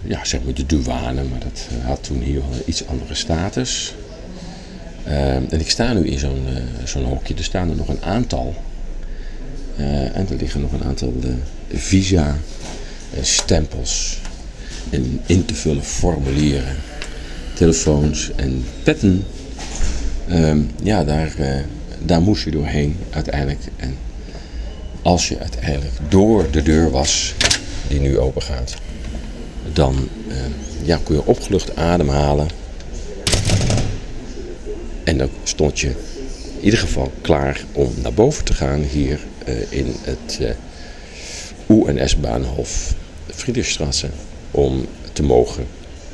ja, 0.02 0.24
zeg 0.24 0.44
maar 0.44 0.54
de 0.54 0.66
douane, 0.66 1.22
maar 1.22 1.40
dat 1.40 1.68
eh, 1.70 1.86
had 1.86 2.02
toen 2.02 2.20
hier 2.20 2.40
wel 2.40 2.60
iets 2.66 2.86
andere 2.86 3.14
status. 3.14 3.94
en 5.04 5.60
ik 5.60 5.70
sta 5.70 5.92
nu 5.92 6.06
in 6.08 6.18
zo'n 6.18 6.46
zo'n 6.84 7.04
hokje, 7.04 7.34
er 7.34 7.44
staan 7.44 7.70
er 7.70 7.76
nog 7.76 7.88
een 7.88 8.02
aantal. 8.02 8.54
en 10.12 10.28
er 10.28 10.36
liggen 10.36 10.60
nog 10.60 10.72
een 10.72 10.84
aantal 10.84 11.14
visa, 11.68 12.36
stempels 13.20 14.18
en 14.90 15.20
in 15.26 15.44
te 15.44 15.54
vullen 15.54 15.84
formulieren, 15.84 16.76
telefoons 17.54 18.30
en 18.36 18.64
petten. 18.82 19.24
Ehm, 20.28 20.60
ja, 20.82 21.04
daar, 21.04 21.34
daar 21.98 22.22
moest 22.22 22.44
je 22.44 22.50
doorheen 22.50 22.96
uiteindelijk. 23.10 23.60
En 23.76 23.96
als 25.02 25.28
je 25.28 25.38
uiteindelijk 25.38 25.94
door 26.08 26.50
de 26.50 26.62
deur 26.62 26.90
was, 26.90 27.34
die 27.88 28.00
nu 28.00 28.18
open 28.18 28.42
gaat, 28.42 28.74
dan 29.72 30.08
uh, 30.28 30.34
ja, 30.82 30.98
kon 31.02 31.14
je 31.14 31.26
opgelucht 31.26 31.76
ademhalen. 31.76 32.48
En 35.04 35.18
dan 35.18 35.28
stond 35.42 35.80
je 35.80 35.88
in 35.88 36.64
ieder 36.64 36.78
geval 36.78 37.12
klaar 37.20 37.64
om 37.72 37.92
naar 38.02 38.12
boven 38.12 38.44
te 38.44 38.54
gaan 38.54 38.80
hier 38.80 39.20
uh, 39.48 39.54
in 39.68 39.94
het 40.02 40.38
uh, 40.40 40.50
UNS-bahnhof 41.66 42.94
Friedrichstraße 43.34 44.08
om 44.50 44.86
te 45.12 45.22
mogen 45.22 45.66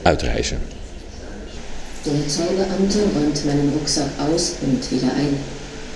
uitreizen. 0.03 0.59
Der 2.03 2.31
Zollbeamte 2.31 2.99
räumt 3.15 3.45
meinen 3.45 3.73
Rucksack 3.73 4.11
aus 4.19 4.53
und 4.61 4.91
wieder 4.91 5.13
ein. 5.15 5.37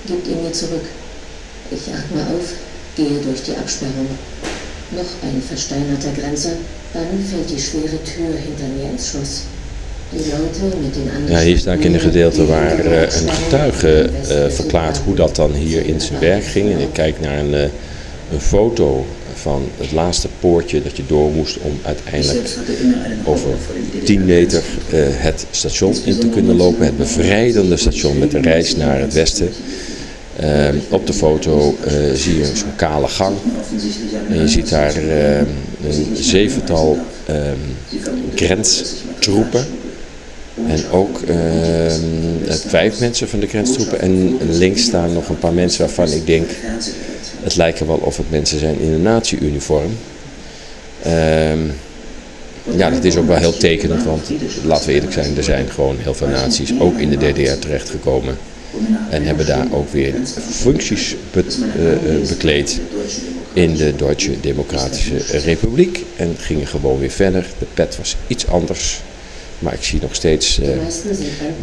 gibt 0.06 0.26
ihn 0.26 0.42
mir 0.42 0.52
zurück. 0.52 0.84
Ich 1.70 1.88
atme 1.88 2.20
auf, 2.34 2.52
gehe 2.96 3.20
durch 3.20 3.42
die 3.42 3.56
Absperrung. 3.56 4.08
Noch 4.90 5.28
ein 5.28 5.40
versteinerter 5.40 6.12
Grenzer, 6.12 6.56
dann 6.92 7.24
fällt 7.30 7.50
die 7.50 7.60
schwere 7.60 7.98
Tür 8.04 8.36
hinter 8.36 8.68
mir 8.76 8.90
ins 8.90 9.10
Schloss. 9.10 9.42
Ja, 11.28 11.38
hier 11.38 11.58
sta 11.58 11.72
ik 11.72 11.84
in 11.84 11.94
een 11.94 12.00
gedeelte 12.00 12.46
waar 12.46 12.86
uh, 12.86 13.00
een 13.00 13.30
getuige 13.30 14.10
uh, 14.30 14.48
verklaart 14.48 14.98
hoe 14.98 15.14
dat 15.14 15.36
dan 15.36 15.52
hier 15.52 15.86
in 15.86 16.00
zijn 16.00 16.20
werk 16.20 16.44
ging. 16.44 16.72
En 16.72 16.80
ik 16.80 16.92
kijk 16.92 17.20
naar 17.20 17.38
een, 17.38 17.50
uh, 17.50 17.60
een 18.32 18.40
foto 18.40 19.06
van 19.34 19.68
het 19.76 19.92
laatste 19.92 20.28
poortje 20.40 20.82
dat 20.82 20.96
je 20.96 21.02
door 21.06 21.30
moest 21.30 21.58
om 21.62 21.78
uiteindelijk 21.82 22.56
over 23.24 23.50
10 24.04 24.24
meter 24.24 24.62
het 24.96 25.46
station 25.50 25.94
in 26.04 26.18
te 26.18 26.28
kunnen 26.28 26.56
lopen. 26.56 26.84
Het 26.84 26.96
bevrijdende 26.96 27.76
station 27.76 28.18
met 28.18 28.30
de 28.30 28.40
reis 28.40 28.76
naar 28.76 29.00
het 29.00 29.12
westen. 29.12 29.48
Ehm, 30.36 30.76
op 30.88 31.06
de 31.06 31.12
foto 31.12 31.76
uh, 31.86 31.92
zie 32.14 32.36
je 32.36 32.44
zo'n 32.44 32.76
kale 32.76 33.08
gang. 33.08 33.36
En 34.28 34.40
je 34.40 34.48
ziet 34.48 34.68
daar 34.68 35.02
uh, 35.02 35.38
een 35.38 36.16
zevental 36.16 36.98
um, 37.30 37.76
grenstroepen. 38.34 39.64
En 40.66 40.80
ook 40.90 41.20
vijf 42.48 43.00
mensen 43.00 43.28
van 43.28 43.40
de 43.40 43.46
grenstroepen. 43.46 44.00
En 44.00 44.38
links 44.50 44.82
staan 44.82 45.12
nog 45.12 45.28
een 45.28 45.38
paar 45.38 45.52
mensen 45.52 45.80
waarvan 45.86 46.10
ik 46.12 46.26
denk... 46.26 46.50
Het 47.42 47.56
lijken 47.56 47.86
wel 47.86 47.96
of 47.96 48.16
het 48.16 48.30
mensen 48.30 48.58
zijn 48.58 48.80
in 48.80 48.92
een 48.92 49.02
nazi-uniform. 49.02 49.96
ja, 52.76 52.90
dat 52.90 53.04
is 53.04 53.16
ook 53.16 53.26
wel 53.26 53.36
heel 53.36 53.56
tekenend, 53.56 54.04
want 54.04 54.30
laten 54.64 54.86
we 54.86 54.92
eerlijk 54.92 55.12
zijn, 55.12 55.36
er 55.36 55.44
zijn 55.44 55.70
gewoon 55.70 55.96
heel 55.98 56.14
veel 56.14 56.28
nazi's 56.28 56.72
ook 56.78 56.98
in 56.98 57.10
de 57.10 57.16
DDR 57.16 57.58
terechtgekomen. 57.58 58.36
En 59.10 59.22
hebben 59.22 59.46
daar 59.46 59.66
ook 59.72 59.92
weer 59.92 60.14
functies 60.50 61.16
be 61.30 61.44
uh, 61.44 62.28
bekleed 62.28 62.80
in 63.52 63.76
de 63.76 63.96
Duitse 63.96 64.40
Democratische 64.40 65.16
Republiek. 65.38 66.04
En 66.16 66.36
gingen 66.38 66.66
gewoon 66.66 66.98
weer 66.98 67.10
verder. 67.10 67.46
De 67.58 67.66
pet 67.74 67.96
was 67.96 68.16
iets 68.26 68.46
anders. 68.46 69.00
Maar 69.58 69.74
ik 69.74 69.82
zie 69.82 70.00
nog 70.00 70.14
steeds 70.14 70.58
uh, 70.58 70.66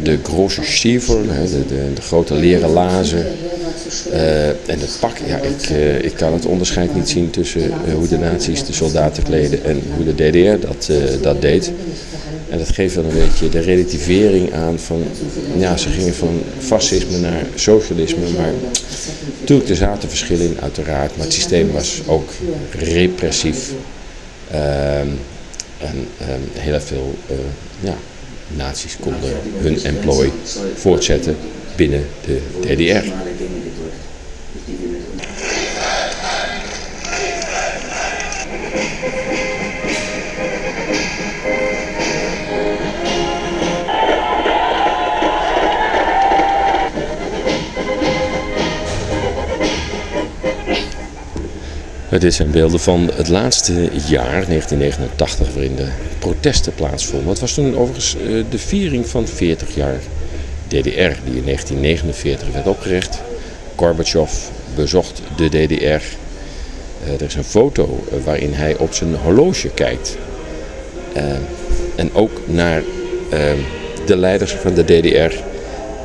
de 0.02 0.18
grote 0.22 0.62
stiefel, 0.62 1.22
de, 1.22 1.66
de, 1.68 1.92
de, 1.94 2.02
grote 2.02 2.34
leren 2.34 2.70
lazen. 2.70 3.26
En 4.66 4.80
het 4.80 4.96
pak, 5.00 5.16
ja, 5.26 5.36
ik, 5.36 5.68
ik 6.04 6.14
kan 6.14 6.32
het 6.32 6.46
onderscheid 6.46 6.94
niet 6.94 7.08
zien 7.08 7.30
tussen 7.30 7.72
hoe 7.94 8.08
de 8.08 8.18
nazi's 8.18 8.64
de 8.64 8.72
soldaten 8.72 9.22
kleden 9.22 9.64
en 9.64 9.82
hoe 9.96 10.14
de 10.14 10.14
DDR 10.14 10.66
dat, 10.66 10.90
dat 11.22 11.40
deed. 11.40 11.72
En 12.48 12.58
dat 12.58 12.68
geeft 12.68 12.94
wel 12.94 13.04
een 13.04 13.18
beetje 13.18 13.48
de 13.48 13.60
relativering 13.60 14.52
aan 14.52 14.78
van, 14.78 15.04
ja, 15.56 15.76
ze 15.76 15.88
gingen 15.88 16.14
van 16.14 16.42
fascisme 16.58 17.18
naar 17.18 17.46
socialisme, 17.54 18.28
maar 18.36 18.52
natuurlijk 19.40 19.68
er 19.68 19.76
zaten 19.76 20.08
verschillen 20.08 20.46
in 20.46 20.60
uiteraard, 20.60 21.16
maar 21.16 21.24
het 21.24 21.34
systeem 21.34 21.72
was 21.72 22.00
ook 22.06 22.30
repressief. 22.78 23.72
Um, 24.52 25.18
en 25.78 25.96
um, 25.96 26.42
heel 26.52 26.80
veel 26.80 27.14
uh, 27.30 27.36
ja, 27.80 27.96
nazi's 28.56 28.96
konden 29.00 29.32
hun 29.58 29.84
employ 29.84 30.32
voortzetten 30.74 31.36
binnen 31.76 32.06
de 32.26 32.40
DDR. 32.60 33.12
Dit 52.18 52.34
zijn 52.34 52.50
beelden 52.50 52.80
van 52.80 53.10
het 53.14 53.28
laatste 53.28 53.72
jaar, 54.08 54.46
1989, 54.46 55.52
waarin 55.54 55.76
de 55.76 55.88
protesten 56.18 56.74
plaatsvonden. 56.74 57.28
Het 57.28 57.40
was 57.40 57.54
toen 57.54 57.76
overigens 57.76 58.16
eh, 58.16 58.44
de 58.50 58.58
viering 58.58 59.08
van 59.08 59.26
40 59.26 59.74
jaar 59.74 60.00
DDR, 60.66 61.16
die 61.24 61.36
in 61.36 61.44
1949 61.44 62.48
werd 62.52 62.66
opgericht. 62.66 63.20
Gorbachev 63.76 64.32
bezocht 64.74 65.22
de 65.36 65.48
DDR. 65.48 65.84
Eh, 65.84 66.00
er 67.14 67.22
is 67.22 67.34
een 67.34 67.44
foto 67.44 68.04
eh, 68.10 68.24
waarin 68.24 68.52
hij 68.52 68.76
op 68.76 68.94
zijn 68.94 69.14
horloge 69.14 69.68
kijkt. 69.68 70.16
en 71.96 72.14
ook 72.14 72.40
naar 72.46 72.82
de 74.06 74.16
leiders 74.16 74.52
van 74.52 74.74
de 74.74 74.84
DDR. 74.84 75.36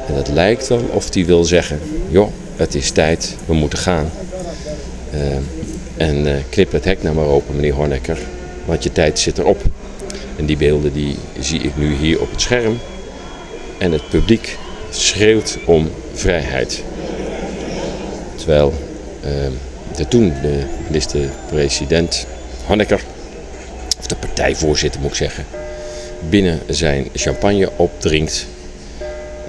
En 0.08 0.16
het 0.16 0.28
lijkt 0.28 0.68
wel 0.68 0.89
of 0.91 1.10
die 1.10 1.26
wil 1.26 1.43
zeggen, 1.43 1.80
joh, 2.08 2.30
het 2.56 2.76
is 2.76 2.91
tijd, 2.91 3.36
we 3.45 3.53
moeten 3.53 3.80
gaan. 3.80 4.12
En 5.98 6.43
knip 6.50 6.72
het 6.72 6.86
hek 6.86 7.04
nou 7.04 7.16
maar 7.16 7.26
open, 7.26 7.56
meneer 7.56 7.74
Hornecker, 7.74 8.18
want 8.66 8.84
je 8.84 8.91
tijd 8.91 9.20
zit 9.20 9.38
erop. 9.38 9.62
En 10.36 10.46
die 10.46 10.58
beelden 10.58 10.93
die 10.93 11.16
zie 11.39 11.60
ik 11.60 11.78
nu 11.78 11.96
hier 11.96 12.22
op 12.22 12.32
het 12.32 12.41
scherm. 12.41 12.78
En 13.78 13.91
het 13.91 14.10
publiek 14.10 14.58
schreeuwt 14.89 15.58
om 15.66 15.89
vrijheid. 16.14 16.84
Terwijl 18.36 18.74
uh, 19.26 19.32
de 19.96 20.08
toen 20.08 20.34
de 20.41 20.64
minister-president 20.88 22.28
Honecker, 22.66 23.02
of 24.00 24.08
de 24.08 24.16
partijvoorzitter 24.16 25.02
moet 25.02 25.10
ik 25.10 25.16
zeggen, 25.16 25.46
binnen 26.30 26.60
zijn 26.70 27.08
champagne 27.14 27.70
opdrinkt. 27.76 28.46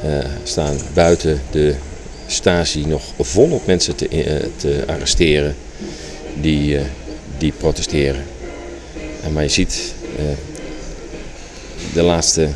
Uh, 0.04 0.18
staan 0.42 0.76
buiten 0.94 1.40
de 1.50 1.74
Stasi 2.26 2.86
nog 2.86 3.02
volop 3.18 3.66
mensen 3.66 3.96
te, 3.96 4.08
uh, 4.10 4.48
te 4.56 4.84
arresteren 4.86 5.56
die, 6.40 6.78
uh, 6.78 6.84
die 7.38 7.52
protesteren. 7.52 8.24
En 9.22 9.32
maar 9.32 9.42
je 9.42 9.48
ziet 9.48 9.94
de 11.92 12.02
laatste 12.02 12.48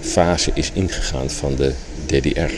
fase 0.00 0.50
is 0.54 0.70
ingegaan 0.72 1.30
van 1.30 1.54
de 1.54 1.72
DDR. 2.06 2.52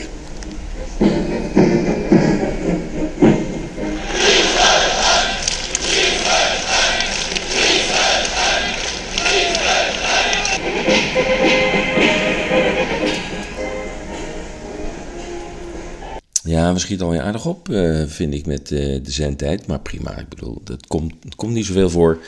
Ja, 16.55 16.73
we 16.73 16.79
schieten 16.79 17.05
alweer 17.05 17.21
aardig 17.21 17.45
op, 17.45 17.69
uh, 17.69 18.03
vind 18.07 18.33
ik, 18.33 18.45
met 18.45 18.71
uh, 18.71 18.79
de 19.03 19.11
zendtijd. 19.11 19.67
Maar 19.67 19.79
prima, 19.79 20.17
ik 20.17 20.29
bedoel, 20.29 20.61
dat 20.63 20.87
komt, 20.87 21.13
het 21.23 21.35
komt 21.35 21.53
niet 21.53 21.65
zoveel 21.65 21.89
voor 21.89 22.19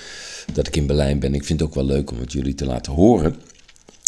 dat 0.53 0.67
ik 0.67 0.75
in 0.75 0.87
Berlijn 0.87 1.19
ben. 1.19 1.33
Ik 1.33 1.43
vind 1.43 1.59
het 1.59 1.69
ook 1.69 1.75
wel 1.75 1.85
leuk 1.85 2.11
om 2.11 2.19
het 2.19 2.31
jullie 2.31 2.55
te 2.55 2.65
laten 2.65 2.93
horen. 2.93 3.35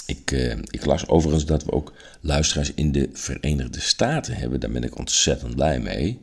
Ik, 0.05 0.32
uh, 0.32 0.51
ik 0.70 0.86
las 0.86 1.07
overigens 1.07 1.45
dat 1.45 1.63
we 1.63 1.72
ook 1.72 1.93
luisteraars 2.22 2.72
in 2.74 2.91
de 2.91 3.09
Verenigde 3.13 3.80
Staten 3.80 4.34
hebben. 4.34 4.59
Daar 4.59 4.72
ben 4.72 4.84
ik 4.84 4.97
ontzettend 4.97 5.55
blij 5.55 5.80
mee. 5.80 6.20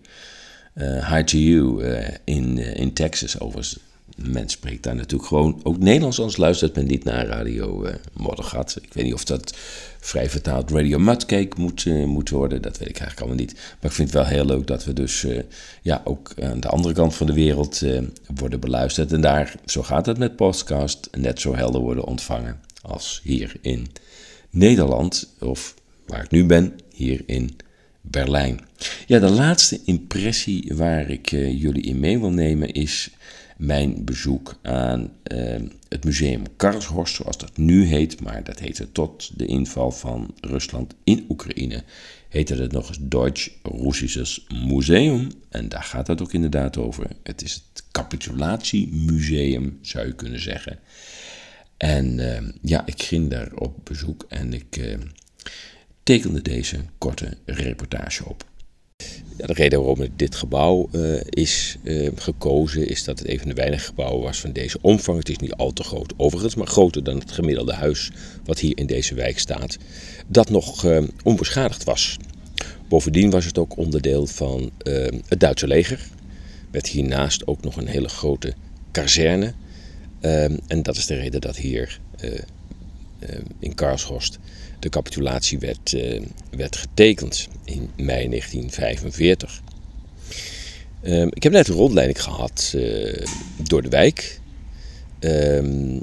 Hi 1.11 1.25
to 1.25 1.39
you 1.39 1.85
in, 2.25 2.59
in 2.59 2.93
Texas. 2.93 3.41
Overigens, 3.41 3.79
men 4.17 4.49
spreekt 4.49 4.83
daar 4.83 4.95
natuurlijk 4.95 5.29
gewoon 5.29 5.61
ook 5.63 5.79
Nederlands, 5.79 6.19
anders 6.19 6.37
luistert 6.37 6.75
men 6.75 6.87
niet 6.87 7.05
naar 7.05 7.27
Radio 7.27 7.87
Moddergat. 8.13 8.79
Ik 8.83 8.93
weet 8.93 9.05
niet 9.05 9.15
of 9.15 9.25
dat 9.25 9.57
vrij 10.01 10.31
vertaald 10.31 10.71
Radio 10.71 10.99
Mudcake 10.99 11.57
moet, 11.57 11.85
moet 12.07 12.31
worden. 12.31 12.63
Dat 12.63 12.79
weet 12.79 12.89
ik 12.89 12.99
eigenlijk 12.99 13.21
allemaal 13.21 13.47
niet. 13.47 13.55
Maar 13.55 13.91
ik 13.91 13.97
vind 13.97 14.13
het 14.13 14.23
wel 14.23 14.27
heel 14.27 14.45
leuk 14.45 14.67
dat 14.67 14.85
we 14.85 14.93
dus 14.93 15.27
ja, 15.83 16.01
ook 16.05 16.33
aan 16.43 16.61
de 16.61 16.69
andere 16.69 16.95
kant 16.95 17.15
van 17.15 17.27
de 17.27 17.33
wereld 17.33 17.83
worden 18.35 18.61
beluisterd. 18.61 19.13
En 19.13 19.21
daar, 19.21 19.55
zo 19.65 19.83
gaat 19.83 20.07
het 20.07 20.19
met 20.19 20.37
podcast, 20.37 21.09
net 21.17 21.41
zo 21.41 21.55
helder 21.55 21.81
worden 21.81 22.05
ontvangen 22.05 22.61
als 22.83 23.21
hier 23.25 23.53
in 23.61 23.89
Nederland, 24.51 25.29
of 25.41 25.75
waar 26.07 26.25
ik 26.25 26.31
nu 26.31 26.45
ben, 26.45 26.73
hier 26.93 27.23
in 27.27 27.57
Berlijn. 28.01 28.61
Ja, 29.07 29.19
de 29.19 29.31
laatste 29.31 29.81
impressie 29.85 30.73
waar 30.75 31.11
ik 31.11 31.33
uh, 31.33 31.61
jullie 31.61 31.83
in 31.83 32.01
mee 32.01 32.19
wil 32.19 32.31
nemen 32.31 32.73
is 32.73 33.11
mijn 33.57 34.05
bezoek 34.05 34.59
aan 34.63 35.13
uh, 35.33 35.55
het 35.89 36.05
museum 36.05 36.43
Karlshorst, 36.57 37.15
zoals 37.15 37.39
dat 37.39 37.57
nu 37.57 37.85
heet, 37.85 38.21
maar 38.21 38.45
dat 38.45 38.59
heette 38.59 38.93
tot 38.93 39.39
de 39.39 39.47
inval 39.47 39.91
van 39.91 40.35
Rusland 40.41 40.95
in 41.05 41.25
Oekraïne, 41.29 41.83
heette 42.29 42.55
het 42.55 42.73
nog 42.73 42.89
eens 42.89 42.99
Deutsch-Russisches 43.01 44.47
Museum. 44.67 45.29
En 45.49 45.69
daar 45.69 45.83
gaat 45.83 46.07
het 46.07 46.21
ook 46.21 46.33
inderdaad 46.33 46.77
over. 46.77 47.07
Het 47.23 47.43
is 47.43 47.55
het 47.55 47.85
capitulatiemuseum, 47.91 49.79
zou 49.83 50.07
je 50.07 50.15
kunnen 50.15 50.41
zeggen. 50.41 50.79
En 51.77 52.19
uh, 52.19 52.39
ja, 52.63 52.87
ik 52.87 53.03
ging 53.03 53.31
daar 53.31 53.53
op 53.53 53.81
bezoek 53.85 54.27
en 54.29 54.53
ik 54.53 54.77
uh, 54.77 54.97
tekende 56.03 56.43
deze 56.43 56.79
korte 56.99 57.37
reportage 57.45 58.25
op. 58.25 58.45
Ja, 59.39 59.47
de 59.47 59.53
reden 59.53 59.79
waarom 59.79 60.07
dit 60.17 60.35
gebouw 60.35 60.89
uh, 60.93 61.21
is 61.25 61.77
gekozen 62.15 62.89
is 62.89 63.05
dat 63.05 63.19
het 63.19 63.29
een 63.29 63.39
van 63.39 63.49
de 63.49 63.55
weinige 63.55 63.85
gebouwen 63.85 64.23
was 64.23 64.41
van 64.41 64.53
deze 64.53 64.79
omvang. 64.81 65.19
Het 65.19 65.29
is 65.29 65.37
niet 65.37 65.53
al 65.53 65.73
te 65.73 65.83
groot 65.83 66.13
overigens, 66.17 66.55
maar 66.55 66.67
groter 66.67 67.05
dan 67.05 67.19
het 67.19 67.33
gemiddelde 67.33 67.73
huis 67.73 68.11
wat 68.45 68.59
hier 68.59 68.79
in 68.79 68.87
deze 68.87 69.15
wijk 69.15 69.39
staat. 69.39 69.77
Dat 70.27 70.51
nog 70.51 70.87
onbeschadigd 71.25 71.85
was. 71.85 72.17
Bovendien 72.89 73.31
was 73.31 73.45
het 73.45 73.59
ook 73.59 73.77
onderdeel 73.77 74.27
van 74.27 74.71
het 75.29 75.41
Duitse 75.41 75.67
leger. 75.67 76.09
Met 76.71 76.89
hiernaast 76.89 77.47
ook 77.47 77.63
nog 77.63 77.77
een 77.77 77.89
hele 77.89 78.09
grote 78.09 78.55
kazerne 78.91 79.55
Um, 80.21 80.59
en 80.67 80.83
dat 80.83 80.97
is 80.97 81.07
de 81.07 81.15
reden 81.15 81.41
dat 81.41 81.57
hier 81.57 82.01
in 83.59 83.75
Karlshorst 83.75 84.39
de 84.79 84.89
capitulatie 84.89 85.59
werd, 85.59 85.93
uh, 85.93 86.23
werd 86.51 86.77
getekend 86.77 87.49
in 87.65 87.91
mei 87.97 88.29
1945. 88.29 89.63
Um, 91.03 91.29
ik 91.33 91.43
heb 91.43 91.53
net 91.53 91.69
een 91.69 91.75
rondleiding 91.75 92.23
gehad 92.23 92.75
door 93.63 93.83
de 93.83 93.89
wijk. 93.89 94.41
Um, 95.21 96.03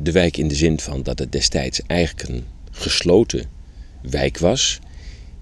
de 0.00 0.12
wijk 0.12 0.36
in 0.36 0.48
de 0.48 0.54
zin 0.54 0.80
van 0.80 1.02
dat 1.02 1.18
het 1.18 1.32
destijds 1.32 1.80
eigenlijk 1.86 2.28
een 2.28 2.44
gesloten 2.70 3.44
wijk 4.02 4.38
was. 4.38 4.78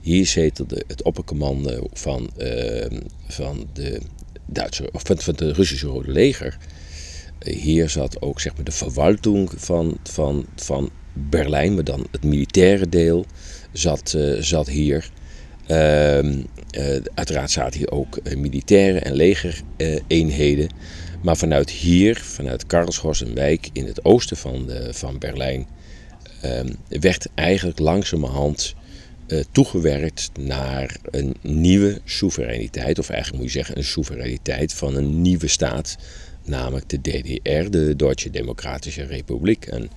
Hier 0.00 0.26
zetelde 0.26 0.84
het 0.86 1.02
oppercommando 1.02 1.86
van, 1.92 2.30
van 3.26 3.68
de 3.72 4.00
Duitse, 4.46 4.88
of 4.92 5.02
van 5.04 5.16
het 5.16 5.40
Russische 5.40 5.86
Rode 5.86 6.12
Leger 6.12 6.58
hier 7.44 7.88
zat 7.88 8.22
ook 8.22 8.40
zeg 8.40 8.54
maar, 8.56 8.64
de 8.64 8.72
verwaltung 8.72 9.50
van, 9.56 9.98
van, 10.04 10.46
van 10.56 10.90
Berlijn, 11.12 11.74
maar 11.74 11.84
dan 11.84 12.06
het 12.10 12.24
militaire 12.24 12.88
deel 12.88 13.26
zat, 13.72 14.14
uh, 14.16 14.40
zat 14.40 14.68
hier. 14.68 15.10
Uh, 15.68 16.22
uh, 16.22 16.42
uiteraard 17.14 17.50
zaten 17.50 17.78
hier 17.78 17.90
ook 17.90 18.16
eh, 18.16 18.36
militaire 18.36 18.98
en 18.98 19.14
legereenheden. 19.14 20.68
maar 21.22 21.36
vanuit 21.36 21.70
hier, 21.70 22.16
vanuit 22.16 22.66
Karlshorst, 22.66 23.20
een 23.20 23.34
wijk 23.34 23.68
in 23.72 23.86
het 23.86 24.04
oosten 24.04 24.36
van, 24.36 24.70
van 24.90 25.18
Berlijn, 25.18 25.66
ehm, 26.40 26.72
werd 26.88 27.28
eigenlijk 27.34 27.78
langzamerhand 27.78 28.74
toegewerkt 29.52 30.30
naar 30.40 30.96
een 31.10 31.36
nieuwe 31.42 32.00
soevereiniteit. 32.04 32.98
Of 32.98 33.08
eigenlijk 33.08 33.42
moet 33.42 33.52
je 33.52 33.58
zeggen 33.58 33.76
een 33.76 33.84
soevereiniteit 33.84 34.72
van 34.72 34.96
een 34.96 35.22
nieuwe 35.22 35.48
staat 35.48 35.96
namelijk 36.50 36.88
de 36.88 37.00
DDR, 37.00 37.70
de 37.70 37.96
Duitse 37.96 38.30
Democratische 38.30 39.04
Republiek. 39.04 39.66
En 39.66 39.90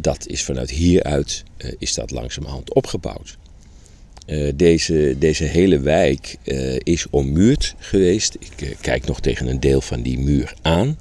dat 0.00 0.26
is 0.26 0.42
vanuit 0.42 0.70
hieruit 0.70 1.44
uh, 1.58 1.72
is 1.78 1.94
dat 1.94 2.10
langzamerhand 2.10 2.74
opgebouwd. 2.74 3.36
Uh, 4.26 4.52
deze, 4.54 5.16
deze 5.18 5.44
hele 5.44 5.80
wijk 5.80 6.36
uh, 6.44 6.76
is 6.82 7.06
ommuurd 7.10 7.74
geweest. 7.78 8.36
Ik 8.38 8.76
kijk 8.80 9.06
nog 9.06 9.20
tegen 9.20 9.46
een 9.46 9.60
deel 9.60 9.80
van 9.80 10.02
die 10.02 10.18
muur 10.18 10.54
aan. 10.62 10.98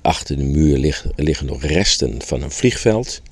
Achter 0.00 0.36
de 0.36 0.44
muur 0.44 0.78
lig, 0.78 1.06
liggen 1.16 1.46
nog 1.46 1.62
resten 1.62 2.22
van 2.22 2.42
een 2.42 2.50
vliegveld. 2.50 3.22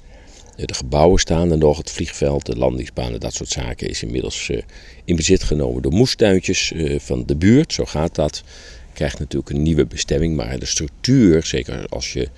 De 0.56 0.74
gebouwen 0.74 1.20
staan 1.20 1.50
er 1.50 1.58
nog, 1.58 1.78
het 1.78 1.90
vliegveld, 1.90 2.46
de 2.46 2.56
landingsbanen, 2.56 3.20
dat 3.20 3.34
soort 3.34 3.48
zaken 3.48 3.88
is 3.88 4.02
inmiddels 4.02 4.50
in 5.04 5.16
bezit 5.16 5.42
genomen 5.42 5.82
door 5.82 5.92
moestuintjes 5.92 6.72
van 6.98 7.26
de 7.26 7.36
buurt. 7.36 7.72
Zo 7.72 7.84
gaat 7.84 8.14
dat 8.14 8.42
krijgt 9.00 9.18
natuurlijk 9.18 9.50
een 9.50 9.62
nieuwe 9.62 9.86
bestemming, 9.86 10.36
maar 10.36 10.58
de 10.58 10.66
structuur, 10.66 11.46
zeker 11.46 11.86
als 11.88 12.12
je 12.12 12.28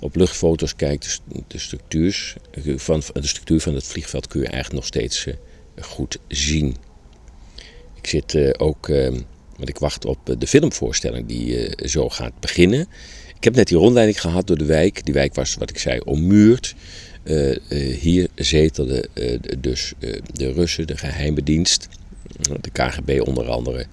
op 0.00 0.16
luchtfoto's 0.16 0.76
kijkt, 0.76 1.20
de, 1.48 1.58
structuur 1.58 2.36
van, 2.76 3.02
de 3.12 3.26
structuur 3.26 3.60
van 3.60 3.74
het 3.74 3.84
vliegveld 3.84 4.26
kun 4.26 4.40
je 4.40 4.46
eigenlijk 4.46 4.74
nog 4.74 4.86
steeds 4.86 5.26
uh, 5.26 5.34
goed 5.80 6.18
zien. 6.28 6.76
Ik 7.94 8.06
zit 8.06 8.34
uh, 8.34 8.50
ook, 8.56 8.88
uh, 8.88 9.08
want 9.56 9.68
ik 9.68 9.78
wacht 9.78 10.04
op 10.04 10.36
de 10.38 10.46
filmvoorstelling 10.46 11.26
die 11.26 11.72
zo 11.88 12.08
gaat 12.08 12.40
beginnen. 12.40 12.80
Ik 13.36 13.44
heb 13.44 13.54
net 13.54 13.68
die 13.68 13.78
rondleiding 13.78 14.20
gehad 14.20 14.46
door 14.46 14.58
de 14.58 14.64
wijk. 14.64 15.04
Die 15.04 15.14
wijk 15.14 15.34
was, 15.34 15.54
wat 15.54 15.70
ik 15.70 15.78
zei, 15.78 16.00
ommuurd. 16.00 16.74
hier 18.00 18.28
zetelde 18.34 19.08
dus 19.58 19.92
de 20.32 20.52
Russen, 20.52 20.86
de 20.86 20.96
geheime 20.96 21.42
dienst, 21.42 21.88
de 22.60 22.70
KGB 22.70 23.20
onder 23.26 23.48
andere. 23.48 23.86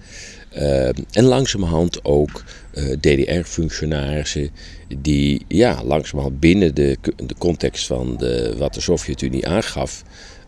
Uh, 0.56 0.88
en 1.10 1.24
langzamerhand 1.24 2.04
ook 2.04 2.44
eh, 2.72 2.84
DDR-functionarissen 3.00 4.50
die 4.98 5.44
ja, 5.48 5.84
langzamerhand 5.84 6.40
binnen 6.40 6.74
de, 6.74 6.96
context 7.38 7.86
van 7.86 8.16
de, 8.16 8.54
wat 8.58 8.74
de 8.74 8.80
Sovjet-Unie 8.80 9.46
aangaf, 9.48 10.02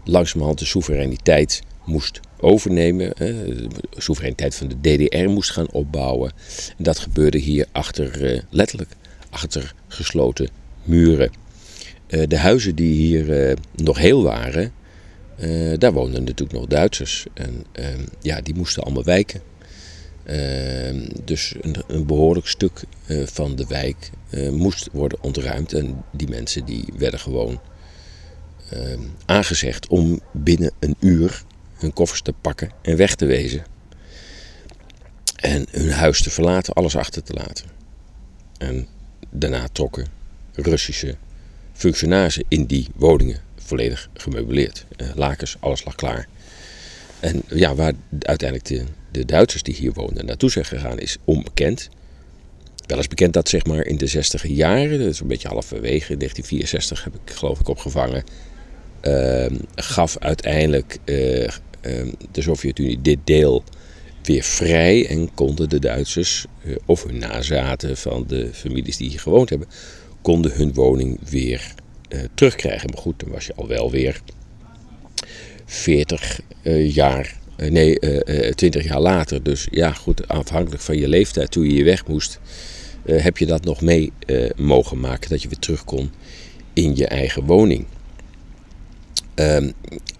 langzamerhand 0.04 0.58
de 0.58 0.64
soevereiniteit 0.64 1.62
moest 1.84 2.20
overnemen. 2.40 3.12
de 3.16 3.68
soevereiniteit 3.96 4.54
van 4.54 4.68
de 4.68 4.80
DDR 4.80 5.28
moest 5.28 5.50
gaan 5.50 5.70
opbouwen. 5.70 6.32
En 6.76 6.84
dat 6.84 6.98
gebeurde 6.98 7.38
hier 7.38 7.66
achter, 7.72 8.32
uh, 8.34 8.40
letterlijk 8.50 8.90
achter 9.30 9.74
gesloten 9.88 10.48
muren. 10.82 11.30
de 12.06 12.38
huizen 12.38 12.74
die 12.74 12.92
hier 12.94 13.56
nog 13.74 13.98
heel 13.98 14.22
waren, 14.22 14.72
daar 15.78 15.92
woonden 15.92 16.24
natuurlijk 16.24 16.58
nog 16.58 16.66
Duitsers. 16.66 17.26
En 17.34 17.64
ehm, 17.72 18.04
ja, 18.20 18.40
die 18.40 18.54
moesten 18.54 18.82
allemaal 18.82 19.04
wijken. 19.04 19.49
Ehm, 20.30 21.08
dus 21.24 21.54
een, 21.86 22.06
behoorlijk 22.06 22.46
stuk 22.46 22.82
van 23.24 23.56
de 23.56 23.66
wijk 23.66 24.10
moest 24.50 24.88
worden 24.92 25.22
ontruimd. 25.22 25.72
En 25.72 26.04
die 26.12 26.28
mensen 26.28 26.64
die 26.64 26.84
werden 26.96 27.20
gewoon 27.20 27.60
Ehm, 28.70 29.00
aangezegd 29.26 29.88
om 29.88 30.20
binnen 30.32 30.72
een 30.78 30.96
uur 30.98 31.42
hun 31.74 31.92
koffers 31.92 32.22
te 32.22 32.32
pakken 32.32 32.70
en 32.82 32.96
weg 32.96 33.14
te 33.14 33.26
wezen. 33.26 33.64
En 35.36 35.66
hun 35.70 35.90
huis 35.90 36.22
te 36.22 36.30
verlaten, 36.30 36.74
alles 36.74 36.96
achter 36.96 37.22
te 37.22 37.32
laten. 37.32 37.64
En 38.58 38.86
daarna 39.30 39.68
trokken 39.72 40.06
Russische 40.54 41.16
functionarissen 41.72 42.44
in 42.48 42.64
die 42.64 42.88
woningen 42.94 43.40
volledig 43.56 44.08
gemeubileerd. 44.14 44.86
Uh, 44.96 45.08
lakens, 45.14 45.56
alles 45.60 45.84
lag 45.84 45.94
klaar. 45.94 46.28
En 47.20 47.42
ja, 47.48 47.74
waar 47.74 47.92
uiteindelijk 48.18 48.68
de, 48.68 48.84
de 49.12 49.24
Duitsers 49.24 49.62
die 49.62 49.74
hier 49.74 49.92
woonden 49.92 50.26
naartoe 50.26 50.50
zijn 50.50 50.64
gegaan 50.64 50.98
is 50.98 51.16
onbekend. 51.24 51.88
Wel 52.86 52.98
is 52.98 53.08
bekend 53.08 53.32
dat 53.32 53.48
zeg 53.48 53.66
maar 53.66 53.86
in 53.86 53.96
de 53.96 54.06
60 54.06 54.46
jaren, 54.46 54.98
dat 54.98 55.08
is 55.08 55.20
een 55.20 55.26
beetje 55.26 55.48
halverwege, 55.48 56.16
1964 56.16 57.04
heb 57.04 57.14
ik 57.14 57.34
geloof 57.34 57.60
ik 57.60 57.68
opgevangen, 57.68 58.24
Ehm, 59.00 59.54
gaf 59.74 60.18
uiteindelijk 60.18 60.98
uh, 61.04 61.48
de 62.32 62.42
Sovjet-Unie 62.42 63.00
dit 63.02 63.18
deel 63.24 63.64
weer 64.22 64.42
vrij 64.42 65.08
en 65.08 65.34
konden 65.34 65.68
de 65.68 65.78
Duitsers 65.78 66.46
uh, 66.64 66.76
of 66.86 67.02
hun 67.02 67.18
nazaten 67.18 67.96
van 67.96 68.24
de 68.26 68.50
families 68.52 68.96
die 68.96 69.08
hier 69.08 69.20
gewoond 69.20 69.50
hebben, 69.50 69.68
konden 70.22 70.52
hun 70.52 70.74
woning 70.74 71.18
weer 71.30 71.74
uh, 72.08 72.20
terugkrijgen. 72.34 72.90
Maar 72.90 73.02
goed, 73.02 73.20
dan 73.20 73.30
was 73.30 73.46
je 73.46 73.54
al 73.54 73.68
wel 73.68 73.90
weer 73.90 74.20
40 75.64 76.40
jaar, 76.86 77.39
nee, 77.68 77.98
20 78.54 78.84
jaar 78.84 79.00
later. 79.00 79.42
Dus 79.42 79.68
ja, 79.70 79.92
goed, 79.92 80.28
afhankelijk 80.28 80.82
van 80.82 80.98
je 80.98 81.08
leeftijd 81.08 81.50
toen 81.50 81.64
je 81.64 81.70
hier 81.70 81.84
weg 81.84 82.06
moest, 82.06 82.40
heb 83.04 83.38
je 83.38 83.46
dat 83.46 83.64
nog 83.64 83.80
mee 83.80 84.12
mogen 84.56 85.00
maken 85.00 85.30
dat 85.30 85.42
je 85.42 85.48
weer 85.48 85.58
terug 85.58 85.84
kon 85.84 86.10
in 86.72 86.96
je 86.96 87.06
eigen 87.06 87.44
woning. 87.44 87.86
Um, 89.34 89.72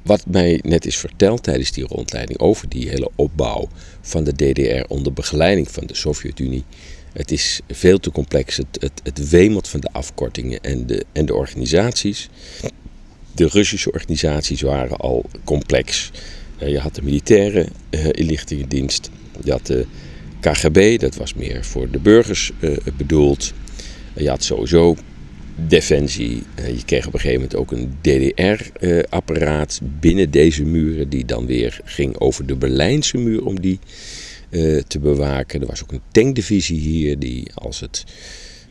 wat 0.03 0.27
mij 0.27 0.61
net 0.63 0.87
is 0.87 0.97
verteld 0.97 1.43
tijdens 1.43 1.73
die 1.73 1.87
rondleiding 1.87 2.39
over 2.39 2.69
die 2.69 2.89
hele 2.89 3.11
opbouw 3.15 3.69
van 4.01 4.25
de 4.25 4.33
DDR 4.33 4.85
onder 4.89 5.13
begeleiding 5.13 5.71
van 5.71 5.87
de 5.87 5.95
Sovjet-Unie. 5.95 6.65
Het 7.13 7.31
is 7.31 7.61
veel 7.69 7.99
te 7.99 8.11
complex. 8.11 8.57
Het, 8.57 8.67
het, 8.81 9.01
het 9.03 9.29
wemelt 9.29 9.69
van 9.69 9.81
de 9.81 9.89
afkortingen 9.93 10.61
en 10.61 10.87
de, 10.87 11.05
en 11.13 11.27
de 11.27 11.35
organisaties. 11.35 12.29
De 13.35 13.47
Russische 13.47 13.93
organisaties 13.93 14.61
waren 14.61 14.97
al 14.97 15.25
complex. 15.45 16.11
Uh, 16.63 16.69
je 16.69 16.79
had 16.79 16.95
de 16.95 17.03
militaire 17.03 17.67
uh, 17.91 18.07
inlichtingendienst. 18.11 19.11
Je 19.45 19.51
had 19.51 19.67
de 19.67 19.87
KGB, 20.41 20.99
dat 20.99 21.17
was 21.17 21.35
meer 21.35 21.65
voor 21.65 21.91
de 21.91 21.99
burgers 21.99 22.53
uh, 22.61 22.77
bedoeld. 22.97 23.53
Je 24.15 24.29
had 24.29 24.45
sowieso 24.45 24.97
defensie. 25.69 26.43
Eh, 26.55 26.77
je 26.77 26.85
kreeg 26.85 27.07
op 27.07 27.15
een 27.15 27.21
gegeven 27.21 27.41
moment 27.41 27.57
ook 27.57 27.73
een 27.73 27.97
DDR-apparaat 28.01 29.81
binnen 29.83 30.31
deze 30.31 30.65
muren, 30.65 31.09
die 31.09 31.25
dan 31.25 31.47
weer 31.47 31.81
ging 31.85 32.19
over 32.19 32.47
de 32.47 32.57
Berlijnse 32.57 33.19
muur 33.19 33.45
om 33.45 33.61
die 33.61 33.79
eh, 34.51 34.77
te 34.77 34.99
bewaken. 34.99 35.61
Er 35.61 35.67
was 35.67 35.83
ook 35.83 35.93
een 35.93 36.03
tankdivisie 36.11 36.79
hier, 36.79 37.19
die 37.19 37.51
als 37.55 37.81
het 37.81 38.05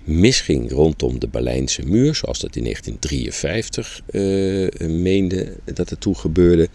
misging 0.09 0.71
rondom 0.71 1.19
de 1.19 1.27
Berlijnse 1.27 1.81
muur, 1.85 2.15
zoals 2.15 2.39
dat 2.39 2.55
in 2.55 2.63
1953 2.63 4.01
uh, 4.11 4.65
eh, 4.67 4.89
meende 4.89 5.55
dat 5.73 5.89
het 5.89 6.01
toe 6.01 6.15
gebeurde, 6.15 6.69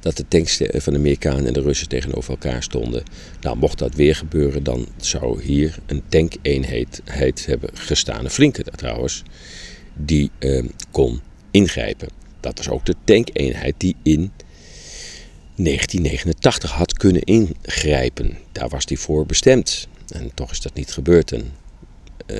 dat 0.00 0.16
de 0.16 0.24
tanks 0.28 0.60
van 0.72 0.92
de 0.92 0.98
Amerikanen 0.98 1.46
en 1.46 1.52
de 1.52 1.60
Russen 1.60 1.88
tegenover 1.88 2.30
elkaar 2.30 2.62
stonden. 2.62 3.02
Nou, 3.40 3.56
mocht 3.56 3.78
dat 3.78 3.94
weer 3.94 4.16
gebeuren, 4.16 4.62
dan 4.62 4.86
zou 4.96 5.42
hier 5.42 5.78
een 5.86 6.02
tankeenheid 6.08 7.02
hebben 7.46 7.70
gestaan, 7.74 8.24
een 8.24 8.30
flinke 8.30 8.64
trouwens, 8.76 9.22
die 9.94 10.30
uh, 10.38 10.64
kon 10.90 11.20
ingrijpen. 11.50 12.08
Dat 12.40 12.58
was 12.58 12.68
ook 12.68 12.86
de 12.86 12.94
tankeenheid 13.04 13.74
die 13.78 13.96
in 14.02 14.32
1989 15.56 16.70
had 16.70 16.92
kunnen 16.92 17.22
ingrijpen. 17.22 18.38
Daar 18.52 18.68
was 18.68 18.86
die 18.86 18.98
voor 18.98 19.26
bestemd. 19.26 19.88
En 20.08 20.30
toch 20.34 20.50
is 20.50 20.60
dat 20.60 20.74
niet 20.74 20.92
gebeurd. 20.92 21.32
En 21.32 21.52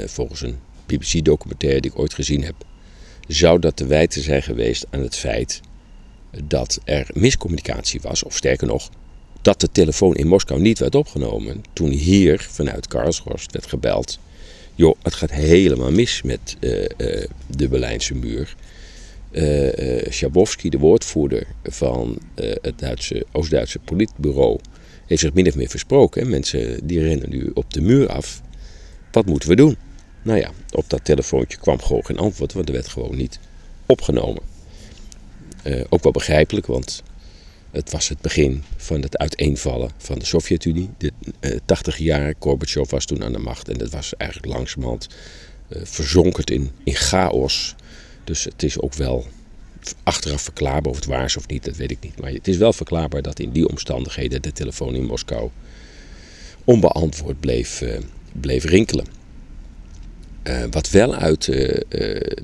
volgens 0.07 0.43
een 0.43 0.59
BBC-documentaire 0.87 1.81
die 1.81 1.91
ik 1.91 1.99
ooit 1.99 2.15
gezien 2.15 2.45
heb, 2.45 2.55
zou 3.29 3.59
dat 3.59 3.77
te 3.77 3.87
wijten 3.87 4.23
zijn 4.23 4.43
geweest 4.43 4.87
aan 4.91 5.01
het 5.01 5.17
feit 5.17 5.61
dat 6.45 6.81
er 6.85 7.07
miscommunicatie 7.13 8.01
was, 8.01 8.23
of 8.23 8.37
sterker 8.37 8.67
nog, 8.67 8.91
dat 9.43 9.61
de 9.61 9.69
telefoon 9.73 10.15
in 10.15 10.27
Moskou 10.27 10.61
niet 10.61 10.79
werd 10.79 10.95
opgenomen 10.95 11.63
toen 11.73 11.91
hier 11.91 12.47
vanuit 12.51 12.89
Karlshorst 12.89 13.53
werd 13.53 13.67
gebeld. 13.67 14.19
Joh, 14.75 14.97
het 15.03 15.15
gaat 15.15 15.31
helemaal 15.31 15.91
mis 15.91 16.23
met 16.23 16.57
uh, 16.61 16.81
uh, 16.81 16.87
de 17.47 17.69
Berlijnse 17.69 18.15
muur. 18.15 18.57
Uh, 19.33 20.07
Schabowski, 20.09 20.71
de 20.71 20.79
woordvoerder 20.79 21.47
van 21.63 22.19
het 22.35 22.79
Duitse, 22.79 23.27
Oost-Duitse 23.33 23.79
politbureau, 23.79 24.59
heeft 25.07 25.21
zich 25.21 25.33
min 25.33 25.47
of 25.47 25.55
meer 25.55 25.69
versproken. 25.69 26.29
Mensen 26.29 26.87
die 26.87 27.01
rennen 27.01 27.31
nu 27.31 27.51
op 27.55 27.75
de 27.75 27.81
muur 27.81 28.09
af. 28.09 28.43
Wat 29.15 29.27
moeten 29.27 29.49
we 29.49 29.57
doen? 29.57 29.77
Nou 30.23 30.39
ja, 30.39 30.51
op 30.71 30.91
dat 30.91 31.05
telefoontje 31.05 31.59
kwam 31.59 31.83
gewoon 31.83 32.05
geen 32.05 32.19
antwoord, 32.19 32.53
want 32.53 32.69
er 32.69 32.75
werd 32.75 32.89
gewoon 32.89 33.17
niet 33.17 33.39
opgenomen. 33.87 34.43
Uh, 35.65 35.85
ook 35.89 36.03
wel 36.03 36.13
begrijpelijk, 36.13 36.67
want 36.67 37.03
het 37.71 37.91
was 37.91 38.09
het 38.09 38.21
begin 38.21 38.65
van 38.77 39.03
het 39.03 39.19
uiteenvallen 39.19 39.91
van 39.97 40.19
de 40.19 40.25
Sovjet-Unie. 40.25 40.91
De 40.99 41.13
uh, 41.41 41.57
80 41.65 41.99
jaar, 41.99 42.35
Gorbachev 42.39 42.91
was 42.91 43.05
toen 43.05 43.25
aan 43.25 43.33
de 43.33 43.39
macht 43.39 43.69
en 43.69 43.79
dat 43.79 43.91
was 43.91 44.17
eigenlijk 44.17 44.53
langzamerhand 44.53 45.09
uh, 45.69 45.81
verzonkerd 45.85 46.51
in, 46.51 46.71
in 46.85 46.95
chaos. 46.95 47.75
Dus 48.25 48.45
het 48.45 48.63
is 48.63 48.81
ook 48.81 48.95
wel 48.95 49.27
achteraf 50.03 50.43
verklaarbaar 50.43 50.91
of 50.91 50.97
het 50.97 51.07
waar 51.07 51.25
is 51.25 51.37
of 51.37 51.49
niet, 51.49 51.65
dat 51.65 51.77
weet 51.77 51.91
ik 51.91 52.01
niet. 52.01 52.21
Maar 52.21 52.31
het 52.31 52.49
is 52.49 52.57
wel 52.57 52.73
verklaarbaar 52.73 53.23
dat 53.23 53.39
in 53.39 53.51
die 53.51 53.69
omstandigheden 53.69 54.43
de 54.43 54.53
telefoon 54.53 54.95
in 54.95 55.05
Moskou 55.05 55.51
onbeantwoord 56.65 57.41
bleef, 57.41 57.83
bleef 58.41 58.65
rinkelen. 58.65 59.07
Uh, 60.49 60.65
wat 60.71 60.91
wel 60.91 61.15
uit 61.15 61.47
uh, 61.47 61.57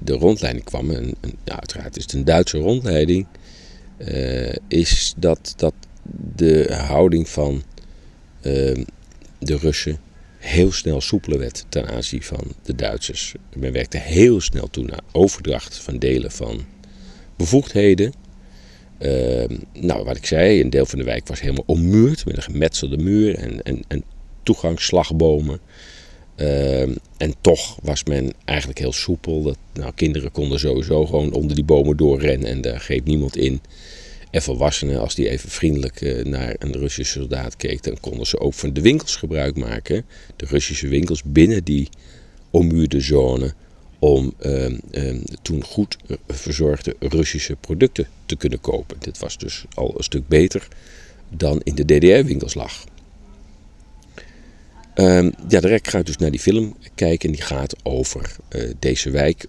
de 0.03 0.12
rondleiding 0.12 0.64
kwam, 0.64 0.91
en, 0.91 1.14
en 1.20 1.32
ja, 1.45 1.59
uiteraard 1.59 1.97
is 1.97 2.03
het 2.03 2.12
een 2.12 2.24
Duitse 2.24 2.59
rondleiding, 2.59 3.26
is 4.68 5.14
dat, 5.16 5.55
dat 5.57 5.74
de 6.34 6.74
houding 6.86 7.28
van 7.28 7.62
ehm, 8.41 8.84
de 9.38 9.57
Russen 9.57 9.99
heel 10.38 10.72
snel 10.72 11.01
soepeler 11.01 11.38
werd 11.38 11.64
ten 11.68 11.88
aanzien 11.88 12.22
van 12.22 12.45
de 12.62 12.74
Duitsers. 12.74 13.34
Men 13.57 13.72
werkte 13.72 13.99
heel 13.99 14.41
snel 14.41 14.70
toe 14.70 14.84
naar 14.84 15.01
overdracht 15.12 15.76
van 15.76 15.99
delen 15.99 16.30
van 16.30 16.64
bevoegdheden. 17.36 18.12
Ehm, 18.99 19.57
nou, 19.72 20.05
wat 20.05 20.16
ik 20.16 20.26
zei, 20.26 20.61
een 20.61 20.70
deel 20.70 20.86
van 20.86 20.99
de 20.99 21.05
wijk 21.05 21.28
was 21.28 21.41
helemaal 21.41 21.64
ommuurd 21.66 22.24
met 22.24 22.36
een 22.36 22.43
gemetselde 22.43 22.97
muur 22.97 23.34
en, 23.34 23.62
en, 23.62 23.82
en 23.88 24.05
toegangsslagbomen. 24.51 25.61
Ehm, 26.36 26.94
en 27.16 27.34
toch 27.40 27.78
was 27.82 28.05
men 28.05 28.32
eigenlijk 28.44 28.78
heel 28.78 28.92
soepel. 28.92 29.55
Nou, 29.72 29.92
kinderen 29.94 30.32
konden 30.32 30.59
sowieso 30.59 31.07
gewoon 31.07 31.32
onder 31.32 31.55
die 31.55 31.64
bomen 31.64 31.96
doorrennen 31.96 32.48
en 32.48 32.61
daar 32.61 32.80
greep 32.80 33.05
niemand 33.05 33.36
in. 33.36 33.61
En 34.30 34.42
volwassenen, 34.42 35.01
als 35.01 35.14
die 35.14 35.28
even 35.28 35.51
vriendelijk 35.51 36.01
uh, 36.01 36.24
naar 36.24 36.55
een 36.59 36.72
Russische 36.72 37.18
soldaat 37.18 37.57
keek, 37.57 37.82
dan 37.82 38.01
konden 38.01 38.26
ze 38.26 38.40
ook 38.40 38.55
van 38.55 38.72
de 38.72 38.80
winkels 38.80 39.16
gebruik 39.16 39.57
maken. 39.57 40.05
De 40.36 40.46
Russische 40.46 40.88
winkels 40.88 41.22
binnen 41.22 41.64
die 41.64 41.88
ommuurde 42.51 43.01
zone. 43.01 43.55
Om 43.98 44.34
uh, 44.40 44.66
toen 45.42 45.64
goed 45.64 45.96
verzorgde 46.28 46.96
Russische 46.98 47.57
producten 47.57 48.09
te 48.26 48.36
kunnen 48.36 48.61
kopen. 48.61 48.96
Dit 49.01 49.18
was 49.18 49.38
dus 49.38 49.64
al 49.74 49.94
een 49.96 50.05
stuk 50.05 50.28
beter 50.28 50.68
dan 51.28 51.61
in 51.62 51.74
de 51.74 51.84
DDR-winkels 51.84 52.55
lag. 52.55 52.84
Um, 54.95 55.32
ja, 55.49 55.61
direct 55.61 55.88
ga 55.88 55.99
ik 55.99 56.07
dus 56.07 56.16
naar 56.16 56.30
die 56.30 56.41
film 56.41 56.76
kijken. 56.95 57.28
En 57.28 57.34
die 57.34 57.45
gaat 57.45 57.76
over 57.82 58.36
uh, 58.57 58.70
deze 58.78 59.11
wijk. 59.11 59.45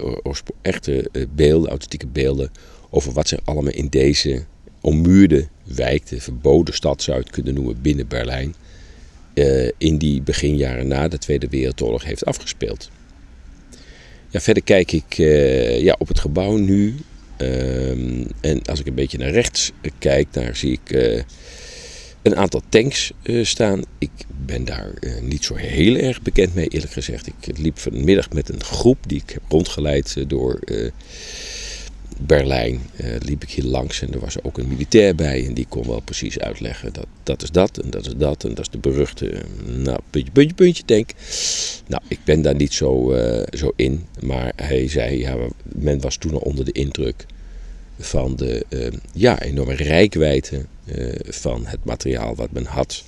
Echte 0.61 1.09
uh, 1.11 1.25
beelden, 1.35 1.69
authentieke 1.69 2.07
beelden. 2.07 2.51
Over 2.89 3.13
wat 3.13 3.27
zich 3.27 3.39
allemaal 3.43 3.73
in 3.73 3.87
deze 3.87 4.43
ommuurde 4.81 5.47
wijk, 5.63 6.07
de 6.07 6.21
verboden 6.21 6.73
stad 6.73 7.03
zou 7.03 7.17
je 7.17 7.23
het 7.23 7.31
kunnen 7.31 7.53
noemen, 7.53 7.81
binnen 7.81 8.07
Berlijn. 8.07 8.55
Uh, 9.33 9.69
in 9.77 9.97
die 9.97 10.21
beginjaren 10.21 10.87
na 10.87 11.07
de 11.07 11.17
Tweede 11.17 11.47
Wereldoorlog 11.49 12.03
heeft 12.03 12.25
afgespeeld. 12.25 12.89
Ja, 14.29 14.39
verder 14.39 14.63
kijk 14.63 14.91
ik 14.91 15.13
ja, 15.83 15.95
op 15.99 16.07
het 16.07 16.19
gebouw 16.19 16.57
nu. 16.57 16.95
Um, 17.37 18.27
en 18.41 18.61
als 18.61 18.79
ik 18.79 18.87
een 18.87 18.95
beetje 18.95 19.17
naar 19.17 19.31
rechts 19.31 19.71
kijk, 19.99 20.33
daar 20.33 20.55
zie 20.55 20.79
ik 20.83 21.23
een 22.21 22.35
aantal 22.35 22.61
tanks 22.69 23.11
staan. 23.41 23.81
Ik 23.97 24.11
ben 24.45 24.65
daar 24.65 24.93
niet 25.21 25.43
zo 25.43 25.55
heel 25.55 25.95
erg 25.95 26.21
bekend 26.21 26.55
mee, 26.55 26.67
eerlijk 26.67 26.91
gezegd. 26.91 27.27
Ik 27.27 27.57
liep 27.57 27.79
vanmiddag 27.79 28.29
met 28.29 28.49
een 28.49 28.63
groep 28.63 28.97
die 29.07 29.21
ik 29.21 29.29
heb 29.29 29.41
rondgeleid 29.47 30.23
door 30.27 30.59
Berlijn 32.25 32.81
liep 33.19 33.43
ik 33.43 33.49
hier 33.49 33.65
langs 33.65 34.01
en 34.01 34.13
er 34.13 34.19
was 34.19 34.43
ook 34.43 34.57
een 34.57 34.67
militair 34.67 35.15
bij 35.15 35.45
en 35.45 35.53
die 35.53 35.65
kon 35.69 35.87
wel 35.87 35.99
precies 35.99 36.39
uitleggen 36.39 36.93
dat 36.93 37.07
dat 37.23 37.43
is 37.43 37.51
dat 37.51 37.77
en 37.77 37.89
dat 37.89 38.05
is 38.05 38.13
dat 38.17 38.43
en 38.43 38.49
dat 38.49 38.59
is 38.59 38.69
de 38.69 38.77
beruchte, 38.77 39.29
eh, 39.29 39.41
nou, 39.65 39.99
puntje, 40.09 40.31
puntje, 40.31 40.55
puntje, 40.55 40.83
denk. 40.85 41.09
Nou, 41.87 42.01
ik 42.07 42.19
ben 42.23 42.41
daar 42.41 42.55
niet 42.55 42.73
zo, 42.73 43.15
zo 43.49 43.73
in, 43.75 44.05
maar 44.21 44.53
hij 44.55 44.87
zei, 44.87 45.19
ja, 45.19 45.37
men 45.63 46.01
was 46.01 46.17
toen 46.17 46.33
al 46.33 46.39
onder 46.39 46.65
de 46.65 46.71
indruk 46.71 47.25
van 48.01 48.35
de 48.35 48.65
uh, 48.69 48.87
ja, 49.13 49.41
enorme 49.41 49.73
rijkwijde 49.73 50.65
van 51.27 51.65
het 51.65 51.85
materiaal 51.85 52.35
wat 52.35 52.51
men 52.51 52.65
had. 52.65 53.03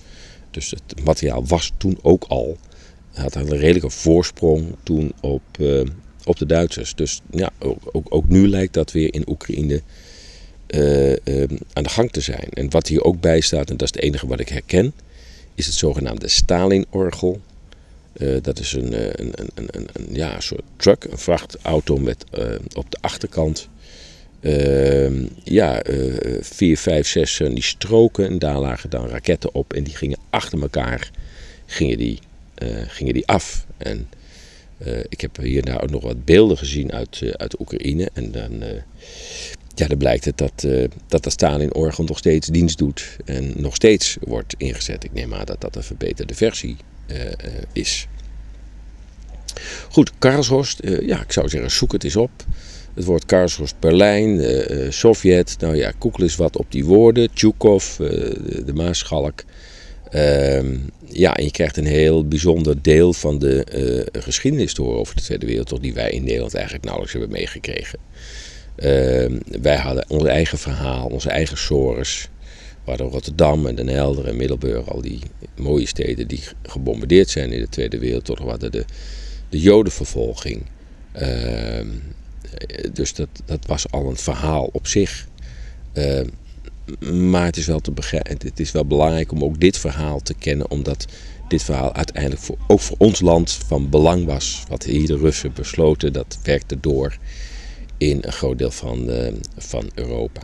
Dus 0.51 0.69
het 0.69 1.03
materiaal 1.03 1.45
was 1.45 1.71
toen 1.77 1.99
ook 2.01 2.23
al, 2.27 2.57
had 3.13 3.35
een 3.35 3.57
redelijke 3.57 3.89
voorsprong 3.89 4.75
toen 4.83 5.13
op 5.21 5.41
op 6.25 6.37
de 6.37 6.45
Duitsers. 6.45 6.95
Dus 6.95 7.21
ja, 7.31 7.49
ook, 7.59 7.79
ook, 7.91 8.05
ook 8.09 8.27
nu 8.27 8.47
lijkt 8.47 8.73
dat 8.73 8.91
weer 8.91 9.13
in 9.13 9.29
Oekraïne 9.29 9.81
uh, 10.67 11.09
uh, 11.09 11.43
aan 11.73 11.83
de 11.83 11.89
gang 11.89 12.11
te 12.11 12.21
zijn. 12.21 12.49
En 12.49 12.69
wat 12.69 12.87
hier 12.87 13.03
ook 13.03 13.21
bij 13.21 13.41
staat, 13.41 13.69
en 13.69 13.77
dat 13.77 13.87
is 13.87 13.95
het 13.95 14.03
enige 14.03 14.27
wat 14.27 14.39
ik 14.39 14.49
herken, 14.49 14.93
is 15.55 15.65
het 15.65 15.75
zogenaamde 15.75 16.27
Stalin-orgel. 16.27 17.41
Uh, 18.17 18.37
dat 18.41 18.59
is 18.59 18.73
een, 18.73 18.93
een, 19.21 19.31
een, 19.35 19.49
een, 19.55 19.87
een, 19.93 20.07
ja, 20.11 20.39
soort 20.39 20.63
truck, 20.75 21.03
een 21.03 21.17
vrachtauto 21.17 21.97
met 21.97 22.25
op 22.73 22.91
de 22.91 22.97
achterkant 23.01 23.69
ehm, 24.43 25.25
ja, 25.43 25.81
vier, 26.41 26.77
vijf, 26.77 27.07
zes 27.07 27.37
die 27.37 27.63
stroken. 27.63 28.27
En 28.27 28.39
daar 28.39 28.59
lagen 28.59 28.89
dan 28.89 29.07
raketten 29.07 29.53
op 29.55 29.73
en 29.73 29.83
die 29.83 29.95
gingen 29.95 30.17
achter 30.29 30.61
elkaar 30.61 31.11
gingen 31.65 31.97
die, 31.97 32.19
gingen 32.87 33.13
die 33.13 33.27
af. 33.27 33.65
En 33.77 34.07
uh, 34.87 34.99
ik 35.09 35.21
heb 35.21 35.37
hier 35.37 35.81
ook 35.81 35.89
nog 35.89 36.03
wat 36.03 36.25
beelden 36.25 36.57
gezien 36.57 36.91
uit, 36.91 37.21
uh, 37.21 37.31
uit 37.31 37.59
Oekraïne. 37.59 38.09
En 38.13 38.31
dan, 38.31 38.63
uh, 38.63 38.69
ja, 39.75 39.87
dan 39.87 39.97
blijkt 39.97 40.25
het 40.25 40.37
dat, 40.37 40.67
dat 41.07 41.23
de 41.23 41.29
Stalin-orgel 41.29 42.03
nog 42.03 42.17
steeds 42.17 42.47
dienst 42.47 42.77
doet. 42.77 43.17
En 43.25 43.53
nog 43.55 43.75
steeds 43.75 44.17
wordt 44.21 44.55
ingezet. 44.57 45.03
Ik 45.03 45.13
neem 45.13 45.33
aan 45.33 45.45
dat 45.45 45.61
dat 45.61 45.75
een 45.75 45.83
verbeterde 45.83 46.35
versie 46.35 46.77
is. 47.71 48.07
Goed, 49.89 50.11
Karlshorst. 50.19 50.79
ja, 51.01 51.21
ik 51.21 51.31
zou 51.31 51.49
zeggen, 51.49 51.71
zoek 51.71 51.91
het 51.91 52.03
eens 52.03 52.15
op. 52.15 52.31
Het 52.93 53.05
woord 53.05 53.25
Karlshorst, 53.25 53.79
Berlijn, 53.79 54.41
Sovjet. 54.93 55.55
Nou 55.59 55.75
ja, 55.75 55.91
koekel 55.97 56.23
eens 56.23 56.35
wat 56.35 56.57
op 56.57 56.65
die 56.69 56.85
woorden. 56.85 57.33
Tjukov, 57.33 57.95
de, 57.95 58.63
de 58.65 58.73
Maaschalk. 58.73 59.43
Ehm, 60.13 60.77
ja, 61.05 61.35
en 61.35 61.43
je 61.43 61.51
krijgt 61.51 61.77
een 61.77 61.85
heel 61.85 62.27
bijzonder 62.27 62.81
deel 62.81 63.13
van 63.13 63.39
de 63.39 63.65
uh, 64.13 64.21
geschiedenis 64.21 64.73
te 64.73 64.83
over 64.83 65.15
de 65.15 65.21
Tweede 65.21 65.45
Wereldoorlog, 65.45 65.83
die 65.83 65.93
wij 65.93 66.11
in 66.11 66.23
Nederland 66.23 66.53
eigenlijk 66.53 66.85
nauwelijks 66.85 67.17
hebben 67.17 67.37
meegekregen. 67.37 67.99
Ehm, 68.75 69.39
wij 69.61 69.75
hadden 69.75 70.05
ons 70.07 70.23
eigen 70.23 70.57
verhaal, 70.57 71.07
onze 71.07 71.29
eigen 71.29 71.57
sores. 71.57 72.29
Hadden 72.83 73.09
Rotterdam 73.09 73.67
en 73.67 73.75
Den 73.75 73.87
Helder 73.87 74.27
en 74.27 74.35
Middelburg, 74.35 74.89
al 74.89 75.01
die 75.01 75.19
mooie 75.55 75.87
steden 75.87 76.27
die 76.27 76.43
gebombardeerd 76.63 77.29
zijn 77.29 77.51
in 77.51 77.61
de 77.61 77.69
Tweede 77.69 77.99
Wereldoorlog. 77.99 78.57
De, 78.57 78.85
de 79.49 79.59
Jodenvervolging. 79.59 80.65
Ehm, 82.57 82.93
dus 82.93 83.13
dat, 83.13 83.29
dat 83.45 83.65
was 83.65 83.91
al 83.91 84.09
een 84.09 84.17
verhaal 84.17 84.69
op 84.71 84.87
zich. 84.87 85.27
Maar 87.11 87.45
het 87.45 87.57
is 87.57 87.65
wel 87.65 87.79
te 87.79 87.91
begrijpen. 87.91 88.37
Het 88.47 88.59
is 88.59 88.71
wel 88.71 88.85
belangrijk 88.85 89.31
om 89.31 89.43
ook 89.43 89.59
dit 89.59 89.77
verhaal 89.77 90.19
te 90.19 90.33
kennen, 90.33 90.71
omdat 90.71 91.05
dit 91.47 91.63
verhaal 91.63 91.93
uiteindelijk 91.93 92.41
voor, 92.41 92.57
ook 92.67 92.79
voor 92.79 92.97
ons 92.99 93.21
land 93.21 93.51
van 93.51 93.89
belang 93.89 94.25
was. 94.25 94.63
Wat 94.67 94.83
hier 94.83 95.07
de 95.07 95.17
Russen 95.17 95.53
besloten, 95.53 96.13
dat 96.13 96.39
werkte 96.43 96.79
door 96.79 97.17
in 97.97 98.17
een 98.21 98.31
groot 98.31 98.57
deel 98.57 98.71
van, 98.71 99.09
uh, 99.09 99.33
van 99.57 99.89
Europa. 99.93 100.41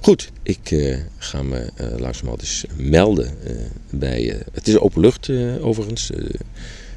Goed, 0.00 0.30
ik 0.42 0.94
ga 1.16 1.42
me 1.42 1.70
uh, 1.80 1.98
langzamerhand 1.98 2.40
eens 2.40 2.64
melden 2.76 3.34
bij. 3.90 4.42
het 4.52 4.68
is 4.68 4.78
open 4.78 5.00
lucht 5.00 5.30
overigens. 5.60 6.06
De 6.06 6.38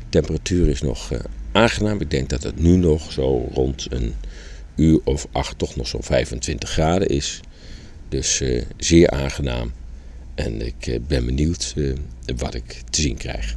temperatuur 0.09 0.67
is 0.67 0.81
nog 0.81 1.11
aangenaam. 1.53 2.01
Ik 2.01 2.11
denk 2.11 2.29
dat 2.29 2.43
het 2.43 2.59
nu 2.59 2.75
nog 2.75 3.11
zo 3.11 3.49
rond 3.53 3.87
een 3.89 4.13
uur 4.75 4.99
of 5.03 5.27
acht 5.31 5.57
toch 5.57 5.75
nog 5.75 5.87
zo'n 5.87 6.03
25 6.03 6.69
graden 6.69 7.07
is. 7.07 7.39
Dus 8.09 8.41
uh, 8.41 8.63
zeer 8.77 9.09
aangenaam. 9.09 9.71
En 10.35 10.65
ik 10.65 10.87
uh, 10.87 10.99
ben 11.07 11.25
benieuwd 11.25 11.73
uh, 11.77 11.95
wat 12.35 12.53
ik 12.53 12.81
te 12.89 13.01
zien 13.01 13.17
krijg. 13.17 13.55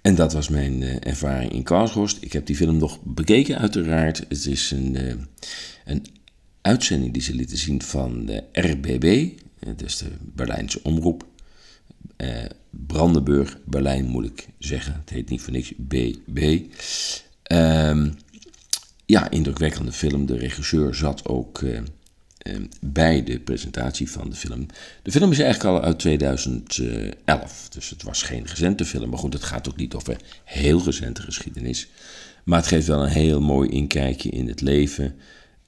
En 0.00 0.14
dat 0.14 0.32
was 0.32 0.48
mijn 0.48 1.02
ervaring 1.02 1.52
in 1.52 1.62
Karlshorst. 1.62 2.18
Ik 2.20 2.32
heb 2.32 2.46
die 2.46 2.56
film 2.56 2.76
nog 2.76 2.98
bekeken, 3.02 3.58
uiteraard. 3.58 4.18
Het 4.18 4.46
is 4.46 4.70
een, 4.70 4.96
een 5.84 6.06
uitzending 6.60 7.12
die 7.12 7.22
ze 7.22 7.34
lieten 7.34 7.58
zien 7.58 7.82
van 7.82 8.26
de 8.26 8.42
RBB, 8.52 9.28
dus 9.76 9.98
de 9.98 10.10
Berlijnse 10.20 10.80
omroep. 10.82 11.24
Brandenburg, 12.70 13.58
Berlijn 13.64 14.06
moet 14.06 14.24
ik 14.24 14.48
zeggen. 14.58 14.94
Het 15.00 15.10
heet 15.10 15.28
niet 15.28 15.40
voor 15.40 15.52
niks 15.52 15.72
BB. 15.76 16.60
Um, 17.52 18.16
ja, 19.06 19.30
indrukwekkende 19.30 19.92
film. 19.92 20.26
De 20.26 20.36
regisseur 20.36 20.94
zat 20.94 21.26
ook 21.26 21.62
Ehm, 22.40 22.64
bij 22.80 23.24
de 23.24 23.40
presentatie 23.40 24.10
van 24.10 24.30
de 24.30 24.36
film. 24.36 24.66
De 25.02 25.10
film 25.10 25.30
is 25.30 25.38
eigenlijk 25.38 25.76
al 25.76 25.82
uit 25.82 25.98
2011, 25.98 27.68
dus 27.68 27.90
het 27.90 28.02
was 28.02 28.22
geen 28.22 28.46
recente 28.46 28.84
film. 28.84 29.10
Maar 29.10 29.18
goed, 29.18 29.32
het 29.32 29.42
gaat 29.42 29.68
ook 29.68 29.76
niet 29.76 29.94
over 29.94 30.16
heel 30.44 30.84
recente 30.84 31.22
geschiedenis. 31.22 31.88
Maar 32.44 32.58
het 32.58 32.66
geeft 32.66 32.86
wel 32.86 33.02
een 33.02 33.08
heel 33.08 33.40
mooi 33.40 33.68
inkijkje 33.68 34.30
in 34.30 34.48
het 34.48 34.60
leven 34.60 35.14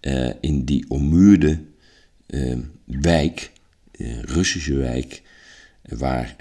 uh, 0.01 0.31
in 0.41 0.65
die 0.65 0.85
ommuurde 0.89 1.61
uh, 2.27 2.59
wijk, 2.85 3.53
uh, 3.93 4.23
Russische 4.23 4.75
wijk, 4.75 5.23
waar 5.83 6.37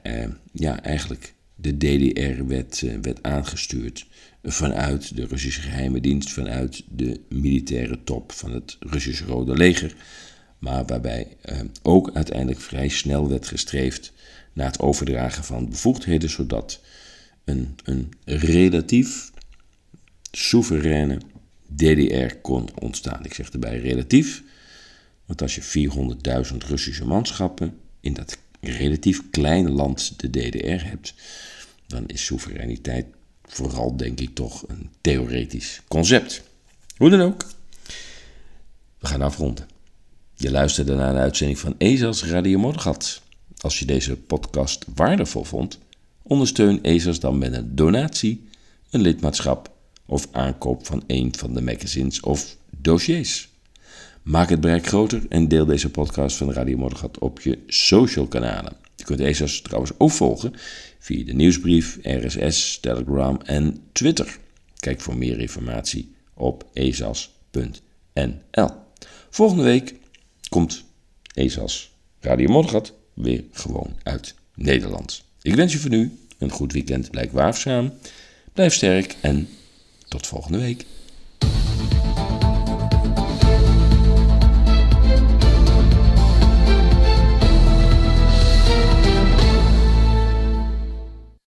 ja, 0.51 0.83
eigenlijk 0.83 1.33
de 1.55 1.77
DDR 1.77 2.45
werd, 2.47 2.83
werd 3.01 3.23
aangestuurd 3.23 4.07
vanuit 4.43 5.15
de 5.15 5.25
Russische 5.25 5.61
geheime 5.61 6.01
dienst, 6.01 6.29
vanuit 6.29 6.83
de 6.89 7.21
militaire 7.29 8.03
top 8.03 8.31
van 8.31 8.51
het 8.51 8.77
Russische 8.79 9.25
Rode 9.25 9.57
Leger. 9.57 9.95
Maar 10.59 10.85
waarbij 10.85 11.37
eh, 11.41 11.59
ook 11.81 12.11
uiteindelijk 12.13 12.59
vrij 12.59 12.87
snel 12.87 13.29
werd 13.29 13.47
gestreefd 13.47 14.11
naar 14.53 14.65
het 14.65 14.79
overdragen 14.79 15.43
van 15.43 15.69
bevoegdheden, 15.69 16.29
zodat 16.29 16.81
een, 17.43 17.75
een 17.83 18.13
relatief 18.25 19.31
soevereine 20.31 21.17
DDR 21.75 22.35
kon 22.41 22.69
ontstaan. 22.79 23.25
Ik 23.25 23.33
zeg 23.33 23.49
erbij 23.49 23.79
relatief, 23.79 24.43
want 25.25 25.41
als 25.41 25.55
je 25.55 25.89
400.000 26.51 26.57
Russische 26.67 27.05
manschappen 27.05 27.77
in 27.99 28.13
dat 28.13 28.37
relatief 28.61 29.29
kleine 29.31 29.69
land 29.69 30.19
de 30.19 30.29
DDR 30.29 30.85
hebt, 30.85 31.13
dan 31.87 32.07
is 32.07 32.25
soevereiniteit 32.25 33.05
vooral 33.45 33.97
denk 33.97 34.19
ik 34.19 34.35
toch 34.35 34.63
een 34.67 34.89
theoretisch 35.01 35.81
concept. 35.87 36.43
Hoe 36.97 37.09
dan 37.09 37.21
ook, 37.21 37.45
we 38.99 39.07
gaan 39.07 39.21
afronden. 39.21 39.67
Je 40.35 40.51
luisterde 40.51 40.95
naar 40.95 41.09
een 41.09 41.21
uitzending 41.21 41.59
van 41.59 41.75
Ezels 41.77 42.25
Radio 42.25 42.59
Moddergat. 42.59 43.21
Als 43.57 43.79
je 43.79 43.85
deze 43.85 44.15
podcast 44.15 44.85
waardevol 44.95 45.43
vond, 45.43 45.79
ondersteun 46.21 46.79
Ezels 46.81 47.19
dan 47.19 47.37
met 47.37 47.53
een 47.53 47.75
donatie, 47.75 48.47
een 48.89 49.01
lidmaatschap 49.01 49.71
of 50.05 50.27
aankoop 50.31 50.85
van 50.85 51.03
een 51.07 51.33
van 51.37 51.53
de 51.53 51.61
magazines 51.61 52.19
of 52.19 52.55
dossiers. 52.69 53.50
Maak 54.21 54.49
het 54.49 54.61
bereik 54.61 54.87
groter 54.87 55.21
en 55.29 55.47
deel 55.47 55.65
deze 55.65 55.89
podcast 55.89 56.37
van 56.37 56.51
Radio 56.51 56.77
Moddergat 56.77 57.19
op 57.19 57.39
je 57.39 57.59
social 57.67 58.27
kanalen. 58.27 58.75
Je 58.95 59.03
kunt 59.03 59.19
Ezels 59.19 59.61
trouwens 59.61 59.91
ook 59.97 60.11
volgen 60.11 60.53
via 60.99 61.25
de 61.25 61.33
nieuwsbrief, 61.33 61.99
RSS, 62.01 62.79
Telegram 62.79 63.39
en 63.43 63.77
Twitter. 63.91 64.37
Kijk 64.79 65.01
voor 65.01 65.17
meer 65.17 65.39
informatie 65.39 66.15
op 66.33 66.65
ezas.nl. 66.73 68.69
Volgende 69.29 69.63
week 69.63 69.95
komt 70.49 70.83
ESAS 71.33 71.91
Radio 72.19 72.49
Moddergat 72.49 72.93
weer 73.13 73.43
gewoon 73.51 73.95
uit 74.03 74.35
Nederland. 74.55 75.23
Ik 75.41 75.55
wens 75.55 75.73
je 75.73 75.79
voor 75.79 75.89
nu 75.89 76.17
een 76.37 76.51
goed 76.51 76.73
weekend. 76.73 77.11
Blijf 77.11 77.31
waakzaam, 77.31 77.93
blijf 78.53 78.73
sterk 78.73 79.15
en 79.21 79.47
tot 80.07 80.27
volgende 80.27 80.59
week. 80.59 80.85